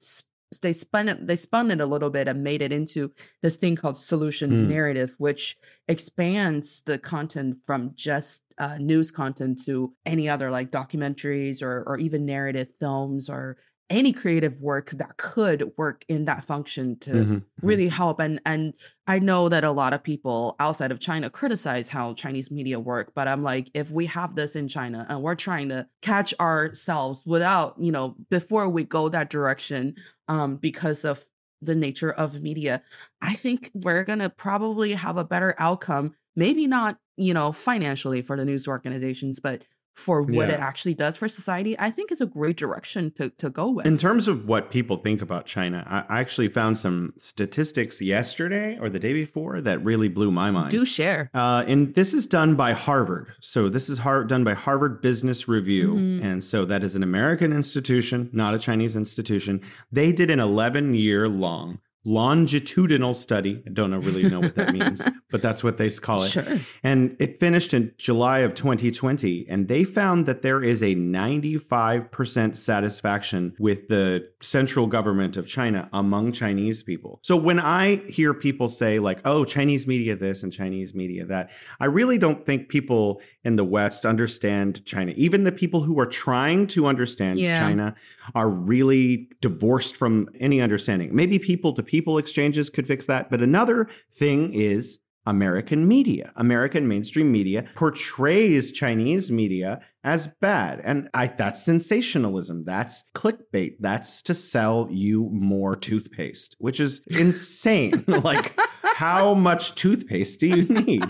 they 0.62 0.74
spun 0.74 1.10
it 1.10 1.28
they 1.28 1.36
spun 1.36 1.72
it 1.72 1.82
a 1.82 1.86
little 1.86 2.10
bit 2.10 2.28
and 2.28 2.44
made 2.44 2.62
it 2.62 2.72
into 2.72 3.12
this 3.42 3.58
thing 3.58 3.76
called 3.76 3.98
solutions 3.98 4.64
mm. 4.64 4.70
narrative 4.70 5.14
which 5.18 5.58
expands 5.88 6.82
the 6.84 6.98
content 6.98 7.58
from 7.66 7.92
just 7.96 8.44
uh, 8.58 8.78
news 8.78 9.12
content 9.12 9.60
to 9.66 9.94
any 10.06 10.30
other 10.30 10.50
like 10.50 10.72
documentaries 10.72 11.62
or 11.62 11.84
or 11.86 11.98
even 11.98 12.26
narrative 12.26 12.70
films 12.80 13.30
or 13.30 13.58
any 13.90 14.12
creative 14.12 14.62
work 14.62 14.90
that 14.92 15.18
could 15.18 15.72
work 15.78 16.04
in 16.10 16.26
that 16.26 16.44
function 16.44 16.98
to 17.00 17.12
mm-hmm. 17.12 17.38
really 17.62 17.88
help 17.88 18.20
and 18.20 18.42
and 18.46 18.74
I 19.08 19.20
know 19.20 19.48
that 19.48 19.64
a 19.64 19.72
lot 19.72 19.94
of 19.94 20.04
people 20.04 20.56
outside 20.60 20.92
of 20.92 21.00
China 21.00 21.30
criticize 21.30 21.90
how 21.90 22.14
Chinese 22.14 22.52
media 22.52 22.80
work 22.80 23.14
but 23.16 23.28
I'm 23.28 23.44
like 23.44 23.70
if 23.74 23.92
we 23.92 24.08
have 24.08 24.36
this 24.36 24.56
in 24.56 24.68
China 24.68 25.06
and 25.08 25.22
we're 25.22 25.36
trying 25.36 25.70
to 25.70 25.88
catch 26.02 26.34
ourselves 26.40 27.24
without 27.26 27.76
you 27.80 27.92
know 27.92 28.16
before 28.30 28.68
we 28.68 28.84
go 28.84 29.10
that 29.10 29.30
direction 29.30 29.96
um 30.28 30.58
because 30.58 31.06
of 31.06 31.24
the 31.62 31.76
nature 31.76 32.12
of 32.12 32.42
media 32.42 32.84
I 33.22 33.34
think 33.34 33.72
we're 33.74 34.04
going 34.04 34.20
to 34.20 34.30
probably 34.30 34.94
have 34.94 35.18
a 35.18 35.26
better 35.26 35.56
outcome 35.58 36.16
maybe 36.36 36.68
not 36.68 36.98
you 37.16 37.34
know 37.34 37.54
financially 37.54 38.22
for 38.22 38.36
the 38.36 38.46
news 38.46 38.68
organizations 38.68 39.40
but 39.40 39.64
for 39.98 40.22
what 40.22 40.48
yeah. 40.48 40.54
it 40.54 40.60
actually 40.60 40.94
does 40.94 41.18
for 41.18 41.28
society, 41.28 41.76
I 41.80 41.90
think 41.90 42.12
is 42.12 42.22
a 42.22 42.28
great 42.28 42.56
direction 42.56 43.12
to, 43.14 43.30
to 43.32 43.50
go 43.50 43.72
with. 43.72 43.88
In 43.88 43.98
terms 43.98 44.28
of 44.28 44.48
what 44.48 44.70
people 44.70 44.98
think 44.98 45.24
about 45.24 45.48
China, 45.48 45.84
I 45.90 46.20
actually 46.20 46.50
found 46.50 46.78
some 46.78 47.14
statistics 47.18 48.00
yesterday 48.00 48.78
or 48.80 48.90
the 48.90 49.00
day 49.00 49.14
before 49.14 49.60
that 49.62 49.84
really 49.84 50.08
blew 50.08 50.30
my 50.30 50.52
mind. 50.52 50.70
Do 50.70 50.86
share. 50.86 51.32
Uh, 51.34 51.64
and 51.68 51.96
this 51.96 52.14
is 52.14 52.28
done 52.28 52.56
by 52.56 52.74
Harvard. 52.74 53.34
So 53.42 53.70
this 53.70 53.90
is 53.90 53.98
har- 54.00 54.24
done 54.24 54.44
by 54.44 54.54
Harvard 54.54 55.02
Business 55.02 55.48
Review. 55.48 55.96
Mm-hmm. 55.96 56.24
And 56.24 56.44
so 56.44 56.64
that 56.66 56.84
is 56.84 56.96
an 56.96 57.02
American 57.02 57.52
institution, 57.52 58.30
not 58.32 58.54
a 58.54 58.60
Chinese 58.60 58.96
institution. 58.96 59.62
They 59.92 60.12
did 60.12 60.30
an 60.30 60.40
11 60.40 60.94
year 60.94 61.28
long 61.28 61.80
longitudinal 62.08 63.14
study. 63.14 63.62
I 63.68 63.70
don't 63.72 63.92
know, 63.92 63.98
really 63.98 64.30
know 64.30 64.40
what 64.40 64.56
that 64.56 64.74
means, 64.78 65.06
but 65.30 65.42
that's 65.42 65.64
what 65.64 65.78
they 65.78 65.90
call 65.90 66.24
it. 66.24 66.30
Sure. 66.30 66.46
And 66.84 67.16
it 67.20 67.40
finished 67.40 67.74
in 67.74 67.94
July 67.98 68.40
of 68.40 68.54
2020. 68.54 69.46
And 69.50 69.68
they 69.68 69.84
found 69.84 70.26
that 70.26 70.42
there 70.42 70.64
is 70.64 70.82
a 70.82 70.96
95% 70.96 72.56
satisfaction 72.56 73.56
with 73.60 73.90
the 73.90 74.28
central 74.42 74.88
government 74.88 75.38
of 75.38 75.48
China 75.48 75.90
among 75.92 76.32
Chinese 76.32 76.82
people. 76.82 77.20
So 77.24 77.36
when 77.36 77.60
I 77.60 77.98
hear 78.08 78.34
people 78.34 78.68
say, 78.68 79.00
like, 79.00 79.20
oh, 79.26 79.44
Chinese 79.44 79.86
media 79.86 80.16
this 80.16 80.44
and 80.44 80.54
Chinese 80.54 80.96
media 80.96 81.26
that, 81.26 81.52
I 81.80 81.86
really 81.86 82.18
don't 82.18 82.46
think 82.46 82.70
people 82.70 83.22
in 83.44 83.58
the 83.58 83.66
West 83.66 84.06
understand 84.06 84.86
China. 84.86 85.14
Even 85.16 85.44
the 85.44 85.52
people 85.52 85.82
who 85.82 86.00
are 86.00 86.06
trying 86.06 86.68
to 86.68 86.88
understand 86.88 87.40
yeah. 87.40 87.60
China 87.60 87.96
are 88.34 88.50
really 88.50 89.30
divorced 89.42 89.96
from 89.96 90.30
any 90.40 90.62
understanding. 90.62 91.14
Maybe 91.14 91.40
people 91.40 91.74
to 91.74 91.84
people 91.84 91.97
people 91.98 92.20
exchanges 92.20 92.70
could 92.70 92.86
fix 92.86 93.08
that. 93.08 93.32
But 93.32 93.42
another 93.42 93.90
thing 94.14 94.54
is 94.54 95.00
American 95.26 95.88
media. 95.88 96.32
American 96.36 96.88
mainstream 96.88 97.32
media 97.32 97.66
portrays 97.74 98.72
Chinese 98.72 99.32
media 99.32 99.82
as 100.08 100.28
bad. 100.40 100.80
And 100.86 101.10
I, 101.14 101.28
that's 101.28 101.62
sensationalism. 101.62 102.64
That's 102.64 103.04
clickbait. 103.14 103.76
That's 103.82 104.22
to 104.24 104.34
sell 104.34 104.88
you 104.90 105.30
more 105.34 105.76
toothpaste, 105.76 106.56
which 106.60 106.80
is 106.80 107.02
insane. 107.08 108.06
like, 108.08 108.58
how 108.96 109.34
much 109.34 109.76
toothpaste 109.76 110.40
do 110.40 110.48
you 110.48 110.64
need? 110.64 111.04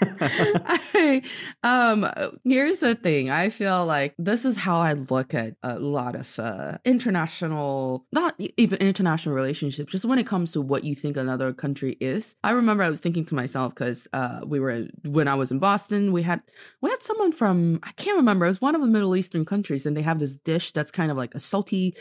I, 0.20 1.22
um, 1.62 2.06
here's 2.44 2.78
the 2.78 2.94
thing. 2.94 3.30
I 3.30 3.48
feel 3.48 3.86
like 3.86 4.14
this 4.18 4.44
is 4.44 4.56
how 4.56 4.76
I 4.76 4.92
look 4.92 5.34
at 5.34 5.54
a 5.62 5.78
lot 5.78 6.14
of 6.14 6.38
uh, 6.38 6.78
international, 6.84 8.06
not 8.12 8.34
even 8.56 8.78
international 8.78 9.34
relationships, 9.34 9.90
just 9.90 10.04
when 10.04 10.18
it 10.18 10.26
comes 10.26 10.52
to 10.52 10.60
what 10.60 10.84
you 10.84 10.94
think 10.94 11.16
another 11.16 11.52
country 11.52 11.96
is. 12.00 12.36
I 12.44 12.50
remember 12.50 12.82
I 12.82 12.90
was 12.90 13.00
thinking 13.00 13.24
to 13.26 13.34
myself 13.34 13.74
because 13.74 14.06
uh, 14.12 14.40
we 14.46 14.60
were 14.60 14.86
when 15.04 15.28
I 15.28 15.34
was 15.34 15.50
in 15.50 15.58
Boston, 15.58 16.12
we 16.12 16.22
had 16.22 16.42
we 16.80 16.90
had 16.90 17.00
someone 17.00 17.32
from 17.32 17.80
I 17.82 17.92
can't 17.92 18.17
remember. 18.18 18.44
It 18.44 18.50
was 18.50 18.60
one 18.60 18.74
of 18.74 18.80
the 18.80 18.86
Middle 18.86 19.16
Eastern 19.16 19.44
countries, 19.44 19.86
and 19.86 19.96
they 19.96 20.02
have 20.02 20.18
this 20.18 20.36
dish 20.36 20.72
that's 20.72 20.90
kind 20.90 21.10
of 21.10 21.16
like 21.16 21.34
a 21.34 21.40
salty 21.40 21.96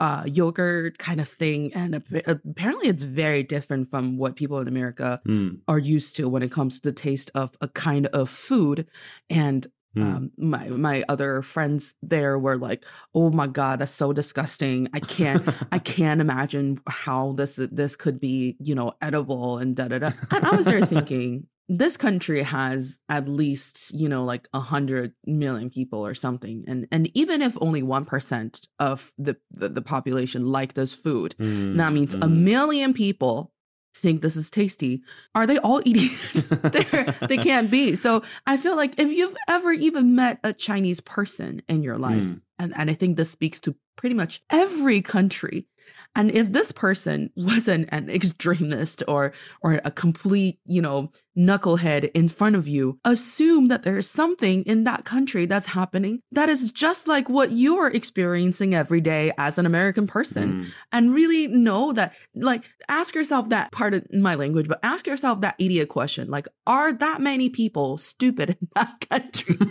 uh, 0.00 0.24
yogurt 0.26 0.98
kind 0.98 1.20
of 1.20 1.28
thing. 1.28 1.72
And 1.74 2.02
apparently, 2.26 2.88
it's 2.88 3.02
very 3.02 3.42
different 3.42 3.90
from 3.90 4.16
what 4.16 4.36
people 4.36 4.58
in 4.58 4.68
America 4.68 5.20
mm. 5.26 5.60
are 5.68 5.78
used 5.78 6.16
to 6.16 6.28
when 6.28 6.42
it 6.42 6.50
comes 6.50 6.80
to 6.80 6.88
the 6.88 6.94
taste 6.94 7.30
of 7.34 7.56
a 7.60 7.68
kind 7.68 8.06
of 8.06 8.28
food. 8.28 8.86
And 9.28 9.66
Mm. 9.96 10.02
Um, 10.02 10.30
my 10.38 10.68
my 10.68 11.04
other 11.08 11.42
friends 11.42 11.96
there 12.00 12.38
were 12.38 12.56
like, 12.56 12.84
"Oh 13.12 13.30
my 13.30 13.48
god, 13.48 13.80
that's 13.80 13.90
so 13.90 14.12
disgusting! 14.12 14.88
I 14.94 15.00
can't 15.00 15.42
I 15.72 15.78
can't 15.80 16.20
imagine 16.20 16.80
how 16.86 17.32
this 17.32 17.56
this 17.72 17.96
could 17.96 18.20
be 18.20 18.56
you 18.60 18.76
know 18.76 18.92
edible 19.02 19.58
and 19.58 19.74
da 19.74 19.88
da 19.88 19.98
da." 19.98 20.10
And 20.30 20.46
I 20.46 20.54
was 20.54 20.66
there 20.66 20.86
thinking, 20.86 21.48
this 21.70 21.96
country 21.96 22.42
has 22.42 23.00
at 23.08 23.28
least 23.28 23.94
you 23.94 24.08
know 24.08 24.24
like 24.24 24.48
a 24.52 24.58
hundred 24.58 25.12
million 25.24 25.70
people 25.70 26.04
or 26.04 26.14
something 26.14 26.64
and 26.66 26.88
and 26.90 27.08
even 27.16 27.40
if 27.40 27.56
only 27.60 27.80
one 27.80 28.04
percent 28.04 28.66
of 28.80 29.12
the, 29.16 29.36
the, 29.52 29.68
the 29.68 29.80
population 29.80 30.44
like 30.46 30.74
this 30.74 30.92
food 30.92 31.36
mm, 31.38 31.76
that 31.76 31.92
means 31.92 32.16
mm. 32.16 32.24
a 32.24 32.28
million 32.28 32.92
people 32.92 33.52
think 33.94 34.20
this 34.20 34.36
is 34.36 34.50
tasty 34.50 35.02
are 35.34 35.46
they 35.46 35.58
all 35.58 35.78
idiots 35.78 36.48
they 37.28 37.36
can't 37.36 37.70
be 37.70 37.94
so 37.94 38.20
i 38.48 38.56
feel 38.56 38.74
like 38.74 38.98
if 38.98 39.08
you've 39.08 39.36
ever 39.46 39.72
even 39.72 40.16
met 40.16 40.40
a 40.42 40.52
chinese 40.52 41.00
person 41.00 41.62
in 41.68 41.84
your 41.84 41.98
life 41.98 42.24
mm. 42.24 42.40
and, 42.58 42.72
and 42.76 42.90
i 42.90 42.94
think 42.94 43.16
this 43.16 43.30
speaks 43.30 43.60
to 43.60 43.76
pretty 43.96 44.14
much 44.14 44.42
every 44.50 45.00
country 45.02 45.66
and 46.14 46.30
if 46.30 46.52
this 46.52 46.72
person 46.72 47.30
wasn't 47.36 47.88
an 47.92 48.10
extremist 48.10 49.02
or 49.08 49.32
or 49.62 49.80
a 49.84 49.90
complete, 49.90 50.58
you 50.66 50.82
know, 50.82 51.10
knucklehead 51.36 52.10
in 52.12 52.28
front 52.28 52.56
of 52.56 52.66
you, 52.66 52.98
assume 53.04 53.68
that 53.68 53.82
there's 53.82 54.08
something 54.08 54.62
in 54.64 54.84
that 54.84 55.04
country 55.04 55.46
that's 55.46 55.68
happening 55.68 56.20
that 56.32 56.48
is 56.48 56.70
just 56.70 57.08
like 57.08 57.28
what 57.28 57.52
you're 57.52 57.88
experiencing 57.88 58.74
every 58.74 59.00
day 59.00 59.32
as 59.38 59.58
an 59.58 59.66
American 59.66 60.06
person. 60.06 60.62
Mm. 60.62 60.72
And 60.92 61.14
really 61.14 61.46
know 61.46 61.92
that, 61.92 62.14
like, 62.34 62.64
ask 62.88 63.14
yourself 63.14 63.48
that 63.50 63.72
part 63.72 63.94
of 63.94 64.04
my 64.12 64.34
language, 64.34 64.68
but 64.68 64.80
ask 64.82 65.06
yourself 65.06 65.40
that 65.40 65.54
idiot 65.58 65.88
question. 65.88 66.28
Like, 66.28 66.48
are 66.66 66.92
that 66.92 67.20
many 67.20 67.48
people 67.48 67.98
stupid 67.98 68.50
in 68.50 68.68
that 68.74 69.06
country? 69.08 69.56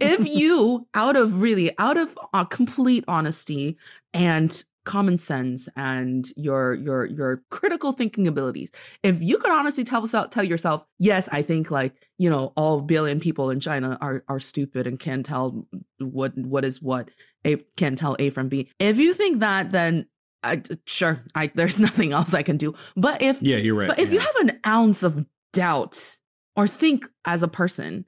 if 0.00 0.26
you, 0.26 0.86
out 0.94 1.16
of 1.16 1.42
really, 1.42 1.76
out 1.78 1.96
of 1.96 2.16
uh, 2.32 2.44
complete 2.44 3.04
honesty 3.08 3.76
and 4.12 4.64
common 4.84 5.18
sense 5.18 5.68
and 5.76 6.28
your 6.36 6.72
your 6.74 7.04
your 7.04 7.42
critical 7.50 7.92
thinking 7.92 8.26
abilities 8.26 8.70
if 9.02 9.20
you 9.20 9.36
could 9.38 9.50
honestly 9.50 9.84
tell 9.84 10.06
tell 10.06 10.44
yourself 10.44 10.86
yes 10.98 11.28
i 11.32 11.42
think 11.42 11.70
like 11.70 11.94
you 12.18 12.30
know 12.30 12.52
all 12.56 12.80
billion 12.80 13.20
people 13.20 13.50
in 13.50 13.60
china 13.60 13.98
are 14.00 14.24
are 14.28 14.40
stupid 14.40 14.86
and 14.86 14.98
can't 14.98 15.26
tell 15.26 15.66
what 15.98 16.36
what 16.36 16.64
is 16.64 16.80
what 16.80 17.10
a 17.44 17.56
can't 17.76 17.98
tell 17.98 18.16
a 18.18 18.30
from 18.30 18.48
b 18.48 18.70
if 18.78 18.98
you 18.98 19.12
think 19.12 19.40
that 19.40 19.70
then 19.70 20.06
I, 20.42 20.62
sure 20.86 21.22
i 21.34 21.50
there's 21.54 21.78
nothing 21.88 22.12
else 22.12 22.32
i 22.32 22.42
can 22.42 22.56
do 22.56 22.74
but 22.96 23.20
if 23.20 23.42
yeah 23.42 23.58
you're 23.58 23.74
right 23.74 23.88
but 23.88 23.98
if 23.98 24.08
yeah. 24.08 24.14
you 24.14 24.20
have 24.20 24.36
an 24.48 24.60
ounce 24.66 25.02
of 25.02 25.26
doubt 25.52 26.16
or 26.56 26.66
think 26.66 27.06
as 27.26 27.42
a 27.42 27.48
person 27.48 28.06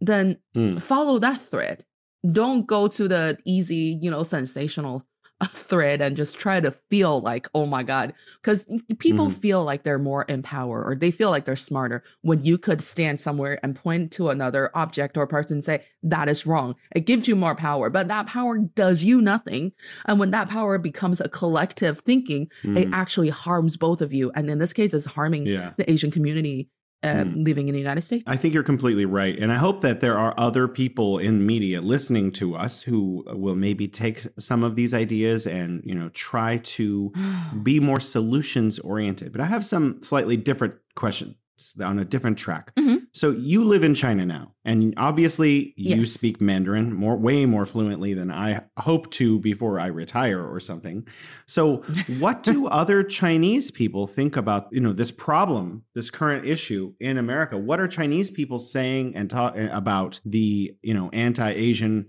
then 0.00 0.38
mm. 0.56 0.80
follow 0.80 1.18
that 1.18 1.38
thread 1.38 1.84
don't 2.32 2.66
go 2.66 2.88
to 2.88 3.08
the 3.08 3.38
easy 3.44 3.98
you 4.00 4.10
know 4.10 4.22
sensational 4.22 5.06
a 5.44 5.48
thread 5.48 6.00
and 6.00 6.16
just 6.16 6.38
try 6.38 6.60
to 6.60 6.70
feel 6.70 7.20
like, 7.20 7.48
oh 7.54 7.66
my 7.66 7.82
God. 7.82 8.14
Because 8.42 8.64
people 8.98 9.26
mm-hmm. 9.26 9.40
feel 9.40 9.62
like 9.62 9.82
they're 9.82 9.98
more 9.98 10.22
in 10.24 10.42
power 10.42 10.82
or 10.82 10.96
they 10.96 11.10
feel 11.10 11.30
like 11.30 11.44
they're 11.44 11.56
smarter 11.56 12.02
when 12.22 12.42
you 12.42 12.58
could 12.58 12.80
stand 12.80 13.20
somewhere 13.20 13.60
and 13.62 13.76
point 13.76 14.10
to 14.12 14.30
another 14.30 14.70
object 14.74 15.16
or 15.16 15.26
person 15.26 15.56
and 15.56 15.64
say, 15.64 15.84
that 16.02 16.28
is 16.28 16.46
wrong. 16.46 16.76
It 16.94 17.06
gives 17.06 17.28
you 17.28 17.36
more 17.36 17.54
power, 17.54 17.90
but 17.90 18.08
that 18.08 18.26
power 18.26 18.58
does 18.58 19.04
you 19.04 19.20
nothing. 19.20 19.72
And 20.06 20.18
when 20.18 20.30
that 20.32 20.48
power 20.48 20.78
becomes 20.78 21.20
a 21.20 21.28
collective 21.28 22.00
thinking, 22.00 22.46
mm-hmm. 22.62 22.76
it 22.76 22.88
actually 22.92 23.28
harms 23.28 23.76
both 23.76 24.02
of 24.02 24.12
you. 24.12 24.32
And 24.34 24.50
in 24.50 24.58
this 24.58 24.72
case, 24.72 24.94
it's 24.94 25.06
harming 25.06 25.46
yeah. 25.46 25.72
the 25.76 25.90
Asian 25.90 26.10
community 26.10 26.70
uh, 27.04 27.24
mm. 27.24 27.44
living 27.44 27.68
in 27.68 27.74
the 27.74 27.78
United 27.78 28.00
States. 28.00 28.24
I 28.26 28.36
think 28.36 28.54
you're 28.54 28.62
completely 28.62 29.04
right. 29.04 29.38
And 29.38 29.52
I 29.52 29.56
hope 29.56 29.82
that 29.82 30.00
there 30.00 30.18
are 30.18 30.34
other 30.38 30.66
people 30.66 31.18
in 31.18 31.46
media 31.46 31.80
listening 31.80 32.32
to 32.32 32.56
us 32.56 32.82
who 32.82 33.24
will 33.28 33.54
maybe 33.54 33.86
take 33.86 34.26
some 34.38 34.64
of 34.64 34.74
these 34.74 34.94
ideas 34.94 35.46
and, 35.46 35.82
you 35.84 35.94
know, 35.94 36.08
try 36.10 36.58
to 36.58 37.12
be 37.62 37.78
more 37.78 38.00
solutions 38.00 38.78
oriented. 38.78 39.32
But 39.32 39.40
I 39.42 39.46
have 39.46 39.64
some 39.64 40.02
slightly 40.02 40.36
different 40.36 40.74
questions 40.94 41.34
on 41.82 41.98
a 41.98 42.04
different 42.04 42.38
track. 42.38 42.74
Mm-hmm. 42.74 43.04
So 43.12 43.30
you 43.30 43.64
live 43.64 43.84
in 43.84 43.94
China 43.94 44.26
now, 44.26 44.54
and 44.64 44.92
obviously 44.96 45.72
you 45.76 45.96
yes. 45.96 46.10
speak 46.10 46.40
Mandarin 46.40 46.92
more, 46.92 47.16
way 47.16 47.46
more 47.46 47.64
fluently 47.64 48.12
than 48.12 48.30
I 48.30 48.62
hope 48.76 49.10
to 49.12 49.38
before 49.38 49.78
I 49.78 49.86
retire 49.86 50.44
or 50.44 50.58
something. 50.58 51.06
So, 51.46 51.76
what 52.18 52.42
do 52.42 52.66
other 52.66 53.02
Chinese 53.04 53.70
people 53.70 54.06
think 54.06 54.36
about 54.36 54.68
you 54.72 54.80
know 54.80 54.92
this 54.92 55.12
problem, 55.12 55.84
this 55.94 56.10
current 56.10 56.46
issue 56.46 56.94
in 56.98 57.18
America? 57.18 57.56
What 57.56 57.78
are 57.78 57.86
Chinese 57.86 58.30
people 58.30 58.58
saying 58.58 59.14
and 59.14 59.30
talk 59.30 59.56
about 59.56 60.20
the 60.24 60.76
you 60.82 60.94
know 60.94 61.10
anti-Asian 61.10 62.06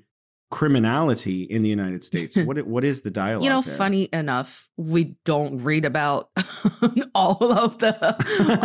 criminality 0.51 1.43
in 1.43 1.61
the 1.63 1.69
United 1.69 2.03
States? 2.09 2.37
what 2.37 2.57
what 2.65 2.83
is 2.83 3.01
the 3.01 3.11
dialogue? 3.11 3.43
You 3.43 3.49
know, 3.49 3.61
there? 3.61 3.75
funny 3.75 4.09
enough, 4.13 4.69
we 4.77 5.15
don't 5.25 5.57
read 5.63 5.85
about 5.85 6.29
all 7.15 7.51
of 7.51 7.77
the 7.79 7.93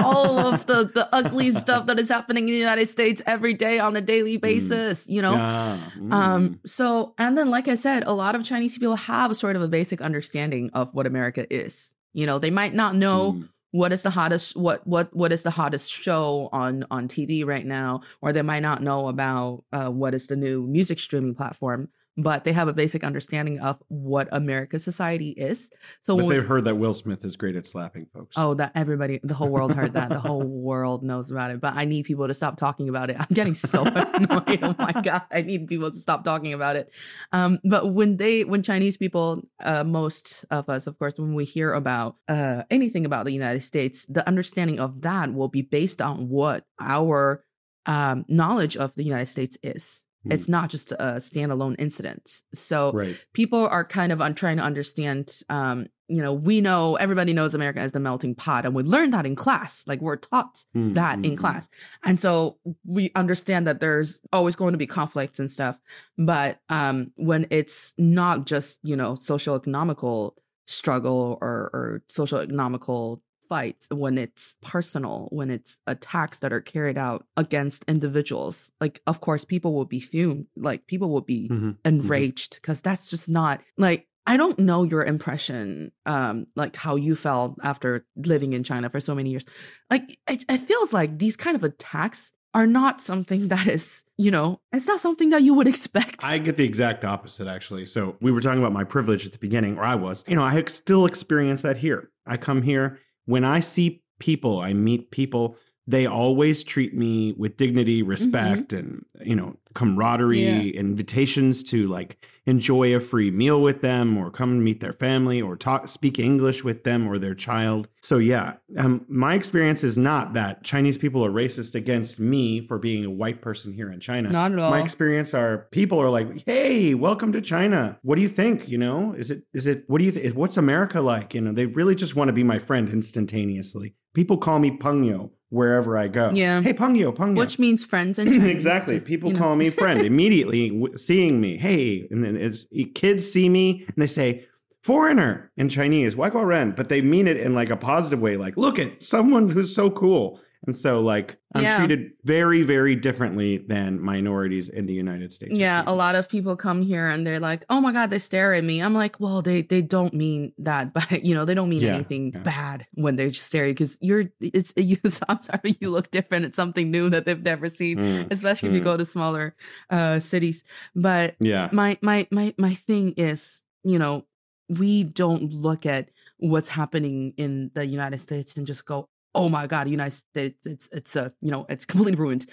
all 0.05 0.39
of 0.39 0.67
the 0.67 0.85
the 0.95 1.09
ugly 1.13 1.51
stuff 1.65 1.87
that 1.87 1.99
is 1.99 2.09
happening 2.09 2.49
in 2.49 2.53
the 2.55 2.59
United 2.59 2.87
States 2.87 3.23
every 3.27 3.55
day 3.55 3.79
on 3.79 3.97
a 3.97 4.01
daily 4.01 4.39
Mm. 4.39 4.41
basis. 4.43 5.09
You 5.09 5.23
know, 5.23 5.33
Yeah. 5.33 5.79
um, 6.11 6.49
Mm. 6.51 6.59
so 6.69 7.15
and 7.19 7.37
then 7.37 7.51
like 7.51 7.69
I 7.69 7.75
said, 7.75 8.05
a 8.07 8.13
lot 8.13 8.35
of 8.35 8.45
Chinese 8.45 8.79
people 8.79 8.97
have 8.97 9.37
sort 9.37 9.57
of 9.57 9.63
a 9.63 9.69
basic 9.69 10.01
understanding 10.01 10.71
of 10.75 10.95
what 10.95 11.07
America 11.07 11.47
is. 11.53 11.95
You 12.13 12.27
know, 12.27 12.39
they 12.39 12.51
might 12.51 12.75
not 12.75 12.95
know 12.95 13.33
Mm. 13.33 13.49
What 13.73 13.93
is 13.93 14.03
the 14.03 14.11
hottest 14.11 14.57
what 14.57 14.87
what 14.87 15.15
what 15.15 15.33
is 15.33 15.43
the 15.43 15.51
hottest 15.51 15.93
show 15.93 16.49
on 16.53 16.85
on 16.91 17.09
TV 17.09 17.45
right 17.45 17.67
now, 17.67 18.01
or 18.21 18.33
they 18.33 18.43
might 18.43 18.63
not 18.63 18.83
know 18.83 19.09
about 19.09 19.65
uh, 19.73 19.89
what 19.89 20.15
is 20.15 20.27
the 20.27 20.37
new 20.37 20.67
music 20.67 20.99
streaming 20.99 21.35
platform. 21.35 21.89
But 22.23 22.45
they 22.45 22.53
have 22.53 22.69
a 22.69 22.73
basic 22.73 23.05
understanding 23.05 23.61
of 23.61 23.83
what 23.89 24.29
America's 24.33 24.85
society 24.85 25.31
is. 25.31 25.71
So 26.03 26.17
But 26.17 26.29
they've 26.29 26.47
heard 26.47 26.65
that 26.65 26.77
Will 26.77 26.93
Smith 26.95 27.25
is 27.25 27.37
great 27.37 27.57
at 27.57 27.67
slapping 27.67 28.07
folks. 28.13 28.37
oh, 28.37 28.55
that 28.55 28.73
everybody, 28.75 29.21
the 29.23 29.35
whole 29.35 29.49
world 29.49 29.75
heard 29.75 29.95
that. 29.95 30.09
The 30.09 30.21
whole 30.29 30.43
world 30.43 31.03
knows 31.03 31.31
about 31.31 31.51
it. 31.51 31.61
But 31.61 31.75
I 31.75 31.85
need 31.85 32.05
people 32.05 32.27
to 32.27 32.35
stop 32.35 32.57
talking 32.57 32.89
about 32.89 33.11
it. 33.11 33.17
I'm 33.19 33.27
getting 33.33 33.55
so 33.55 33.83
annoyed. 33.87 34.61
Oh 34.63 34.75
my 34.79 34.93
god, 35.03 35.23
I 35.31 35.43
need 35.43 35.67
people 35.69 35.91
to 35.91 35.97
stop 35.99 36.25
talking 36.25 36.53
about 36.53 36.77
it. 36.77 36.91
Um, 37.33 37.59
but 37.65 37.93
when 37.93 38.17
they, 38.17 38.45
when 38.45 38.63
Chinese 38.63 38.97
people, 38.97 39.43
uh, 39.63 39.85
most 39.85 40.45
of 40.51 40.69
us, 40.69 40.87
of 40.87 40.99
course, 40.99 41.19
when 41.19 41.35
we 41.35 41.45
hear 41.45 41.73
about 41.73 42.17
uh, 42.29 42.65
anything 42.71 43.05
about 43.05 43.25
the 43.25 43.33
United 43.33 43.61
States, 43.61 44.07
the 44.07 44.27
understanding 44.27 44.79
of 44.81 45.03
that 45.03 45.33
will 45.33 45.49
be 45.49 45.63
based 45.63 46.01
on 46.01 46.29
what 46.29 46.65
our 46.81 47.45
um, 47.87 48.25
knowledge 48.29 48.77
of 48.77 48.95
the 48.95 49.03
United 49.05 49.27
States 49.27 49.59
is. 49.63 50.05
Hmm. 50.25 50.33
It's 50.33 50.49
not 50.49 50.71
just 50.71 50.93
a 50.93 51.17
standalone 51.19 51.77
incident. 51.79 52.43
So 52.53 52.93
right. 52.93 53.25
people 53.33 53.67
are 53.67 53.85
kind 53.85 54.13
of 54.13 54.21
un- 54.21 54.35
trying 54.35 54.59
to 54.59 54.63
understand 54.63 55.33
um 55.49 55.87
you 56.09 56.21
know 56.21 56.35
we 56.35 56.61
know 56.61 56.97
everybody 56.97 57.33
knows 57.33 57.55
america 57.55 57.79
as 57.79 57.93
the 57.93 58.01
melting 58.01 58.35
pot 58.35 58.67
and 58.67 58.75
we 58.75 58.83
learned 58.83 59.13
that 59.13 59.25
in 59.25 59.37
class 59.37 59.85
like 59.87 60.01
we're 60.01 60.17
taught 60.17 60.65
Mm, 60.75 60.95
that 60.95 61.19
mm, 61.21 61.25
in 61.25 61.33
mm. 61.35 61.39
class 61.39 61.69
and 62.05 62.19
so 62.19 62.59
we 62.85 63.13
understand 63.15 63.67
that 63.69 63.79
there's 63.81 64.21
always 64.33 64.57
going 64.57 64.73
to 64.73 64.79
be 64.79 64.89
conflicts 64.89 65.39
and 65.39 65.49
stuff 65.49 65.79
but 66.19 66.59
um 66.69 67.13
when 67.17 67.47
it's 67.51 67.95
not 67.97 68.45
just 68.45 68.81
you 68.83 68.97
know 68.97 69.15
social 69.15 69.55
economical 69.55 70.35
struggle 70.67 71.39
or 71.41 71.71
or 71.73 72.03
social 72.09 72.39
economical 72.39 73.23
fights 73.51 73.89
when 74.03 74.17
it's 74.25 74.57
personal 74.63 75.27
when 75.39 75.51
it's 75.51 75.81
attacks 75.95 76.39
that 76.41 76.53
are 76.53 76.61
carried 76.75 76.97
out 77.07 77.21
against 77.37 77.85
individuals 77.89 78.71
like 78.81 78.97
of 79.07 79.21
course 79.21 79.45
people 79.45 79.73
will 79.77 79.85
be 79.97 80.01
fumed 80.13 80.47
like 80.69 80.87
people 80.87 81.11
will 81.15 81.27
be 81.37 81.49
Mhm. 81.51 81.77
enraged 81.85 82.53
because 82.57 82.81
that's 82.81 83.11
just 83.11 83.29
not 83.29 83.61
like 83.77 84.07
I 84.27 84.37
don't 84.37 84.59
know 84.61 84.85
your 84.85 85.03
impression, 85.03 85.91
um, 86.07 86.47
like 86.55 86.77
how 86.77 86.95
you 87.07 87.17
felt 87.17 87.57
after 87.71 88.05
living 88.33 88.53
in 88.53 88.63
China 88.63 88.89
for 88.91 89.01
so 89.01 89.13
many 89.15 89.31
years. 89.31 89.47
Like 89.91 90.05
it, 90.29 90.45
it 90.49 90.59
feels 90.59 90.93
like 90.93 91.19
these 91.19 91.37
kind 91.45 91.57
of 91.57 91.65
attacks 91.65 92.31
are 92.55 92.67
not 92.67 93.01
something 93.01 93.49
that 93.49 93.67
is, 93.67 94.05
you 94.19 94.31
know, 94.31 94.61
it's 94.73 94.87
not 94.87 95.01
something 95.01 95.31
that 95.31 95.43
you 95.43 95.55
would 95.55 95.67
expect. 95.75 96.23
I 96.23 96.39
get 96.39 96.57
the 96.59 96.65
exact 96.65 97.05
opposite, 97.05 97.49
actually. 97.49 97.87
So 97.87 98.17
we 98.21 98.31
were 98.31 98.43
talking 98.43 98.61
about 98.61 98.73
my 98.81 98.85
privilege 98.85 99.27
at 99.27 99.33
the 99.33 99.39
beginning, 99.39 99.79
or 99.79 99.85
I 99.85 99.97
was. 99.97 100.23
You 100.29 100.37
know, 100.37 100.45
I 100.45 100.63
still 100.65 101.07
experience 101.07 101.63
that 101.63 101.79
here. 101.79 102.11
I 102.27 102.37
come 102.37 102.63
here 102.63 102.99
when 103.27 103.45
I 103.45 103.61
see 103.61 104.03
people, 104.19 104.61
I 104.61 104.73
meet 104.73 105.11
people. 105.11 105.57
They 105.87 106.07
always 106.07 106.63
treat 106.63 106.95
me 106.95 107.33
with 107.33 107.57
dignity, 107.57 108.01
mm-hmm. 108.01 108.11
respect, 108.11 108.73
and 108.73 109.05
you 109.23 109.35
know, 109.35 109.57
camaraderie. 109.75 110.45
Yeah. 110.45 110.81
Invitations 110.81 111.63
to 111.65 111.89
like 111.89 112.25
enjoy 112.51 112.95
a 112.95 113.01
free 113.01 113.31
meal 113.31 113.63
with 113.63 113.81
them, 113.81 114.19
or 114.19 114.31
come 114.31 114.51
and 114.51 114.65
meet 114.65 114.81
their 114.81 114.93
family, 114.93 115.41
or 115.41 115.57
talk, 115.57 115.89
speak 115.89 116.19
English 116.19 116.63
with 116.65 116.85
them 116.85 117.09
or 117.09 117.19
their 117.19 117.35
child. 117.35 117.89
So 118.03 118.19
yeah, 118.19 118.55
um, 118.77 119.07
my 119.09 119.35
experience 119.35 119.83
is 119.85 119.97
not 119.97 120.35
that 120.35 120.65
Chinese 120.65 120.99
people 120.99 121.25
are 121.25 121.31
racist 121.31 121.75
against 121.75 122.21
me 122.21 122.67
for 122.67 122.79
being 122.79 123.05
a 123.05 123.11
white 123.11 123.41
person 123.41 123.73
here 123.73 123.91
in 123.91 124.01
China. 124.01 124.31
not 124.31 124.53
at 124.53 124.59
all. 124.59 124.71
My 124.71 124.83
experience 124.83 125.33
are 125.33 125.69
people 125.71 126.01
are 126.01 126.11
like, 126.11 126.45
"Hey, 126.45 126.95
welcome 126.95 127.33
to 127.33 127.41
China. 127.41 127.99
What 128.03 128.17
do 128.17 128.23
you 128.23 128.29
think? 128.29 128.69
You 128.69 128.79
know, 128.79 129.13
is 129.13 129.31
it 129.31 129.45
is 129.55 129.67
it 129.67 129.85
what 129.87 130.01
do 130.01 130.05
you 130.05 130.11
think? 130.11 130.35
What's 130.35 130.57
America 130.57 131.01
like? 131.01 131.35
You 131.35 131.41
know, 131.41 131.53
they 131.53 131.67
really 131.67 131.95
just 131.95 132.17
want 132.17 132.29
to 132.29 132.33
be 132.33 132.45
my 132.45 132.59
friend 132.59 132.89
instantaneously. 132.89 133.95
People 134.13 134.39
call 134.39 134.59
me 134.59 134.77
Pungyo 134.77 135.31
wherever 135.51 135.99
I 135.99 136.09
go. 136.09 136.31
Yeah. 136.33 136.63
Hey, 136.63 136.73
Pungyo, 136.73 137.15
Pungyo. 137.15 137.37
Which 137.37 137.59
means 137.59 137.85
friends 137.85 138.19
and 138.19 138.29
exactly. 138.47 138.95
Just, 138.95 139.07
People 139.07 139.31
you 139.31 139.35
know. 139.35 139.41
call 139.41 139.57
me 139.57 139.69
friend 139.71 140.01
immediately, 140.07 140.71
w- 140.71 140.97
seeing 140.97 141.41
me. 141.41 141.59
Hey, 141.59 142.09
and 142.11 142.25
then 142.25 142.37
it's 142.37 142.67
kids 142.95 143.31
see 143.31 143.49
me 143.49 143.85
and 143.87 143.97
they 143.97 144.07
say 144.07 144.47
foreigner 144.83 145.51
in 145.57 145.69
Chinese. 145.69 146.17
Why 146.17 146.31
go 146.31 146.41
ren? 146.43 146.73
But 146.73 146.89
they 146.89 147.03
mean 147.03 147.29
it 147.29 147.37
in 147.37 147.55
like 147.55 147.71
a 147.71 147.77
positive 147.77 148.21
way. 148.21 148.37
Like, 148.37 148.57
look 148.57 148.79
at 148.79 149.03
someone 149.03 149.49
who's 149.51 149.75
so 149.75 149.91
cool. 149.91 150.41
And 150.67 150.77
so, 150.77 151.01
like, 151.01 151.39
I'm 151.55 151.63
Yeah. 151.63 151.79
treated 151.79 152.13
very, 152.23 152.63
very 152.63 152.95
differently 152.95 153.57
than 153.59 153.99
minorities 154.01 154.69
in 154.69 154.85
the 154.87 154.93
United 154.93 155.33
States. 155.33 155.59
Yeah, 155.59 155.83
a 155.87 155.95
lot 155.95 156.15
of 156.15 156.29
people 156.29 156.55
come 156.55 156.83
here 156.83 157.09
and 157.09 157.27
they're 157.27 157.41
like, 157.41 157.65
"Oh 157.71 157.81
my 157.81 157.93
god, 157.93 158.11
they 158.11 158.19
stare 158.19 158.53
at 158.53 158.63
me." 158.63 158.81
I'm 158.83 158.93
like, 158.95 159.19
"Well, 159.19 159.41
they 159.41 159.63
they 159.63 159.81
don't 159.81 160.13
mean 160.13 160.53
that, 160.59 160.93
but 160.95 161.25
you 161.25 161.35
know, 161.35 161.45
they 161.47 161.55
don't 161.55 161.71
mean 161.71 161.81
Yeah, 161.81 161.95
anything 161.95 162.33
yeah. 162.35 162.43
bad 162.43 162.87
when 162.95 163.17
they 163.17 163.31
just 163.31 163.47
stare 163.47 163.67
because 163.69 163.97
you're 164.03 164.31
it's 164.41 164.75
you. 164.77 164.99
I'm 165.29 165.41
sorry, 165.43 165.77
you 165.81 165.91
look 165.91 166.11
different. 166.11 166.45
It's 166.45 166.57
something 166.57 166.91
new 166.91 167.09
that 167.11 167.25
they've 167.25 167.43
never 167.43 167.69
seen, 167.71 167.97
Mm, 167.99 168.29
especially 168.31 168.69
if 168.69 168.75
you 168.75 168.81
mm. 168.83 168.85
go 168.85 168.97
to 168.99 169.05
smaller 169.05 169.57
uh 169.89 170.21
cities. 170.21 170.63
But 170.95 171.37
yeah. 171.41 171.71
my 171.73 171.97
my 172.03 172.29
my 172.31 172.55
my 172.59 172.75
thing 172.75 173.15
is, 173.17 173.63
you 173.83 173.99
know, 173.99 174.27
we 174.69 175.05
don't 175.05 175.53
look 175.53 175.87
at 175.87 176.11
what's 176.39 176.69
happening 176.69 177.33
in 177.39 177.71
the 177.75 177.85
United 177.87 178.19
States 178.19 178.57
and 178.57 178.67
just 178.67 178.85
go, 178.85 179.09
"Oh 179.35 179.49
my 179.49 179.67
god, 179.67 179.89
United 179.89 180.13
States, 180.17 180.67
it's 180.67 180.89
it's 180.93 181.17
a, 181.17 181.33
you 181.41 181.51
know, 181.51 181.67
it's 181.69 181.87
completely 181.91 182.15
ruined." 182.21 182.47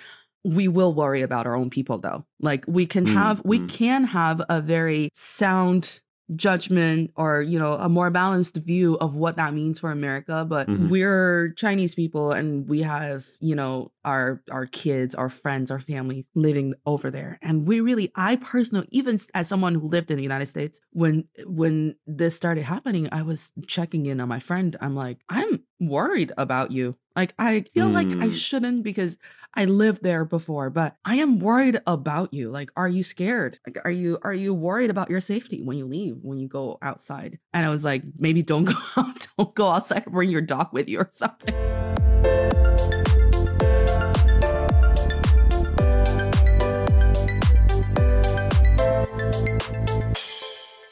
We 0.43 0.67
will 0.69 0.93
worry 0.93 1.21
about 1.21 1.45
our 1.45 1.55
own 1.55 1.69
people 1.69 1.97
though. 1.97 2.25
Like 2.39 2.63
we 2.67 2.85
can 2.85 3.05
Mm, 3.05 3.13
have 3.13 3.41
we 3.43 3.59
mm. 3.59 3.69
can 3.69 4.05
have 4.05 4.41
a 4.49 4.61
very 4.61 5.09
sound 5.13 6.01
judgment 6.35 7.11
or 7.15 7.41
you 7.41 7.57
know 7.57 7.73
a 7.73 7.87
more 7.87 8.09
balanced 8.11 8.55
view 8.57 8.97
of 8.99 9.15
what 9.15 9.37
that 9.37 9.53
means 9.53 9.79
for 9.79 9.91
america 9.91 10.43
but 10.43 10.67
Mhm. 10.67 10.89
we're 10.89 11.53
chinese 11.53 11.95
people 11.95 12.33
and 12.33 12.67
we 12.67 12.81
have 12.81 13.25
you 13.39 13.55
know 13.55 13.93
our 14.03 14.43
our 14.51 14.65
kids 14.65 15.15
our 15.15 15.29
friends 15.29 15.71
our 15.71 15.79
families 15.79 16.29
living 16.35 16.73
over 16.85 17.09
there 17.09 17.39
and 17.41 17.65
we 17.65 17.79
really 17.79 18.11
i 18.15 18.35
personally 18.35 18.89
even 18.91 19.17
as 19.33 19.47
someone 19.47 19.73
who 19.73 19.87
lived 19.87 20.11
in 20.11 20.17
the 20.17 20.23
united 20.23 20.47
states 20.47 20.81
when 20.91 21.23
when 21.45 21.95
this 22.05 22.35
started 22.35 22.63
happening 22.65 23.07
i 23.13 23.21
was 23.21 23.53
checking 23.65 24.05
in 24.05 24.19
on 24.19 24.27
my 24.27 24.39
friend 24.39 24.75
i'm 24.81 24.95
like 24.95 25.19
i'm 25.29 25.63
worried 25.79 26.31
about 26.37 26.71
you 26.71 26.97
like 27.15 27.33
i 27.37 27.61
feel 27.61 27.89
like 27.89 28.11
i 28.19 28.27
Mm. 28.27 28.33
shouldn't 28.33 28.83
because 28.83 29.17
I 29.53 29.65
lived 29.65 30.03
there 30.03 30.23
before, 30.23 30.69
but 30.69 30.97
I 31.03 31.15
am 31.15 31.39
worried 31.39 31.81
about 31.87 32.31
you. 32.31 32.51
Like, 32.51 32.69
are 32.75 32.87
you 32.87 33.01
scared? 33.01 33.57
Like, 33.65 33.79
are 33.85 33.89
you 33.89 34.19
are 34.21 34.33
you 34.33 34.53
worried 34.53 34.91
about 34.91 35.09
your 35.09 35.19
safety 35.19 35.63
when 35.63 35.77
you 35.79 35.87
leave, 35.87 36.17
when 36.21 36.37
you 36.37 36.47
go 36.47 36.77
outside? 36.83 37.39
And 37.53 37.65
I 37.65 37.69
was 37.69 37.83
like, 37.83 38.03
maybe 38.19 38.43
don't 38.43 38.65
go 38.73 38.77
out, 38.97 39.27
don't 39.35 39.55
go 39.55 39.71
outside, 39.71 40.05
bring 40.05 40.29
your 40.29 40.41
dog 40.41 40.69
with 40.73 40.87
you 40.87 40.99
or 40.99 41.09
something. 41.11 41.55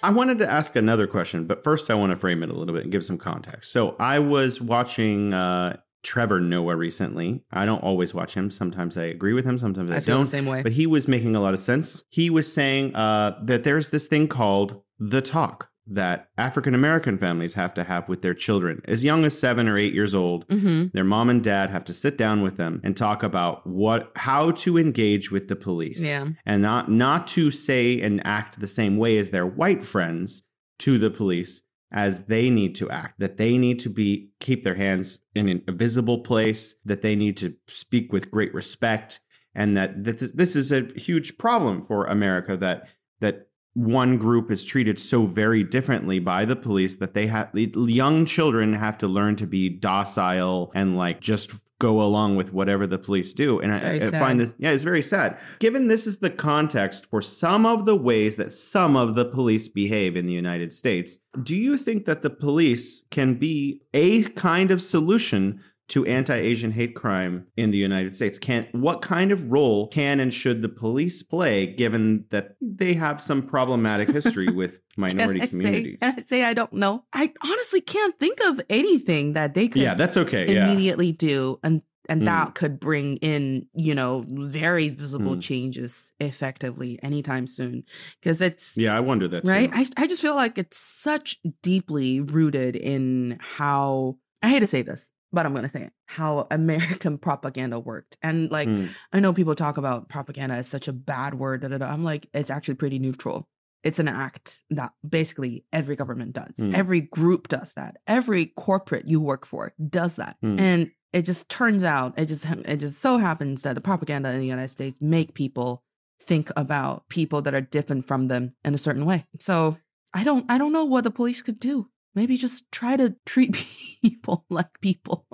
I 0.05 0.11
wanted 0.11 0.37
to 0.37 0.47
ask 0.47 0.75
another 0.75 1.07
question, 1.07 1.47
but 1.47 1.63
first 1.63 1.89
I 1.89 1.95
want 1.95 2.11
to 2.11 2.15
frame 2.15 2.43
it 2.43 2.49
a 2.51 2.53
little 2.53 2.75
bit 2.75 2.83
and 2.83 2.91
give 2.91 3.03
some 3.03 3.17
context. 3.17 3.71
So 3.71 3.95
I 3.97 4.19
was 4.19 4.61
watching 4.61 5.33
uh, 5.33 5.77
Trevor 6.03 6.39
Noah 6.39 6.75
recently. 6.75 7.43
I 7.51 7.65
don't 7.65 7.81
always 7.81 8.13
watch 8.13 8.35
him. 8.35 8.51
Sometimes 8.51 8.97
I 8.97 9.05
agree 9.05 9.33
with 9.33 9.45
him, 9.45 9.57
sometimes 9.57 9.89
I, 9.89 9.95
I 9.95 9.99
don't. 10.01 10.27
same 10.27 10.45
way. 10.45 10.61
But 10.61 10.73
he 10.73 10.85
was 10.85 11.07
making 11.07 11.35
a 11.35 11.41
lot 11.41 11.55
of 11.55 11.59
sense. 11.59 12.03
He 12.11 12.29
was 12.29 12.53
saying 12.53 12.95
uh, 12.95 13.39
that 13.45 13.63
there's 13.63 13.89
this 13.89 14.05
thing 14.05 14.27
called 14.27 14.79
the 14.99 15.21
talk 15.21 15.71
that 15.87 16.29
African 16.37 16.73
American 16.73 17.17
families 17.17 17.53
have 17.53 17.73
to 17.75 17.83
have 17.83 18.09
with 18.09 18.21
their 18.21 18.33
children 18.33 18.81
as 18.85 19.03
young 19.03 19.23
as 19.23 19.39
seven 19.39 19.67
or 19.67 19.77
eight 19.77 19.93
years 19.93 20.15
old. 20.15 20.47
Mm-hmm. 20.47 20.87
Their 20.93 21.03
mom 21.03 21.29
and 21.29 21.43
dad 21.43 21.69
have 21.69 21.85
to 21.85 21.93
sit 21.93 22.17
down 22.17 22.41
with 22.41 22.57
them 22.57 22.81
and 22.83 22.97
talk 22.97 23.21
about 23.21 23.65
what 23.67 24.11
how 24.15 24.51
to 24.51 24.77
engage 24.77 25.31
with 25.31 25.47
the 25.47 25.55
police 25.55 26.01
Yeah. 26.01 26.29
and 26.45 26.61
not 26.61 26.89
not 26.89 27.27
to 27.27 27.51
say 27.51 28.01
and 28.01 28.25
act 28.25 28.59
the 28.59 28.67
same 28.67 28.97
way 28.97 29.17
as 29.17 29.29
their 29.29 29.45
white 29.45 29.83
friends 29.83 30.43
to 30.79 30.97
the 30.97 31.11
police 31.11 31.61
as 31.91 32.25
they 32.25 32.49
need 32.49 32.75
to 32.75 32.89
act 32.89 33.19
that 33.19 33.37
they 33.37 33.57
need 33.57 33.79
to 33.79 33.89
be 33.89 34.29
keep 34.39 34.63
their 34.63 34.75
hands 34.75 35.19
in 35.35 35.61
a 35.67 35.71
visible 35.71 36.19
place 36.19 36.75
that 36.83 37.01
they 37.03 37.15
need 37.15 37.37
to 37.37 37.55
speak 37.67 38.11
with 38.11 38.31
great 38.31 38.53
respect 38.53 39.19
and 39.53 39.77
that 39.77 40.03
this, 40.03 40.31
this 40.33 40.55
is 40.55 40.71
a 40.71 40.87
huge 40.97 41.37
problem 41.37 41.81
for 41.81 42.05
America 42.05 42.57
that 42.57 42.87
that 43.21 43.47
one 43.75 44.17
group 44.17 44.49
is 44.49 44.65
treated 44.65 44.97
so 44.97 45.25
very 45.25 45.61
differently 45.61 46.17
by 46.17 46.45
the 46.45 46.55
police 46.55 46.95
that 46.95 47.13
they 47.13 47.27
have 47.27 47.49
young 47.53 48.25
children 48.25 48.73
have 48.73 48.97
to 48.97 49.07
learn 49.07 49.35
to 49.35 49.45
be 49.45 49.69
docile 49.69 50.71
and 50.73 50.97
like 50.97 51.19
just 51.19 51.51
go 51.79 52.01
along 52.01 52.37
with 52.37 52.53
whatever 52.53 52.87
the 52.87 52.97
police 52.97 53.33
do. 53.33 53.59
And 53.59 53.73
I, 53.73 53.95
I 53.95 54.11
find 54.11 54.39
that, 54.39 54.53
yeah, 54.57 54.71
it's 54.71 54.83
very 54.83 55.01
sad. 55.01 55.37
Given 55.59 55.89
this 55.89 56.07
is 56.07 56.19
the 56.19 56.29
context 56.29 57.05
for 57.07 57.21
some 57.21 57.65
of 57.65 57.85
the 57.85 57.97
ways 57.97 58.37
that 58.37 58.49
some 58.51 58.95
of 58.95 59.15
the 59.15 59.25
police 59.25 59.67
behave 59.67 60.15
in 60.15 60.25
the 60.25 60.33
United 60.33 60.71
States, 60.71 61.17
do 61.43 61.53
you 61.53 61.77
think 61.77 62.05
that 62.05 62.21
the 62.21 62.29
police 62.29 63.03
can 63.11 63.33
be 63.33 63.81
a 63.93 64.23
kind 64.23 64.71
of 64.71 64.81
solution 64.81 65.61
to 65.87 66.05
anti-Asian 66.05 66.71
hate 66.71 66.95
crime 66.95 67.47
in 67.55 67.71
the 67.71 67.77
United 67.77 68.15
States. 68.15 68.39
Can 68.39 68.67
what 68.71 69.01
kind 69.01 69.31
of 69.31 69.51
role 69.51 69.87
can 69.87 70.19
and 70.19 70.33
should 70.33 70.61
the 70.61 70.69
police 70.69 71.21
play 71.21 71.67
given 71.67 72.25
that 72.31 72.55
they 72.61 72.93
have 72.95 73.21
some 73.21 73.43
problematic 73.43 74.09
history 74.09 74.49
with 74.49 74.79
minority 74.97 75.41
can 75.41 75.49
communities? 75.49 75.97
Say, 76.01 76.07
I 76.07 76.21
say 76.21 76.43
I 76.43 76.53
don't 76.53 76.73
know. 76.73 77.03
I 77.13 77.31
honestly 77.43 77.81
can't 77.81 78.17
think 78.17 78.39
of 78.47 78.61
anything 78.69 79.33
that 79.33 79.53
they 79.53 79.67
could 79.67 79.81
Yeah, 79.81 79.93
that's 79.93 80.17
okay. 80.17 80.43
immediately 80.55 81.07
yeah. 81.07 81.15
do 81.17 81.59
and 81.63 81.81
and 82.07 82.21
mm. 82.21 82.25
that 82.25 82.55
could 82.55 82.79
bring 82.79 83.17
in, 83.17 83.67
you 83.73 83.95
know, 83.95 84.23
very 84.27 84.89
visible 84.89 85.35
mm. 85.35 85.41
changes 85.41 86.13
effectively 86.19 86.99
anytime 87.01 87.47
soon. 87.47 87.83
Because 88.19 88.41
it's 88.41 88.77
Yeah, 88.77 88.95
I 88.95 88.99
wonder 88.99 89.27
that 89.27 89.43
right. 89.45 89.69
I 89.73 89.85
I 89.97 90.07
just 90.07 90.21
feel 90.21 90.35
like 90.35 90.57
it's 90.57 90.77
such 90.77 91.39
deeply 91.61 92.21
rooted 92.21 92.75
in 92.75 93.37
how 93.39 94.17
I 94.41 94.49
hate 94.49 94.59
to 94.59 94.67
say 94.67 94.83
this, 94.83 95.11
but 95.35 95.45
I'm 95.45 95.51
going 95.51 95.63
to 95.63 95.69
say 95.69 95.83
it, 95.83 95.93
how 96.07 96.47
American 96.51 97.17
propaganda 97.19 97.77
worked. 97.77 98.17
And 98.23 98.49
like, 98.49 98.67
mm. 98.67 98.89
I 99.13 99.19
know 99.19 99.33
people 99.33 99.53
talk 99.53 99.77
about 99.77 100.09
propaganda 100.09 100.55
as 100.55 100.67
such 100.67 100.87
a 100.87 100.93
bad 100.93 101.35
word. 101.35 101.61
Da, 101.61 101.67
da, 101.67 101.77
da. 101.77 101.87
I'm 101.87 102.03
like, 102.03 102.27
it's 102.33 102.49
actually 102.49 102.75
pretty 102.75 102.97
neutral. 102.97 103.47
It's 103.83 103.99
an 103.99 104.07
act 104.07 104.63
that 104.71 104.93
basically 105.07 105.65
every 105.71 105.95
government 105.95 106.33
does. 106.33 106.55
Mm. 106.57 106.73
Every 106.73 107.01
group 107.01 107.49
does 107.49 107.75
that. 107.75 107.97
Every 108.07 108.47
corporate 108.47 109.07
you 109.07 109.21
work 109.21 109.45
for 109.45 109.73
does 109.89 110.15
that. 110.15 110.37
Mm. 110.43 110.59
And 110.59 110.91
it 111.13 111.23
just 111.23 111.49
turns 111.49 111.83
out, 111.83 112.17
it 112.17 112.25
just 112.25 112.45
it 112.45 112.77
just 112.77 112.99
so 112.99 113.17
happens 113.17 113.63
that 113.63 113.75
the 113.75 113.81
propaganda 113.81 114.31
in 114.31 114.39
the 114.39 114.47
United 114.47 114.69
States 114.69 115.01
make 115.01 115.33
people 115.33 115.83
think 116.19 116.49
about 116.57 117.07
people 117.09 117.41
that 117.43 117.53
are 117.53 117.61
different 117.61 118.07
from 118.07 118.27
them 118.27 118.53
in 118.65 118.73
a 118.73 118.77
certain 118.77 119.05
way. 119.05 119.25
So 119.39 119.77
I 120.13 120.23
don't 120.23 120.49
I 120.49 120.57
don't 120.57 120.73
know 120.73 120.83
what 120.83 121.03
the 121.03 121.11
police 121.11 121.41
could 121.41 121.59
do 121.59 121.89
maybe 122.15 122.37
just 122.37 122.71
try 122.71 122.97
to 122.97 123.15
treat 123.25 123.53
people 124.01 124.45
like 124.49 124.79
people. 124.81 125.27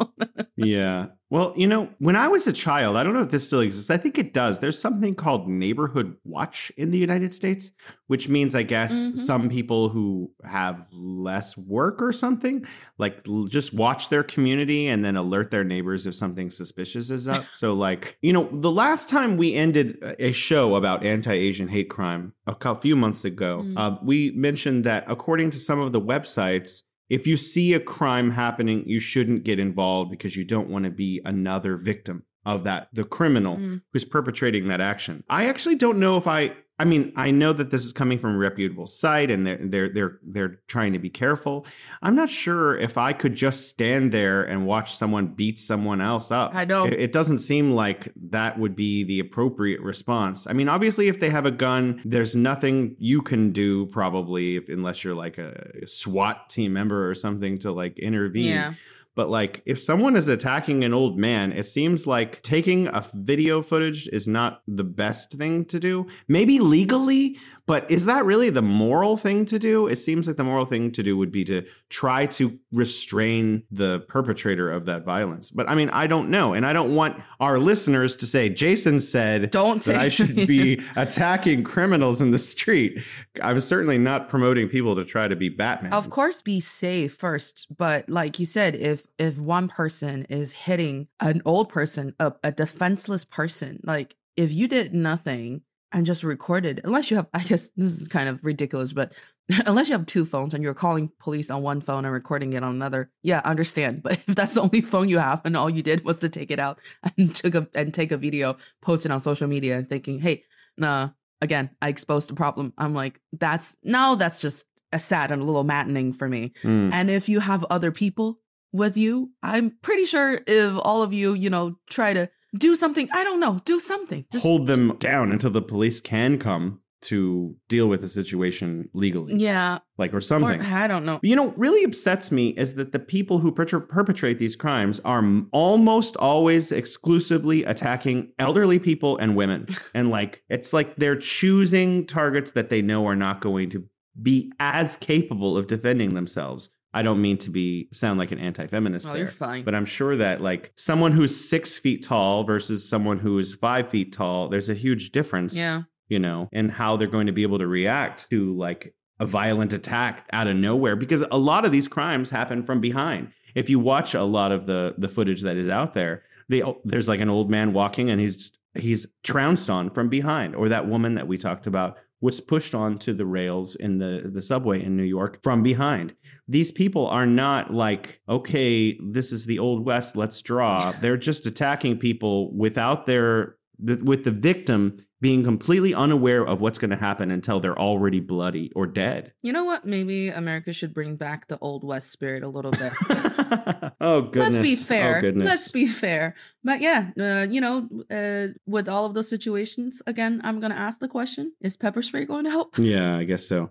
yeah. 0.57 1.07
Well, 1.32 1.53
you 1.55 1.65
know, 1.65 1.89
when 1.99 2.17
I 2.17 2.27
was 2.27 2.45
a 2.45 2.51
child, 2.51 2.97
I 2.97 3.05
don't 3.05 3.13
know 3.13 3.21
if 3.21 3.32
this 3.32 3.45
still 3.45 3.61
exists. 3.61 3.89
I 3.89 3.95
think 3.95 4.19
it 4.19 4.34
does. 4.34 4.59
There's 4.59 4.77
something 4.77 5.15
called 5.15 5.47
neighborhood 5.47 6.17
watch 6.25 6.73
in 6.75 6.91
the 6.91 6.97
United 6.97 7.34
States, 7.34 7.71
which 8.07 8.27
means, 8.27 8.53
I 8.53 8.63
guess, 8.63 8.93
mm-hmm. 8.93 9.15
some 9.15 9.49
people 9.49 9.88
who 9.88 10.29
have 10.43 10.86
less 10.91 11.55
work 11.55 12.01
or 12.01 12.11
something, 12.11 12.65
like 12.97 13.25
just 13.47 13.73
watch 13.73 14.09
their 14.09 14.23
community 14.23 14.88
and 14.88 15.05
then 15.05 15.15
alert 15.15 15.51
their 15.51 15.63
neighbors 15.63 16.05
if 16.05 16.15
something 16.15 16.49
suspicious 16.49 17.09
is 17.09 17.29
up. 17.29 17.45
so, 17.45 17.73
like, 17.88 18.17
you 18.21 18.34
know, 18.34 18.49
the 18.51 18.69
last 18.71 19.07
time 19.07 19.38
we 19.38 19.55
ended 19.55 20.03
a 20.19 20.34
show 20.34 20.75
about 20.75 21.05
anti 21.05 21.32
Asian 21.32 21.69
hate 21.69 21.89
crime 21.89 22.34
a 22.45 22.75
few 22.75 22.97
months 22.97 23.23
ago, 23.23 23.61
mm. 23.63 23.73
uh, 23.77 23.97
we 24.03 24.32
mentioned 24.32 24.84
that 24.84 25.05
according 25.07 25.51
to 25.51 25.59
some 25.59 25.79
of 25.79 25.93
the 25.93 26.01
websites, 26.01 26.82
if 27.12 27.28
you 27.28 27.36
see 27.36 27.74
a 27.74 27.80
crime 27.82 28.32
happening, 28.32 28.88
you 28.88 29.01
shouldn't 29.01 29.43
get 29.43 29.59
involved 29.59 30.09
because 30.09 30.38
you 30.38 30.45
don't 30.45 30.70
want 30.70 30.86
to 30.86 30.89
be 30.89 31.20
another 31.26 31.76
victim 31.76 32.24
of 32.45 32.64
that, 32.64 32.88
the 32.93 33.03
criminal 33.03 33.57
mm. 33.57 33.82
who's 33.91 34.05
perpetrating 34.05 34.70
that 34.70 34.80
action. 34.80 35.22
I 35.30 35.47
actually 35.47 35.76
don't 35.76 35.99
know 35.99 36.16
if 36.16 36.26
I 36.26 36.53
I 36.82 36.84
mean, 36.84 37.13
I 37.15 37.29
know 37.29 37.53
that 37.53 37.69
this 37.69 37.86
is 37.86 37.93
coming 37.93 38.17
from 38.17 38.34
a 38.34 38.38
reputable 38.39 38.88
site 38.88 39.29
and 39.29 39.45
they're 39.45 39.59
they're 39.61 39.89
they're 39.93 40.19
they're 40.23 40.59
trying 40.65 40.93
to 40.93 40.99
be 40.99 41.11
careful. 41.11 41.67
I'm 42.01 42.15
not 42.15 42.27
sure 42.27 42.75
if 42.75 42.97
I 42.97 43.13
could 43.13 43.36
just 43.36 43.69
stand 43.69 44.11
there 44.11 44.41
and 44.41 44.65
watch 44.65 44.91
someone 44.95 45.27
beat 45.27 45.59
someone 45.59 46.01
else 46.01 46.32
up. 46.32 46.55
I 46.55 46.65
know. 46.65 46.86
It, 46.86 46.93
it 46.93 47.11
doesn't 47.11 47.38
seem 47.38 47.73
like 47.73 48.11
that 48.29 48.57
would 48.57 48.75
be 48.75 49.03
the 49.03 49.19
appropriate 49.19 49.82
response. 49.82 50.47
I 50.47 50.53
mean, 50.53 50.69
obviously 50.69 51.07
if 51.07 51.19
they 51.19 51.29
have 51.29 51.45
a 51.45 51.51
gun, 51.51 52.01
there's 52.03 52.36
nothing 52.36 52.95
you 52.97 53.21
can 53.21 53.51
do 53.51 53.86
probably 53.86 54.55
if, 54.55 54.67
unless 54.67 55.03
you're 55.03 55.13
like 55.13 55.38
a 55.38 55.86
SWAT 55.86 56.49
team 56.49 56.73
member 56.73 57.07
or 57.07 57.13
something 57.13 57.59
to 57.59 57.71
like 57.71 57.99
intervene. 57.99 58.45
Yeah. 58.45 58.73
But 59.16 59.30
like, 59.30 59.62
if 59.66 59.80
someone 59.80 60.16
is 60.16 60.28
attacking 60.28 60.84
an 60.84 60.93
old 60.93 61.18
man, 61.18 61.51
it 61.51 61.66
seems 61.66 62.07
like 62.07 62.41
taking 62.41 62.88
a 62.88 63.03
video 63.14 63.62
footage 63.62 64.07
is 64.07 64.28
not 64.28 64.62
the 64.68 64.86
best 64.86 65.34
thing 65.34 65.66
to 65.66 65.80
do. 65.80 66.07
Maybe 66.28 66.59
legally, 66.59 67.38
but 67.68 67.89
is 67.91 68.05
that 68.05 68.26
really 68.26 68.49
the 68.49 68.62
moral 68.62 69.18
thing 69.18 69.45
to 69.45 69.59
do? 69.59 69.88
It 69.88 69.97
seems 69.97 70.28
like 70.28 70.38
the 70.38 70.43
moral 70.43 70.66
thing 70.66 70.91
to 70.91 71.03
do 71.03 71.18
would 71.18 71.32
be 71.32 71.43
to 71.45 71.66
try 71.89 72.26
to 72.28 72.57
restrain 72.72 73.64
the 73.70 73.99
perpetrator 74.07 74.72
of 74.72 74.86
that 74.86 75.03
violence. 75.03 75.49
But 75.49 75.70
I 75.70 75.76
mean, 75.76 75.89
I 75.89 76.07
don't 76.07 76.30
know. 76.30 76.53
And 76.53 76.66
I 76.66 76.72
don't 76.72 76.95
want 76.95 77.22
our 77.39 77.59
listeners 77.59 78.16
to 78.18 78.26
say, 78.26 78.49
Jason 78.49 78.99
said 78.99 79.51
don't 79.51 79.84
that 79.84 79.97
I 79.97 80.09
should 80.09 80.36
be 80.47 80.82
attacking 80.95 81.64
criminals 81.64 82.22
in 82.22 82.32
the 82.32 82.38
street. 82.38 83.01
I 83.41 83.53
was 83.53 83.68
certainly 83.68 83.97
not 83.97 84.30
promoting 84.30 84.70
people 84.70 84.95
to 84.95 85.03
try 85.03 85.28
to 85.28 85.36
be 85.36 85.49
Batman. 85.49 85.93
Of 85.93 86.09
course, 86.09 86.41
be 86.41 86.59
safe 86.59 87.14
first. 87.16 87.68
But 87.76 88.09
like 88.09 88.39
you 88.39 88.45
said, 88.45 88.76
if 88.76 89.00
if 89.01 89.35
if 89.35 89.41
one 89.41 89.67
person 89.67 90.25
is 90.29 90.53
hitting 90.53 91.07
an 91.19 91.41
old 91.45 91.69
person, 91.69 92.13
a, 92.19 92.33
a 92.43 92.51
defenseless 92.51 93.25
person, 93.25 93.79
like 93.83 94.15
if 94.35 94.51
you 94.51 94.67
did 94.67 94.93
nothing 94.93 95.61
and 95.91 96.05
just 96.05 96.23
recorded, 96.23 96.81
unless 96.83 97.11
you 97.11 97.17
have, 97.17 97.27
I 97.33 97.43
guess 97.43 97.69
this 97.75 97.99
is 97.99 98.07
kind 98.07 98.29
of 98.29 98.45
ridiculous, 98.45 98.93
but 98.93 99.13
unless 99.65 99.89
you 99.89 99.93
have 99.93 100.05
two 100.05 100.25
phones 100.25 100.53
and 100.53 100.63
you're 100.63 100.73
calling 100.73 101.11
police 101.19 101.51
on 101.51 101.61
one 101.61 101.81
phone 101.81 102.05
and 102.05 102.13
recording 102.13 102.53
it 102.53 102.63
on 102.63 102.75
another, 102.75 103.11
yeah, 103.23 103.41
understand. 103.43 104.01
But 104.03 104.13
if 104.27 104.35
that's 104.35 104.53
the 104.53 104.61
only 104.61 104.81
phone 104.81 105.09
you 105.09 105.19
have 105.19 105.41
and 105.45 105.57
all 105.57 105.69
you 105.69 105.83
did 105.83 106.05
was 106.05 106.19
to 106.19 106.29
take 106.29 106.51
it 106.51 106.59
out 106.59 106.79
and 107.17 107.33
took 107.33 107.55
a 107.55 107.67
and 107.75 107.93
take 107.93 108.11
a 108.11 108.17
video, 108.17 108.57
post 108.81 109.05
it 109.05 109.11
on 109.11 109.19
social 109.19 109.47
media, 109.47 109.77
and 109.77 109.87
thinking, 109.87 110.19
hey, 110.19 110.43
nah, 110.77 111.09
again, 111.41 111.71
I 111.81 111.89
exposed 111.89 112.29
the 112.29 112.35
problem. 112.35 112.73
I'm 112.77 112.93
like, 112.93 113.19
that's 113.33 113.75
now 113.83 114.15
that's 114.15 114.41
just 114.41 114.65
a 114.93 114.99
sad 114.99 115.31
and 115.31 115.41
a 115.41 115.45
little 115.45 115.63
maddening 115.63 116.11
for 116.11 116.27
me. 116.27 116.51
Mm. 116.63 116.91
And 116.93 117.09
if 117.09 117.29
you 117.29 117.39
have 117.39 117.65
other 117.69 117.91
people 117.91 118.39
with 118.72 118.97
you. 118.97 119.32
I'm 119.43 119.72
pretty 119.82 120.05
sure 120.05 120.41
if 120.47 120.74
all 120.84 121.01
of 121.01 121.13
you, 121.13 121.34
you 121.34 121.49
know, 121.49 121.78
try 121.89 122.13
to 122.13 122.30
do 122.57 122.76
something, 122.76 123.09
I 123.13 123.24
don't 123.24 123.39
know, 123.39 123.59
do 123.65 123.80
something. 123.80 124.26
Just 124.32 124.45
hold 124.45 124.67
them 124.67 124.97
down 124.97 125.32
until 125.32 125.51
the 125.51 125.61
police 125.61 125.99
can 125.99 126.38
come 126.38 126.82
to 127.01 127.55
deal 127.67 127.88
with 127.88 128.01
the 128.01 128.07
situation 128.07 128.88
legally. 128.93 129.36
Yeah. 129.36 129.80
Like, 129.97 130.13
or 130.13 130.22
something. 130.22 130.61
Or, 130.61 130.63
I 130.63 130.88
don't 130.88 131.03
know. 131.03 131.19
You 131.24 131.36
know, 131.36 131.51
really 131.57 131.84
upsets 131.84 132.32
me 132.32 132.49
is 132.49 132.76
that 132.76 132.91
the 132.91 132.99
people 132.99 133.39
who 133.39 133.51
per- 133.51 133.65
perpetrate 133.80 134.38
these 134.38 134.55
crimes 134.55 134.99
are 134.99 135.24
almost 135.51 136.15
always 136.17 136.72
exclusively 136.72 137.63
attacking 137.63 138.34
elderly 138.38 138.78
people 138.78 139.17
and 139.17 139.36
women. 139.36 139.67
and 139.95 140.11
like, 140.11 140.43
it's 140.49 140.74
like 140.74 140.95
they're 140.97 141.15
choosing 141.15 142.05
targets 142.05 142.51
that 142.51 142.69
they 142.69 142.82
know 142.82 143.07
are 143.07 143.15
not 143.15 143.41
going 143.41 143.69
to 143.72 143.86
be 144.22 144.51
as 144.59 144.95
capable 144.97 145.57
of 145.57 145.67
defending 145.67 146.13
themselves 146.13 146.69
I 146.93 147.01
don't 147.01 147.21
mean 147.21 147.37
to 147.39 147.49
be 147.49 147.87
sound 147.91 148.19
like 148.19 148.31
an 148.31 148.39
anti-feminist. 148.39 149.07
Oh, 149.07 149.11
there, 149.11 149.19
you're 149.19 149.27
fine. 149.27 149.63
But 149.63 149.75
I'm 149.75 149.85
sure 149.85 150.17
that 150.17 150.41
like 150.41 150.71
someone 150.75 151.13
who's 151.13 151.35
six 151.35 151.77
feet 151.77 152.03
tall 152.03 152.43
versus 152.43 152.87
someone 152.87 153.19
who 153.19 153.39
is 153.39 153.53
five 153.53 153.89
feet 153.89 154.11
tall, 154.11 154.49
there's 154.49 154.69
a 154.69 154.73
huge 154.73 155.11
difference. 155.11 155.55
Yeah. 155.55 155.83
You 156.09 156.19
know, 156.19 156.49
and 156.51 156.69
how 156.69 156.97
they're 156.97 157.07
going 157.07 157.27
to 157.27 157.31
be 157.31 157.43
able 157.43 157.59
to 157.59 157.67
react 157.67 158.29
to 158.31 158.53
like 158.57 158.93
a 159.21 159.25
violent 159.25 159.71
attack 159.71 160.27
out 160.33 160.47
of 160.47 160.57
nowhere 160.57 160.97
because 160.97 161.23
a 161.31 161.37
lot 161.37 161.63
of 161.63 161.71
these 161.71 161.87
crimes 161.87 162.31
happen 162.31 162.63
from 162.63 162.81
behind. 162.81 163.31
If 163.55 163.69
you 163.69 163.79
watch 163.79 164.13
a 164.13 164.23
lot 164.23 164.51
of 164.51 164.65
the 164.65 164.95
the 164.97 165.07
footage 165.07 165.41
that 165.43 165.55
is 165.55 165.69
out 165.69 165.93
there, 165.93 166.23
they, 166.49 166.63
there's 166.83 167.07
like 167.07 167.21
an 167.21 167.29
old 167.29 167.49
man 167.49 167.71
walking 167.71 168.09
and 168.09 168.19
he's 168.19 168.51
he's 168.73 169.07
trounced 169.23 169.69
on 169.69 169.89
from 169.89 170.09
behind, 170.09 170.53
or 170.53 170.67
that 170.67 170.85
woman 170.85 171.13
that 171.13 171.27
we 171.27 171.37
talked 171.37 171.65
about 171.65 171.97
was 172.22 172.39
pushed 172.39 172.76
onto 172.76 173.13
the 173.13 173.26
rails 173.26 173.76
in 173.76 173.97
the, 173.97 174.30
the 174.32 174.41
subway 174.41 174.82
in 174.82 174.95
New 174.95 175.03
York 175.03 175.41
from 175.41 175.63
behind. 175.63 176.13
These 176.47 176.72
people 176.72 177.07
are 177.07 177.26
not 177.26 177.74
like, 177.74 178.22
okay, 178.30 178.97
this 179.03 179.32
is 179.32 179.47
the 179.47 179.59
old 179.59 179.86
west, 179.86 180.15
let's 180.15 180.41
draw. 180.41 180.91
They're 180.91 181.17
just 181.17 181.45
attacking 181.47 181.97
people 181.97 182.55
without 182.55 183.07
their 183.07 183.57
with 183.84 184.24
the 184.24 184.32
victim 184.32 184.97
being 185.22 185.43
completely 185.43 185.93
unaware 185.93 186.45
of 186.45 186.61
what's 186.61 186.80
going 186.80 186.89
to 186.89 186.97
happen 186.97 187.30
until 187.30 187.59
they're 187.59 187.78
already 187.78 188.19
bloody 188.19 188.72
or 188.76 188.88
dead. 188.88 189.32
You 189.43 189.53
know 189.53 189.63
what? 189.63 189.86
Maybe 189.86 190.30
America 190.30 190.74
should 190.74 190.95
bring 190.95 191.15
back 191.15 191.47
the 191.47 191.59
old 191.59 191.84
west 191.84 192.11
spirit 192.11 192.43
a 192.43 192.47
little 192.47 192.72
bit. 192.72 192.91
oh 194.01 194.24
goodness. 194.24 194.55
Let's 194.55 194.57
be 194.57 194.76
fair. 194.76 195.22
Oh. 195.24 195.30
Let's 195.36 195.72
be 195.72 195.86
fair. 195.86 196.34
But 196.63 196.82
yeah, 196.82 197.11
uh, 197.19 197.45
you 197.47 197.61
know, 197.61 197.88
uh, 198.09 198.53
with 198.65 198.89
all 198.89 199.05
of 199.05 199.13
those 199.13 199.30
situations, 199.30 200.01
again, 200.07 200.41
I'm 200.43 200.59
going 200.59 200.72
to 200.72 200.78
ask 200.78 200.99
the 200.99 201.07
question: 201.07 201.53
Is 201.61 201.78
pepper 201.78 202.01
spray 202.01 202.26
going 202.26 202.45
to 202.45 202.49
help? 202.49 202.78
Yeah, 202.80 203.17
I 203.17 203.24
guess 203.24 203.45
so. 203.45 203.69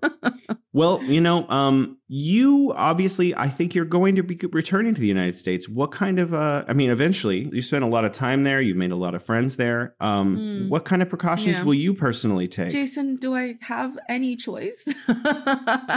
well, 0.73 1.03
you 1.03 1.21
know, 1.21 1.49
um, 1.49 1.99
you 2.07 2.73
obviously, 2.77 3.35
I 3.35 3.49
think 3.49 3.75
you're 3.75 3.85
going 3.85 4.15
to 4.17 4.23
be 4.23 4.39
returning 4.53 4.95
to 4.95 5.01
the 5.01 5.09
United 5.09 5.37
States. 5.37 5.69
What 5.69 5.91
kind 5.91 6.21
of? 6.21 6.33
Uh, 6.33 6.65
I 6.69 6.75
mean, 6.75 6.91
eventually, 6.91 7.49
you 7.53 7.61
spent 7.61 7.83
a 7.83 7.89
lot 7.89 8.05
of 8.05 8.13
time 8.13 8.45
there. 8.45 8.61
You've 8.61 8.77
made 8.77 8.93
a 8.93 8.97
lot 8.97 9.17
of 9.17 9.23
friends 9.25 9.57
there. 9.57 9.97
Um, 10.01 10.37
mm. 10.37 10.69
What 10.69 10.85
kind 10.85 11.03
of 11.03 11.09
precautions 11.09 11.40
yeah. 11.47 11.63
will 11.63 11.75
you 11.75 11.95
personally 11.95 12.49
take? 12.49 12.71
Jason, 12.71 13.17
do 13.17 13.35
I 13.35 13.55
have 13.63 13.99
any 14.09 14.37
choice? 14.37 14.93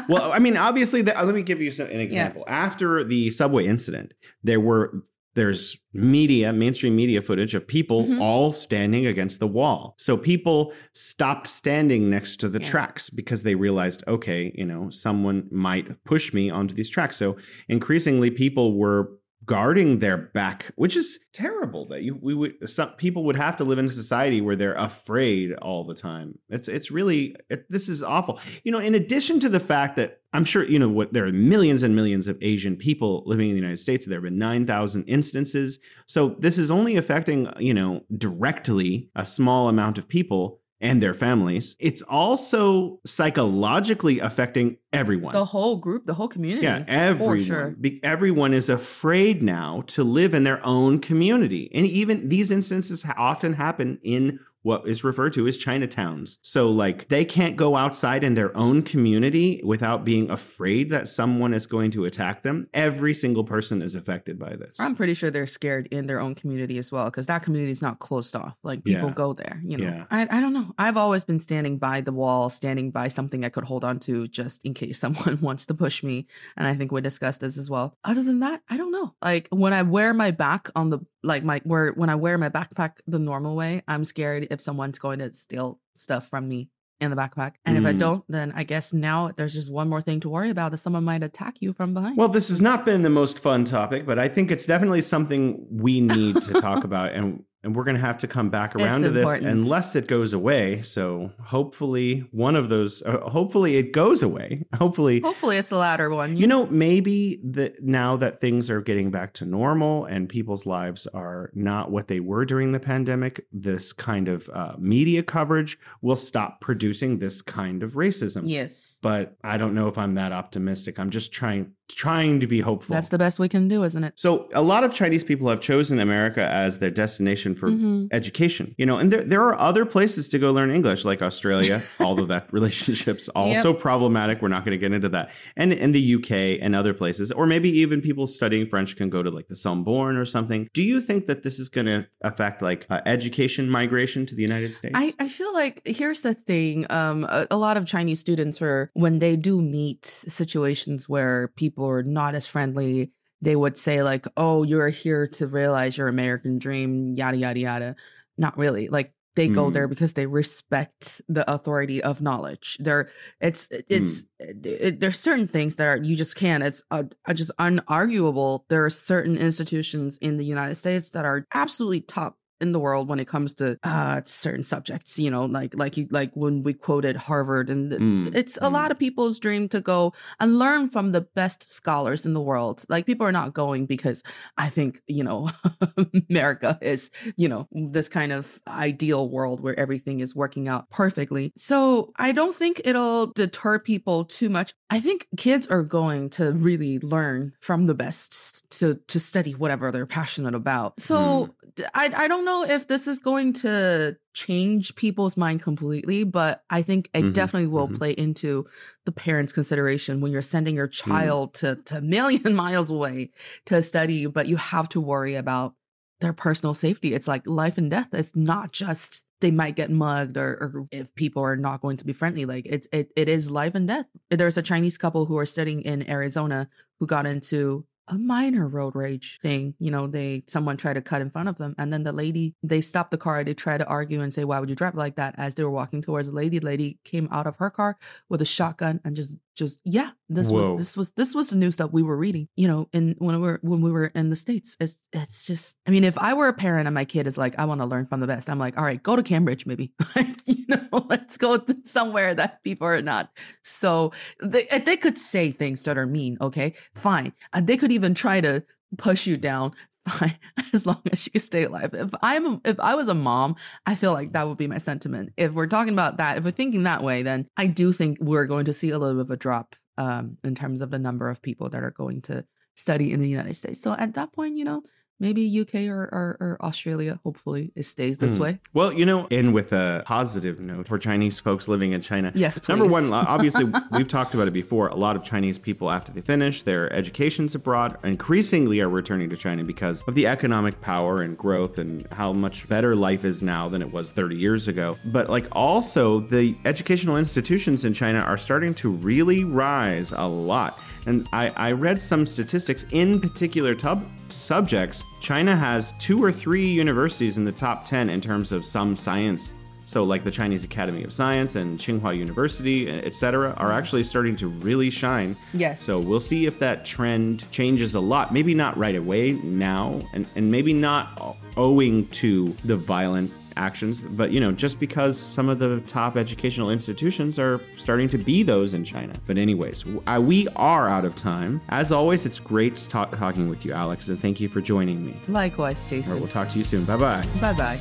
well, 0.09 0.31
I 0.31 0.39
mean, 0.39 0.57
obviously, 0.57 1.01
the, 1.01 1.13
let 1.13 1.35
me 1.35 1.43
give 1.43 1.61
you 1.61 1.71
some, 1.71 1.87
an 1.87 1.99
example. 1.99 2.43
Yeah. 2.47 2.53
After 2.53 3.03
the 3.03 3.29
subway 3.31 3.65
incident, 3.65 4.13
there 4.43 4.59
were 4.59 5.03
there's 5.35 5.77
media, 5.93 6.53
mainstream 6.53 6.95
media 6.95 7.21
footage 7.21 7.55
of 7.55 7.67
people 7.67 8.03
mm-hmm. 8.03 8.21
all 8.21 8.53
standing 8.53 9.07
against 9.07 9.39
the 9.39 9.47
wall. 9.47 9.95
So 9.97 10.15
people 10.15 10.73
stopped 10.93 11.47
standing 11.47 12.09
next 12.09 12.39
to 12.41 12.49
the 12.49 12.59
yeah. 12.61 12.69
tracks 12.69 13.09
because 13.09 13.43
they 13.43 13.55
realized, 13.55 14.03
okay, 14.07 14.51
you 14.55 14.65
know, 14.65 14.89
someone 14.89 15.47
might 15.51 16.03
push 16.03 16.33
me 16.33 16.49
onto 16.49 16.75
these 16.75 16.89
tracks. 16.89 17.17
So 17.17 17.37
increasingly 17.67 18.29
people 18.29 18.77
were 18.77 19.11
guarding 19.45 19.99
their 19.99 20.17
back, 20.17 20.71
which 20.75 20.95
is 20.95 21.19
terrible 21.33 21.85
that 21.85 22.03
you 22.03 22.17
we 22.21 22.33
would 22.33 22.69
some 22.69 22.89
people 22.91 23.25
would 23.25 23.35
have 23.35 23.55
to 23.57 23.63
live 23.63 23.79
in 23.79 23.85
a 23.85 23.89
society 23.89 24.41
where 24.41 24.55
they're 24.55 24.75
afraid 24.75 25.53
all 25.53 25.83
the 25.83 25.95
time. 25.95 26.37
It's 26.49 26.67
it's 26.67 26.91
really 26.91 27.35
it, 27.49 27.69
this 27.69 27.89
is 27.89 28.03
awful. 28.03 28.39
You 28.63 28.71
know, 28.71 28.79
in 28.79 28.95
addition 28.95 29.39
to 29.41 29.49
the 29.49 29.59
fact 29.59 29.95
that 29.97 30.21
I'm 30.33 30.45
sure 30.45 30.63
you 30.63 30.79
know 30.79 30.89
what 30.89 31.13
there 31.13 31.25
are 31.25 31.31
millions 31.31 31.83
and 31.83 31.95
millions 31.95 32.27
of 32.27 32.37
Asian 32.41 32.75
people 32.75 33.23
living 33.25 33.49
in 33.49 33.55
the 33.55 33.61
United 33.61 33.77
States. 33.77 34.05
There 34.05 34.17
have 34.17 34.23
been 34.23 34.39
9,000 34.39 35.03
instances. 35.03 35.79
So 36.07 36.35
this 36.39 36.57
is 36.57 36.71
only 36.71 36.95
affecting, 36.95 37.53
you 37.59 37.73
know, 37.73 38.01
directly 38.17 39.11
a 39.15 39.27
small 39.27 39.69
amount 39.69 39.99
of 39.99 40.07
people 40.07 40.59
and 40.83 41.01
their 41.01 41.13
families. 41.13 41.77
It's 41.79 42.01
also 42.03 42.99
psychologically 43.05 44.19
affecting 44.19 44.77
everyone. 44.91 45.31
The 45.31 45.45
whole 45.45 45.77
group, 45.77 46.05
the 46.05 46.13
whole 46.13 46.27
community. 46.27 46.65
Yeah, 46.65 46.83
everyone. 46.87 47.39
Sure. 47.39 47.75
Everyone 48.03 48.53
is 48.53 48.67
afraid 48.69 49.41
now 49.41 49.85
to 49.87 50.03
live 50.03 50.33
in 50.33 50.43
their 50.43 50.63
own 50.65 50.99
community. 50.99 51.71
And 51.73 51.87
even 51.87 52.27
these 52.27 52.51
instances 52.51 53.05
often 53.17 53.53
happen 53.53 53.97
in 54.03 54.39
what 54.63 54.87
is 54.87 55.03
referred 55.03 55.33
to 55.33 55.45
as 55.45 55.57
Chinatowns. 55.57 56.37
So, 56.41 56.69
like, 56.69 57.09
they 57.09 57.25
can't 57.25 57.55
go 57.55 57.75
outside 57.75 58.23
in 58.23 58.33
their 58.33 58.55
own 58.57 58.81
community 58.81 59.61
without 59.63 60.03
being 60.03 60.29
afraid 60.31 60.89
that 60.89 61.07
someone 61.07 61.53
is 61.53 61.65
going 61.65 61.91
to 61.91 62.05
attack 62.05 62.43
them. 62.43 62.67
Every 62.73 63.13
single 63.13 63.43
person 63.43 63.81
is 63.81 63.93
affected 63.93 64.39
by 64.39 64.55
this. 64.55 64.79
I'm 64.79 64.95
pretty 64.95 65.13
sure 65.13 65.29
they're 65.29 65.47
scared 65.47 65.87
in 65.91 66.07
their 66.07 66.19
own 66.19 66.33
community 66.33 66.77
as 66.77 66.91
well, 66.91 67.05
because 67.05 67.27
that 67.27 67.43
community 67.43 67.71
is 67.71 67.81
not 67.81 67.99
closed 67.99 68.35
off. 68.35 68.57
Like, 68.63 68.83
people 68.83 69.09
yeah. 69.09 69.13
go 69.13 69.33
there, 69.33 69.61
you 69.63 69.77
know. 69.77 69.83
Yeah. 69.83 70.05
I, 70.09 70.37
I 70.37 70.41
don't 70.41 70.53
know. 70.53 70.73
I've 70.77 70.97
always 70.97 71.25
been 71.25 71.39
standing 71.39 71.77
by 71.77 72.01
the 72.01 72.13
wall, 72.13 72.49
standing 72.49 72.91
by 72.91 73.09
something 73.09 73.43
I 73.43 73.49
could 73.49 73.65
hold 73.65 73.83
on 73.83 73.99
to 73.99 74.27
just 74.27 74.65
in 74.65 74.73
case 74.73 74.97
someone 75.03 75.39
wants 75.41 75.65
to 75.67 75.73
push 75.73 76.03
me. 76.03 76.25
And 76.55 76.67
I 76.67 76.73
think 76.73 76.91
we 76.91 77.01
discussed 77.01 77.41
this 77.41 77.57
as 77.57 77.69
well. 77.69 77.97
Other 78.05 78.23
than 78.23 78.39
that, 78.39 78.61
I 78.69 78.77
don't 78.77 78.91
know. 78.91 79.13
Like, 79.21 79.49
when 79.51 79.73
I 79.73 79.81
wear 79.81 80.13
my 80.13 80.31
back 80.31 80.69
on 80.73 80.89
the 80.89 80.99
like 81.23 81.43
my 81.43 81.61
where 81.63 81.91
when 81.91 82.09
I 82.09 82.15
wear 82.15 82.37
my 82.37 82.49
backpack 82.49 82.97
the 83.07 83.19
normal 83.19 83.55
way, 83.55 83.81
I'm 83.87 84.03
scared 84.03 84.47
if 84.51 84.61
someone's 84.61 84.99
going 84.99 85.19
to 85.19 85.33
steal 85.33 85.79
stuff 85.95 86.27
from 86.27 86.47
me 86.47 86.69
in 86.99 87.11
the 87.11 87.17
backpack. 87.17 87.53
And 87.65 87.75
mm. 87.75 87.81
if 87.81 87.85
I 87.85 87.93
mm. 87.93 87.99
don't, 87.99 88.23
then 88.27 88.51
I 88.55 88.63
guess 88.63 88.93
now 88.93 89.31
there's 89.35 89.53
just 89.53 89.71
one 89.71 89.89
more 89.89 90.01
thing 90.01 90.19
to 90.21 90.29
worry 90.29 90.49
about 90.49 90.71
that 90.71 90.77
someone 90.77 91.03
might 91.03 91.23
attack 91.23 91.61
you 91.61 91.73
from 91.73 91.93
behind. 91.93 92.17
Well, 92.17 92.29
this 92.29 92.49
has 92.49 92.61
not 92.61 92.85
been 92.85 93.01
the 93.01 93.09
most 93.09 93.39
fun 93.39 93.65
topic, 93.65 94.05
but 94.05 94.19
I 94.19 94.27
think 94.27 94.51
it's 94.51 94.65
definitely 94.65 95.01
something 95.01 95.65
we 95.69 96.01
need 96.01 96.41
to 96.43 96.61
talk 96.61 96.83
about 96.83 97.13
and 97.13 97.43
and 97.63 97.75
we're 97.75 97.85
going 97.85 97.95
to 97.95 98.01
have 98.01 98.17
to 98.19 98.27
come 98.27 98.49
back 98.49 98.75
around 98.75 98.95
it's 98.95 99.03
to 99.03 99.09
this 99.09 99.39
unless 99.39 99.95
it 99.95 100.07
goes 100.07 100.33
away. 100.33 100.81
So 100.81 101.31
hopefully 101.41 102.27
one 102.31 102.55
of 102.55 102.67
those, 102.69 103.01
uh, 103.03 103.29
hopefully 103.29 103.77
it 103.77 103.93
goes 103.93 104.21
away. 104.21 104.65
Hopefully, 104.83 105.21
hopefully 105.21 105.57
it's 105.57 105.69
the 105.69 105.77
latter 105.77 106.09
one. 106.09 106.35
You 106.35 106.45
know, 106.45 106.65
maybe 106.67 107.39
that 107.43 107.81
now 107.81 108.17
that 108.17 108.41
things 108.41 108.69
are 108.69 108.81
getting 108.81 109.11
back 109.11 109.33
to 109.33 109.45
normal 109.45 110.05
and 110.05 110.27
people's 110.27 110.65
lives 110.65 111.07
are 111.07 111.51
not 111.53 111.89
what 111.89 112.07
they 112.07 112.19
were 112.19 112.43
during 112.43 112.71
the 112.73 112.79
pandemic, 112.79 113.45
this 113.51 113.93
kind 113.93 114.27
of 114.27 114.49
uh, 114.49 114.73
media 114.77 115.23
coverage 115.23 115.77
will 116.01 116.15
stop 116.15 116.59
producing 116.59 117.19
this 117.19 117.41
kind 117.41 117.81
of 117.81 117.93
racism. 117.93 118.43
Yes, 118.45 118.99
but 119.01 119.37
I 119.43 119.57
don't 119.57 119.73
know 119.73 119.87
if 119.87 119.97
I'm 119.97 120.15
that 120.15 120.31
optimistic. 120.31 120.99
I'm 120.99 121.11
just 121.11 121.31
trying 121.31 121.71
trying 121.93 122.39
to 122.39 122.47
be 122.47 122.61
hopeful. 122.61 122.93
That's 122.93 123.09
the 123.09 123.17
best 123.17 123.39
we 123.39 123.49
can 123.49 123.67
do, 123.67 123.83
isn't 123.83 124.03
it? 124.03 124.13
So 124.15 124.49
a 124.53 124.61
lot 124.61 124.83
of 124.83 124.93
Chinese 124.93 125.23
people 125.23 125.49
have 125.49 125.61
chosen 125.61 125.99
America 125.99 126.41
as 126.41 126.79
their 126.79 126.91
destination 126.91 127.55
for 127.55 127.69
mm-hmm. 127.69 128.07
education. 128.11 128.75
You 128.77 128.85
know, 128.85 128.97
and 128.97 129.11
there 129.11 129.23
there 129.23 129.41
are 129.41 129.57
other 129.57 129.85
places 129.85 130.29
to 130.29 130.39
go 130.39 130.51
learn 130.51 130.71
English, 130.71 131.05
like 131.05 131.21
Australia, 131.21 131.81
although 131.99 132.25
that 132.25 132.51
relationship's 132.51 133.29
also 133.29 133.73
yep. 133.73 133.81
problematic. 133.81 134.41
We're 134.41 134.47
not 134.49 134.65
going 134.65 134.77
to 134.77 134.77
get 134.77 134.93
into 134.93 135.09
that. 135.09 135.31
And 135.55 135.73
in 135.73 135.91
the 135.91 136.15
UK 136.15 136.59
and 136.61 136.75
other 136.75 136.93
places, 136.93 137.31
or 137.31 137.45
maybe 137.45 137.69
even 137.69 138.01
people 138.01 138.27
studying 138.27 138.65
French 138.65 138.95
can 138.95 139.09
go 139.09 139.23
to 139.23 139.29
like 139.29 139.47
the 139.47 139.55
Sorbonne 139.55 140.17
or 140.17 140.25
something. 140.25 140.69
Do 140.73 140.83
you 140.83 141.01
think 141.01 141.27
that 141.27 141.43
this 141.43 141.59
is 141.59 141.69
going 141.69 141.87
to 141.87 142.07
affect 142.21 142.61
like 142.61 142.85
uh, 142.89 143.01
education 143.05 143.69
migration 143.69 144.25
to 144.27 144.35
the 144.35 144.41
United 144.41 144.75
States? 144.75 144.93
I, 144.95 145.13
I 145.19 145.27
feel 145.27 145.53
like 145.53 145.81
here's 145.85 146.21
the 146.21 146.33
thing. 146.33 146.85
Um, 146.89 147.25
a, 147.25 147.47
a 147.51 147.57
lot 147.57 147.77
of 147.77 147.85
Chinese 147.85 148.19
students 148.19 148.61
are 148.61 148.91
when 148.93 149.19
they 149.19 149.35
do 149.35 149.61
meet 149.61 150.05
situations 150.05 151.07
where 151.07 151.49
people 151.55 151.82
people 151.83 151.89
are 151.89 152.03
not 152.03 152.35
as 152.35 152.47
friendly, 152.47 153.11
they 153.41 153.55
would 153.55 153.77
say 153.77 154.03
like, 154.03 154.25
"Oh, 154.37 154.63
you're 154.63 154.89
here 154.89 155.27
to 155.27 155.47
realize 155.47 155.97
your 155.97 156.07
American 156.07 156.59
dream," 156.59 157.13
yada 157.15 157.37
yada 157.37 157.59
yada. 157.59 157.95
Not 158.37 158.57
really. 158.57 158.87
Like 158.87 159.13
they 159.35 159.49
mm. 159.49 159.55
go 159.55 159.69
there 159.69 159.87
mm. 159.87 159.89
because 159.89 160.13
they 160.13 160.25
respect 160.25 161.21
the 161.27 161.43
authority 161.51 162.01
of 162.01 162.21
knowledge. 162.21 162.77
There, 162.79 163.09
it's 163.41 163.67
it's 163.89 164.25
mm. 164.41 164.65
it, 164.65 164.99
there's 164.99 165.19
certain 165.19 165.47
things 165.47 165.75
that 165.75 165.87
are, 165.87 166.01
you 166.01 166.15
just 166.15 166.37
can't. 166.37 166.63
It's 166.63 166.83
uh, 166.89 167.03
just 167.33 167.51
unarguable. 167.59 168.63
There 168.69 168.85
are 168.85 168.89
certain 168.89 169.37
institutions 169.37 170.17
in 170.19 170.37
the 170.37 170.45
United 170.45 170.75
States 170.75 171.09
that 171.11 171.25
are 171.25 171.45
absolutely 171.53 172.01
top 172.01 172.37
in 172.61 172.71
the 172.71 172.79
world 172.79 173.07
when 173.07 173.19
it 173.19 173.27
comes 173.27 173.53
to 173.55 173.77
uh, 173.83 174.21
certain 174.25 174.63
subjects. 174.63 175.19
You 175.19 175.31
know, 175.31 175.45
like 175.45 175.77
like 175.77 175.97
you 175.97 176.07
like 176.09 176.31
when 176.33 176.61
we 176.63 176.73
quoted 176.73 177.15
Harvard, 177.15 177.69
and 177.69 177.91
mm. 177.91 178.35
it's 178.35 178.57
a 178.57 178.61
mm. 178.61 178.73
lot 178.73 178.91
of 178.91 178.99
people's 178.99 179.39
dream 179.39 179.67
to 179.69 179.81
go 179.81 180.13
and 180.39 180.59
learn 180.59 180.89
from 180.89 181.11
the 181.11 181.21
best 181.21 181.69
scholars 181.69 182.25
in 182.25 182.33
the 182.33 182.41
world. 182.41 182.85
Like 182.89 183.05
people 183.05 183.27
are 183.27 183.31
not 183.31 183.53
going 183.53 183.85
because 183.85 184.23
I 184.57 184.69
think 184.69 185.01
you 185.07 185.23
know 185.23 185.49
America 186.29 186.77
is 186.81 187.11
you 187.37 187.47
know 187.47 187.67
this 187.71 188.09
kind 188.09 188.31
of 188.31 188.59
ideal 188.67 189.29
world 189.29 189.61
where 189.61 189.77
everything 189.79 190.19
is 190.19 190.35
working 190.35 190.67
out 190.67 190.89
perfectly. 190.89 191.51
So 191.55 192.11
I 192.17 192.31
don't 192.31 192.55
think 192.55 192.81
it'll 192.85 193.27
deter 193.27 193.79
people 193.79 194.25
too 194.25 194.49
much. 194.49 194.73
I 194.89 194.99
think 194.99 195.27
kids 195.37 195.67
are 195.67 195.83
going 195.83 196.29
to 196.31 196.51
really 196.53 196.99
learn 196.99 197.53
from 197.59 197.85
the 197.85 197.95
best 197.95 198.69
to 198.79 198.95
to 199.07 199.19
study 199.19 199.51
whatever 199.51 199.91
they're 199.91 200.05
passionate 200.05 200.55
about. 200.55 200.99
So 200.99 201.47
mm. 201.47 201.62
I 201.93 202.11
I 202.15 202.27
don't 202.27 202.45
know 202.45 202.63
if 202.63 202.87
this 202.87 203.07
is 203.07 203.19
going 203.19 203.53
to 203.53 204.17
change 204.33 204.95
people's 204.95 205.37
mind 205.37 205.61
completely, 205.61 206.23
but 206.23 206.63
I 206.69 206.81
think 206.81 207.09
it 207.13 207.19
mm-hmm, 207.19 207.31
definitely 207.31 207.67
will 207.67 207.87
mm-hmm. 207.87 207.97
play 207.97 208.11
into 208.11 208.65
the 209.05 209.11
parents' 209.11 209.53
consideration 209.53 210.21
when 210.21 210.31
you're 210.31 210.41
sending 210.41 210.75
your 210.75 210.87
mm. 210.87 211.03
child 211.03 211.53
mm. 211.53 211.59
to 211.59 211.75
to 211.83 211.97
a 211.97 212.01
million 212.15 212.55
miles 212.55 212.91
away 212.91 213.31
to 213.65 213.81
study, 213.81 214.25
but 214.25 214.47
you 214.47 214.57
have 214.57 214.89
to 214.89 215.01
worry 215.01 215.35
about 215.35 215.75
their 216.21 216.33
personal 216.33 216.73
safety. 216.73 217.13
It's 217.13 217.27
like 217.27 217.45
life 217.45 217.77
and 217.77 217.91
death. 217.91 218.13
It's 218.13 218.35
not 218.35 218.71
just 218.71 219.25
they 219.41 219.51
might 219.51 219.75
get 219.75 219.91
mugged 219.91 220.37
or, 220.37 220.51
or 220.53 220.87
if 220.89 221.13
people 221.15 221.43
are 221.43 221.57
not 221.57 221.81
going 221.81 221.97
to 221.97 222.05
be 222.05 222.13
friendly. 222.13 222.45
Like 222.45 222.65
it's 222.65 222.87
it 222.91 223.11
it 223.15 223.27
is 223.27 223.51
life 223.51 223.75
and 223.75 223.87
death. 223.87 224.07
There's 224.29 224.57
a 224.57 224.61
Chinese 224.61 224.97
couple 224.97 225.25
who 225.25 225.37
are 225.37 225.45
studying 225.45 225.81
in 225.81 226.09
Arizona 226.09 226.69
who 226.99 227.07
got 227.07 227.25
into 227.25 227.85
a 228.07 228.17
minor 228.17 228.67
road 228.67 228.95
rage 228.95 229.39
thing. 229.39 229.75
You 229.79 229.91
know, 229.91 230.07
they 230.07 230.43
someone 230.47 230.77
tried 230.77 230.95
to 230.95 231.01
cut 231.01 231.21
in 231.21 231.29
front 231.29 231.49
of 231.49 231.57
them, 231.57 231.75
and 231.77 231.91
then 231.91 232.03
the 232.03 232.11
lady 232.11 232.55
they 232.63 232.81
stopped 232.81 233.11
the 233.11 233.17
car. 233.17 233.43
They 233.43 233.53
tried 233.53 233.79
to 233.79 233.87
argue 233.87 234.21
and 234.21 234.33
say, 234.33 234.43
"Why 234.43 234.59
would 234.59 234.69
you 234.69 234.75
drive 234.75 234.95
like 234.95 235.15
that?" 235.15 235.35
As 235.37 235.55
they 235.55 235.63
were 235.63 235.69
walking 235.69 236.01
towards 236.01 236.29
the 236.29 236.35
lady, 236.35 236.59
the 236.59 236.65
lady 236.65 236.99
came 237.03 237.27
out 237.31 237.47
of 237.47 237.57
her 237.57 237.69
car 237.69 237.97
with 238.29 238.41
a 238.41 238.45
shotgun 238.45 238.99
and 239.05 239.15
just 239.15 239.37
just 239.55 239.79
yeah 239.85 240.11
this 240.29 240.51
Whoa. 240.51 240.59
was 240.59 240.75
this 240.75 240.97
was 240.97 241.11
this 241.11 241.35
was 241.35 241.49
the 241.49 241.55
news 241.55 241.77
that 241.77 241.93
we 241.93 242.03
were 242.03 242.17
reading 242.17 242.47
you 242.55 242.67
know 242.67 242.89
in 242.93 243.15
when 243.19 243.35
we 243.41 243.47
were 243.47 243.59
when 243.61 243.81
we 243.81 243.91
were 243.91 244.07
in 244.07 244.29
the 244.29 244.35
states. 244.35 244.75
It's 244.79 245.01
it's 245.13 245.45
just 245.45 245.77
i 245.87 245.91
mean 245.91 246.03
if 246.03 246.17
i 246.17 246.33
were 246.33 246.47
a 246.47 246.53
parent 246.53 246.87
and 246.87 246.95
my 246.95 247.05
kid 247.05 247.27
is 247.27 247.37
like 247.37 247.57
i 247.59 247.65
want 247.65 247.81
to 247.81 247.85
learn 247.85 248.05
from 248.05 248.19
the 248.19 248.27
best 248.27 248.49
i'm 248.49 248.59
like 248.59 248.77
all 248.77 248.83
right 248.83 249.01
go 249.01 249.15
to 249.15 249.23
cambridge 249.23 249.65
maybe. 249.65 249.93
You 250.45 250.65
know 250.67 250.83
let's 251.09 251.37
go 251.37 251.63
somewhere 251.83 252.33
that 252.35 252.63
people 252.63 252.87
are 252.87 253.01
not. 253.01 253.31
So 253.61 254.11
they, 254.41 254.65
they 254.85 254.97
could 254.97 255.17
say 255.17 255.51
things 255.51 255.83
that 255.83 255.97
are 255.97 256.07
mean 256.07 256.37
okay? 256.41 256.73
Fine. 256.93 257.33
And 257.51 257.67
they 257.67 257.77
could 257.77 257.91
even 257.91 258.13
try 258.13 258.41
to 258.41 258.63
push 258.97 259.25
you 259.25 259.37
down 259.37 259.73
fine 260.07 260.37
as 260.73 260.85
long 260.85 261.01
as 261.11 261.23
she 261.23 261.29
can 261.29 261.41
stay 261.41 261.63
alive. 261.63 261.93
If 261.93 262.13
I'm 262.21 262.61
if 262.65 262.79
I 262.79 262.95
was 262.95 263.07
a 263.07 263.15
mom, 263.15 263.55
I 263.85 263.95
feel 263.95 264.13
like 264.13 264.33
that 264.33 264.47
would 264.47 264.57
be 264.57 264.67
my 264.67 264.77
sentiment. 264.77 265.33
If 265.37 265.53
we're 265.53 265.67
talking 265.67 265.93
about 265.93 266.17
that, 266.17 266.37
if 266.37 266.45
we're 266.45 266.51
thinking 266.51 266.83
that 266.83 267.03
way, 267.03 267.23
then 267.23 267.47
I 267.57 267.67
do 267.67 267.91
think 267.91 268.17
we're 268.19 268.45
going 268.45 268.65
to 268.65 268.73
see 268.73 268.89
a 268.89 268.99
little 268.99 269.15
bit 269.15 269.21
of 269.21 269.31
a 269.31 269.37
drop 269.37 269.75
um, 269.97 270.37
in 270.43 270.55
terms 270.55 270.81
of 270.81 270.91
the 270.91 270.99
number 270.99 271.29
of 271.29 271.41
people 271.41 271.69
that 271.69 271.83
are 271.83 271.91
going 271.91 272.21
to 272.23 272.45
study 272.75 273.11
in 273.11 273.19
the 273.19 273.29
United 273.29 273.55
States. 273.55 273.81
So 273.81 273.93
at 273.93 274.15
that 274.15 274.33
point, 274.33 274.55
you 274.55 274.65
know, 274.65 274.83
maybe 275.19 275.59
UK 275.61 275.87
or, 275.87 276.03
or, 276.03 276.37
or, 276.39 276.57
Australia. 276.61 277.19
Hopefully, 277.23 277.71
it 277.75 277.83
stays 277.83 278.17
this 278.17 278.37
mm. 278.37 278.41
way. 278.41 278.59
Well, 278.73 278.93
you 278.93 279.05
know, 279.05 279.27
and 279.31 279.53
with 279.53 279.71
a 279.73 280.03
positive 280.05 280.59
note 280.59 280.87
for 280.87 280.97
Chinese 280.97 281.39
folks 281.39 281.67
living 281.67 281.93
in 281.93 282.01
China. 282.01 282.31
Yes, 282.35 282.59
please. 282.59 282.77
Number 282.77 282.91
one, 282.91 283.11
obviously, 283.13 283.65
we've 283.91 284.07
talked 284.07 284.33
about 284.33 284.47
it 284.47 284.51
before. 284.51 284.87
A 284.89 284.95
lot 284.95 285.15
of 285.15 285.23
Chinese 285.23 285.57
people, 285.57 285.91
after 285.91 286.11
they 286.11 286.21
finish 286.21 286.61
their 286.61 286.91
educations 286.91 287.55
abroad, 287.55 287.97
increasingly 288.03 288.79
are 288.81 288.89
returning 288.89 289.29
to 289.29 289.37
China 289.37 289.63
because 289.63 290.03
of 290.07 290.15
the 290.15 290.27
economic 290.27 290.79
power 290.81 291.21
and 291.21 291.37
growth 291.37 291.77
and 291.77 292.07
how 292.11 292.33
much 292.33 292.67
better 292.67 292.95
life 292.95 293.25
is 293.25 293.41
now 293.41 293.69
than 293.69 293.81
it 293.81 293.91
was 293.91 294.11
30 294.11 294.35
years 294.35 294.67
ago. 294.67 294.97
But 295.05 295.29
like 295.29 295.47
also, 295.51 296.19
the 296.19 296.55
educational 296.65 297.17
institutions 297.17 297.85
in 297.85 297.93
China 297.93 298.19
are 298.19 298.37
starting 298.37 298.73
to 298.75 298.89
really 298.89 299.43
rise 299.43 300.11
a 300.11 300.27
lot. 300.27 300.79
And 301.05 301.27
I, 301.33 301.49
I 301.49 301.71
read 301.71 301.99
some 301.99 302.25
statistics 302.25 302.85
in 302.91 303.19
particular 303.19 303.75
tub 303.75 304.05
subjects. 304.29 305.03
China 305.19 305.55
has 305.55 305.93
two 305.99 306.23
or 306.23 306.31
three 306.31 306.69
universities 306.69 307.37
in 307.37 307.45
the 307.45 307.51
top 307.51 307.85
10 307.85 308.09
in 308.09 308.21
terms 308.21 308.51
of 308.51 308.65
some 308.65 308.95
science 308.95 309.53
so 309.85 310.03
like 310.03 310.23
the 310.23 310.31
Chinese 310.31 310.63
Academy 310.63 311.03
of 311.03 311.11
Science 311.11 311.55
and 311.55 311.77
Tsinghua 311.77 312.17
University, 312.17 312.89
etc., 312.89 313.53
are 313.57 313.67
mm-hmm. 313.67 313.77
actually 313.77 314.03
starting 314.03 314.35
to 314.37 314.47
really 314.47 314.89
shine. 314.89 315.35
Yes. 315.53 315.81
So 315.81 315.99
we'll 315.99 316.19
see 316.19 316.45
if 316.45 316.59
that 316.59 316.85
trend 316.85 317.49
changes 317.51 317.95
a 317.95 317.99
lot. 317.99 318.33
Maybe 318.33 318.53
not 318.53 318.77
right 318.77 318.95
away 318.95 319.33
now, 319.33 320.01
and, 320.13 320.25
and 320.35 320.49
maybe 320.49 320.73
not 320.73 321.37
owing 321.57 322.07
to 322.07 322.55
the 322.63 322.75
violent 322.75 323.31
actions 323.57 324.01
but 324.01 324.31
you 324.31 324.39
know 324.39 324.51
just 324.51 324.79
because 324.79 325.19
some 325.19 325.49
of 325.49 325.59
the 325.59 325.79
top 325.81 326.17
educational 326.17 326.69
institutions 326.69 327.37
are 327.39 327.61
starting 327.77 328.09
to 328.09 328.17
be 328.17 328.43
those 328.43 328.73
in 328.73 328.83
china. 328.83 329.13
But 329.27 329.37
anyways 329.37 329.85
uh, 330.07 330.19
we 330.21 330.47
are 330.55 330.89
out 330.89 331.05
of 331.05 331.15
time. 331.15 331.61
As 331.69 331.91
always 331.91 332.25
it's 332.25 332.39
great 332.39 332.75
talk- 332.89 333.17
talking 333.17 333.49
with 333.49 333.65
you 333.65 333.73
alex 333.73 334.07
and 334.09 334.19
thank 334.19 334.39
you 334.39 334.49
for 334.49 334.61
joining 334.61 335.05
me. 335.05 335.17
Likewise 335.27 335.85
jason 335.85 336.13
right, 336.13 336.19
we'll 336.19 336.29
talk 336.29 336.49
to 336.49 336.57
you 336.57 336.63
soon. 336.63 336.85
Bye 336.85 336.97
bye 336.97 337.25
bye 337.41 337.53
bye 337.53 337.79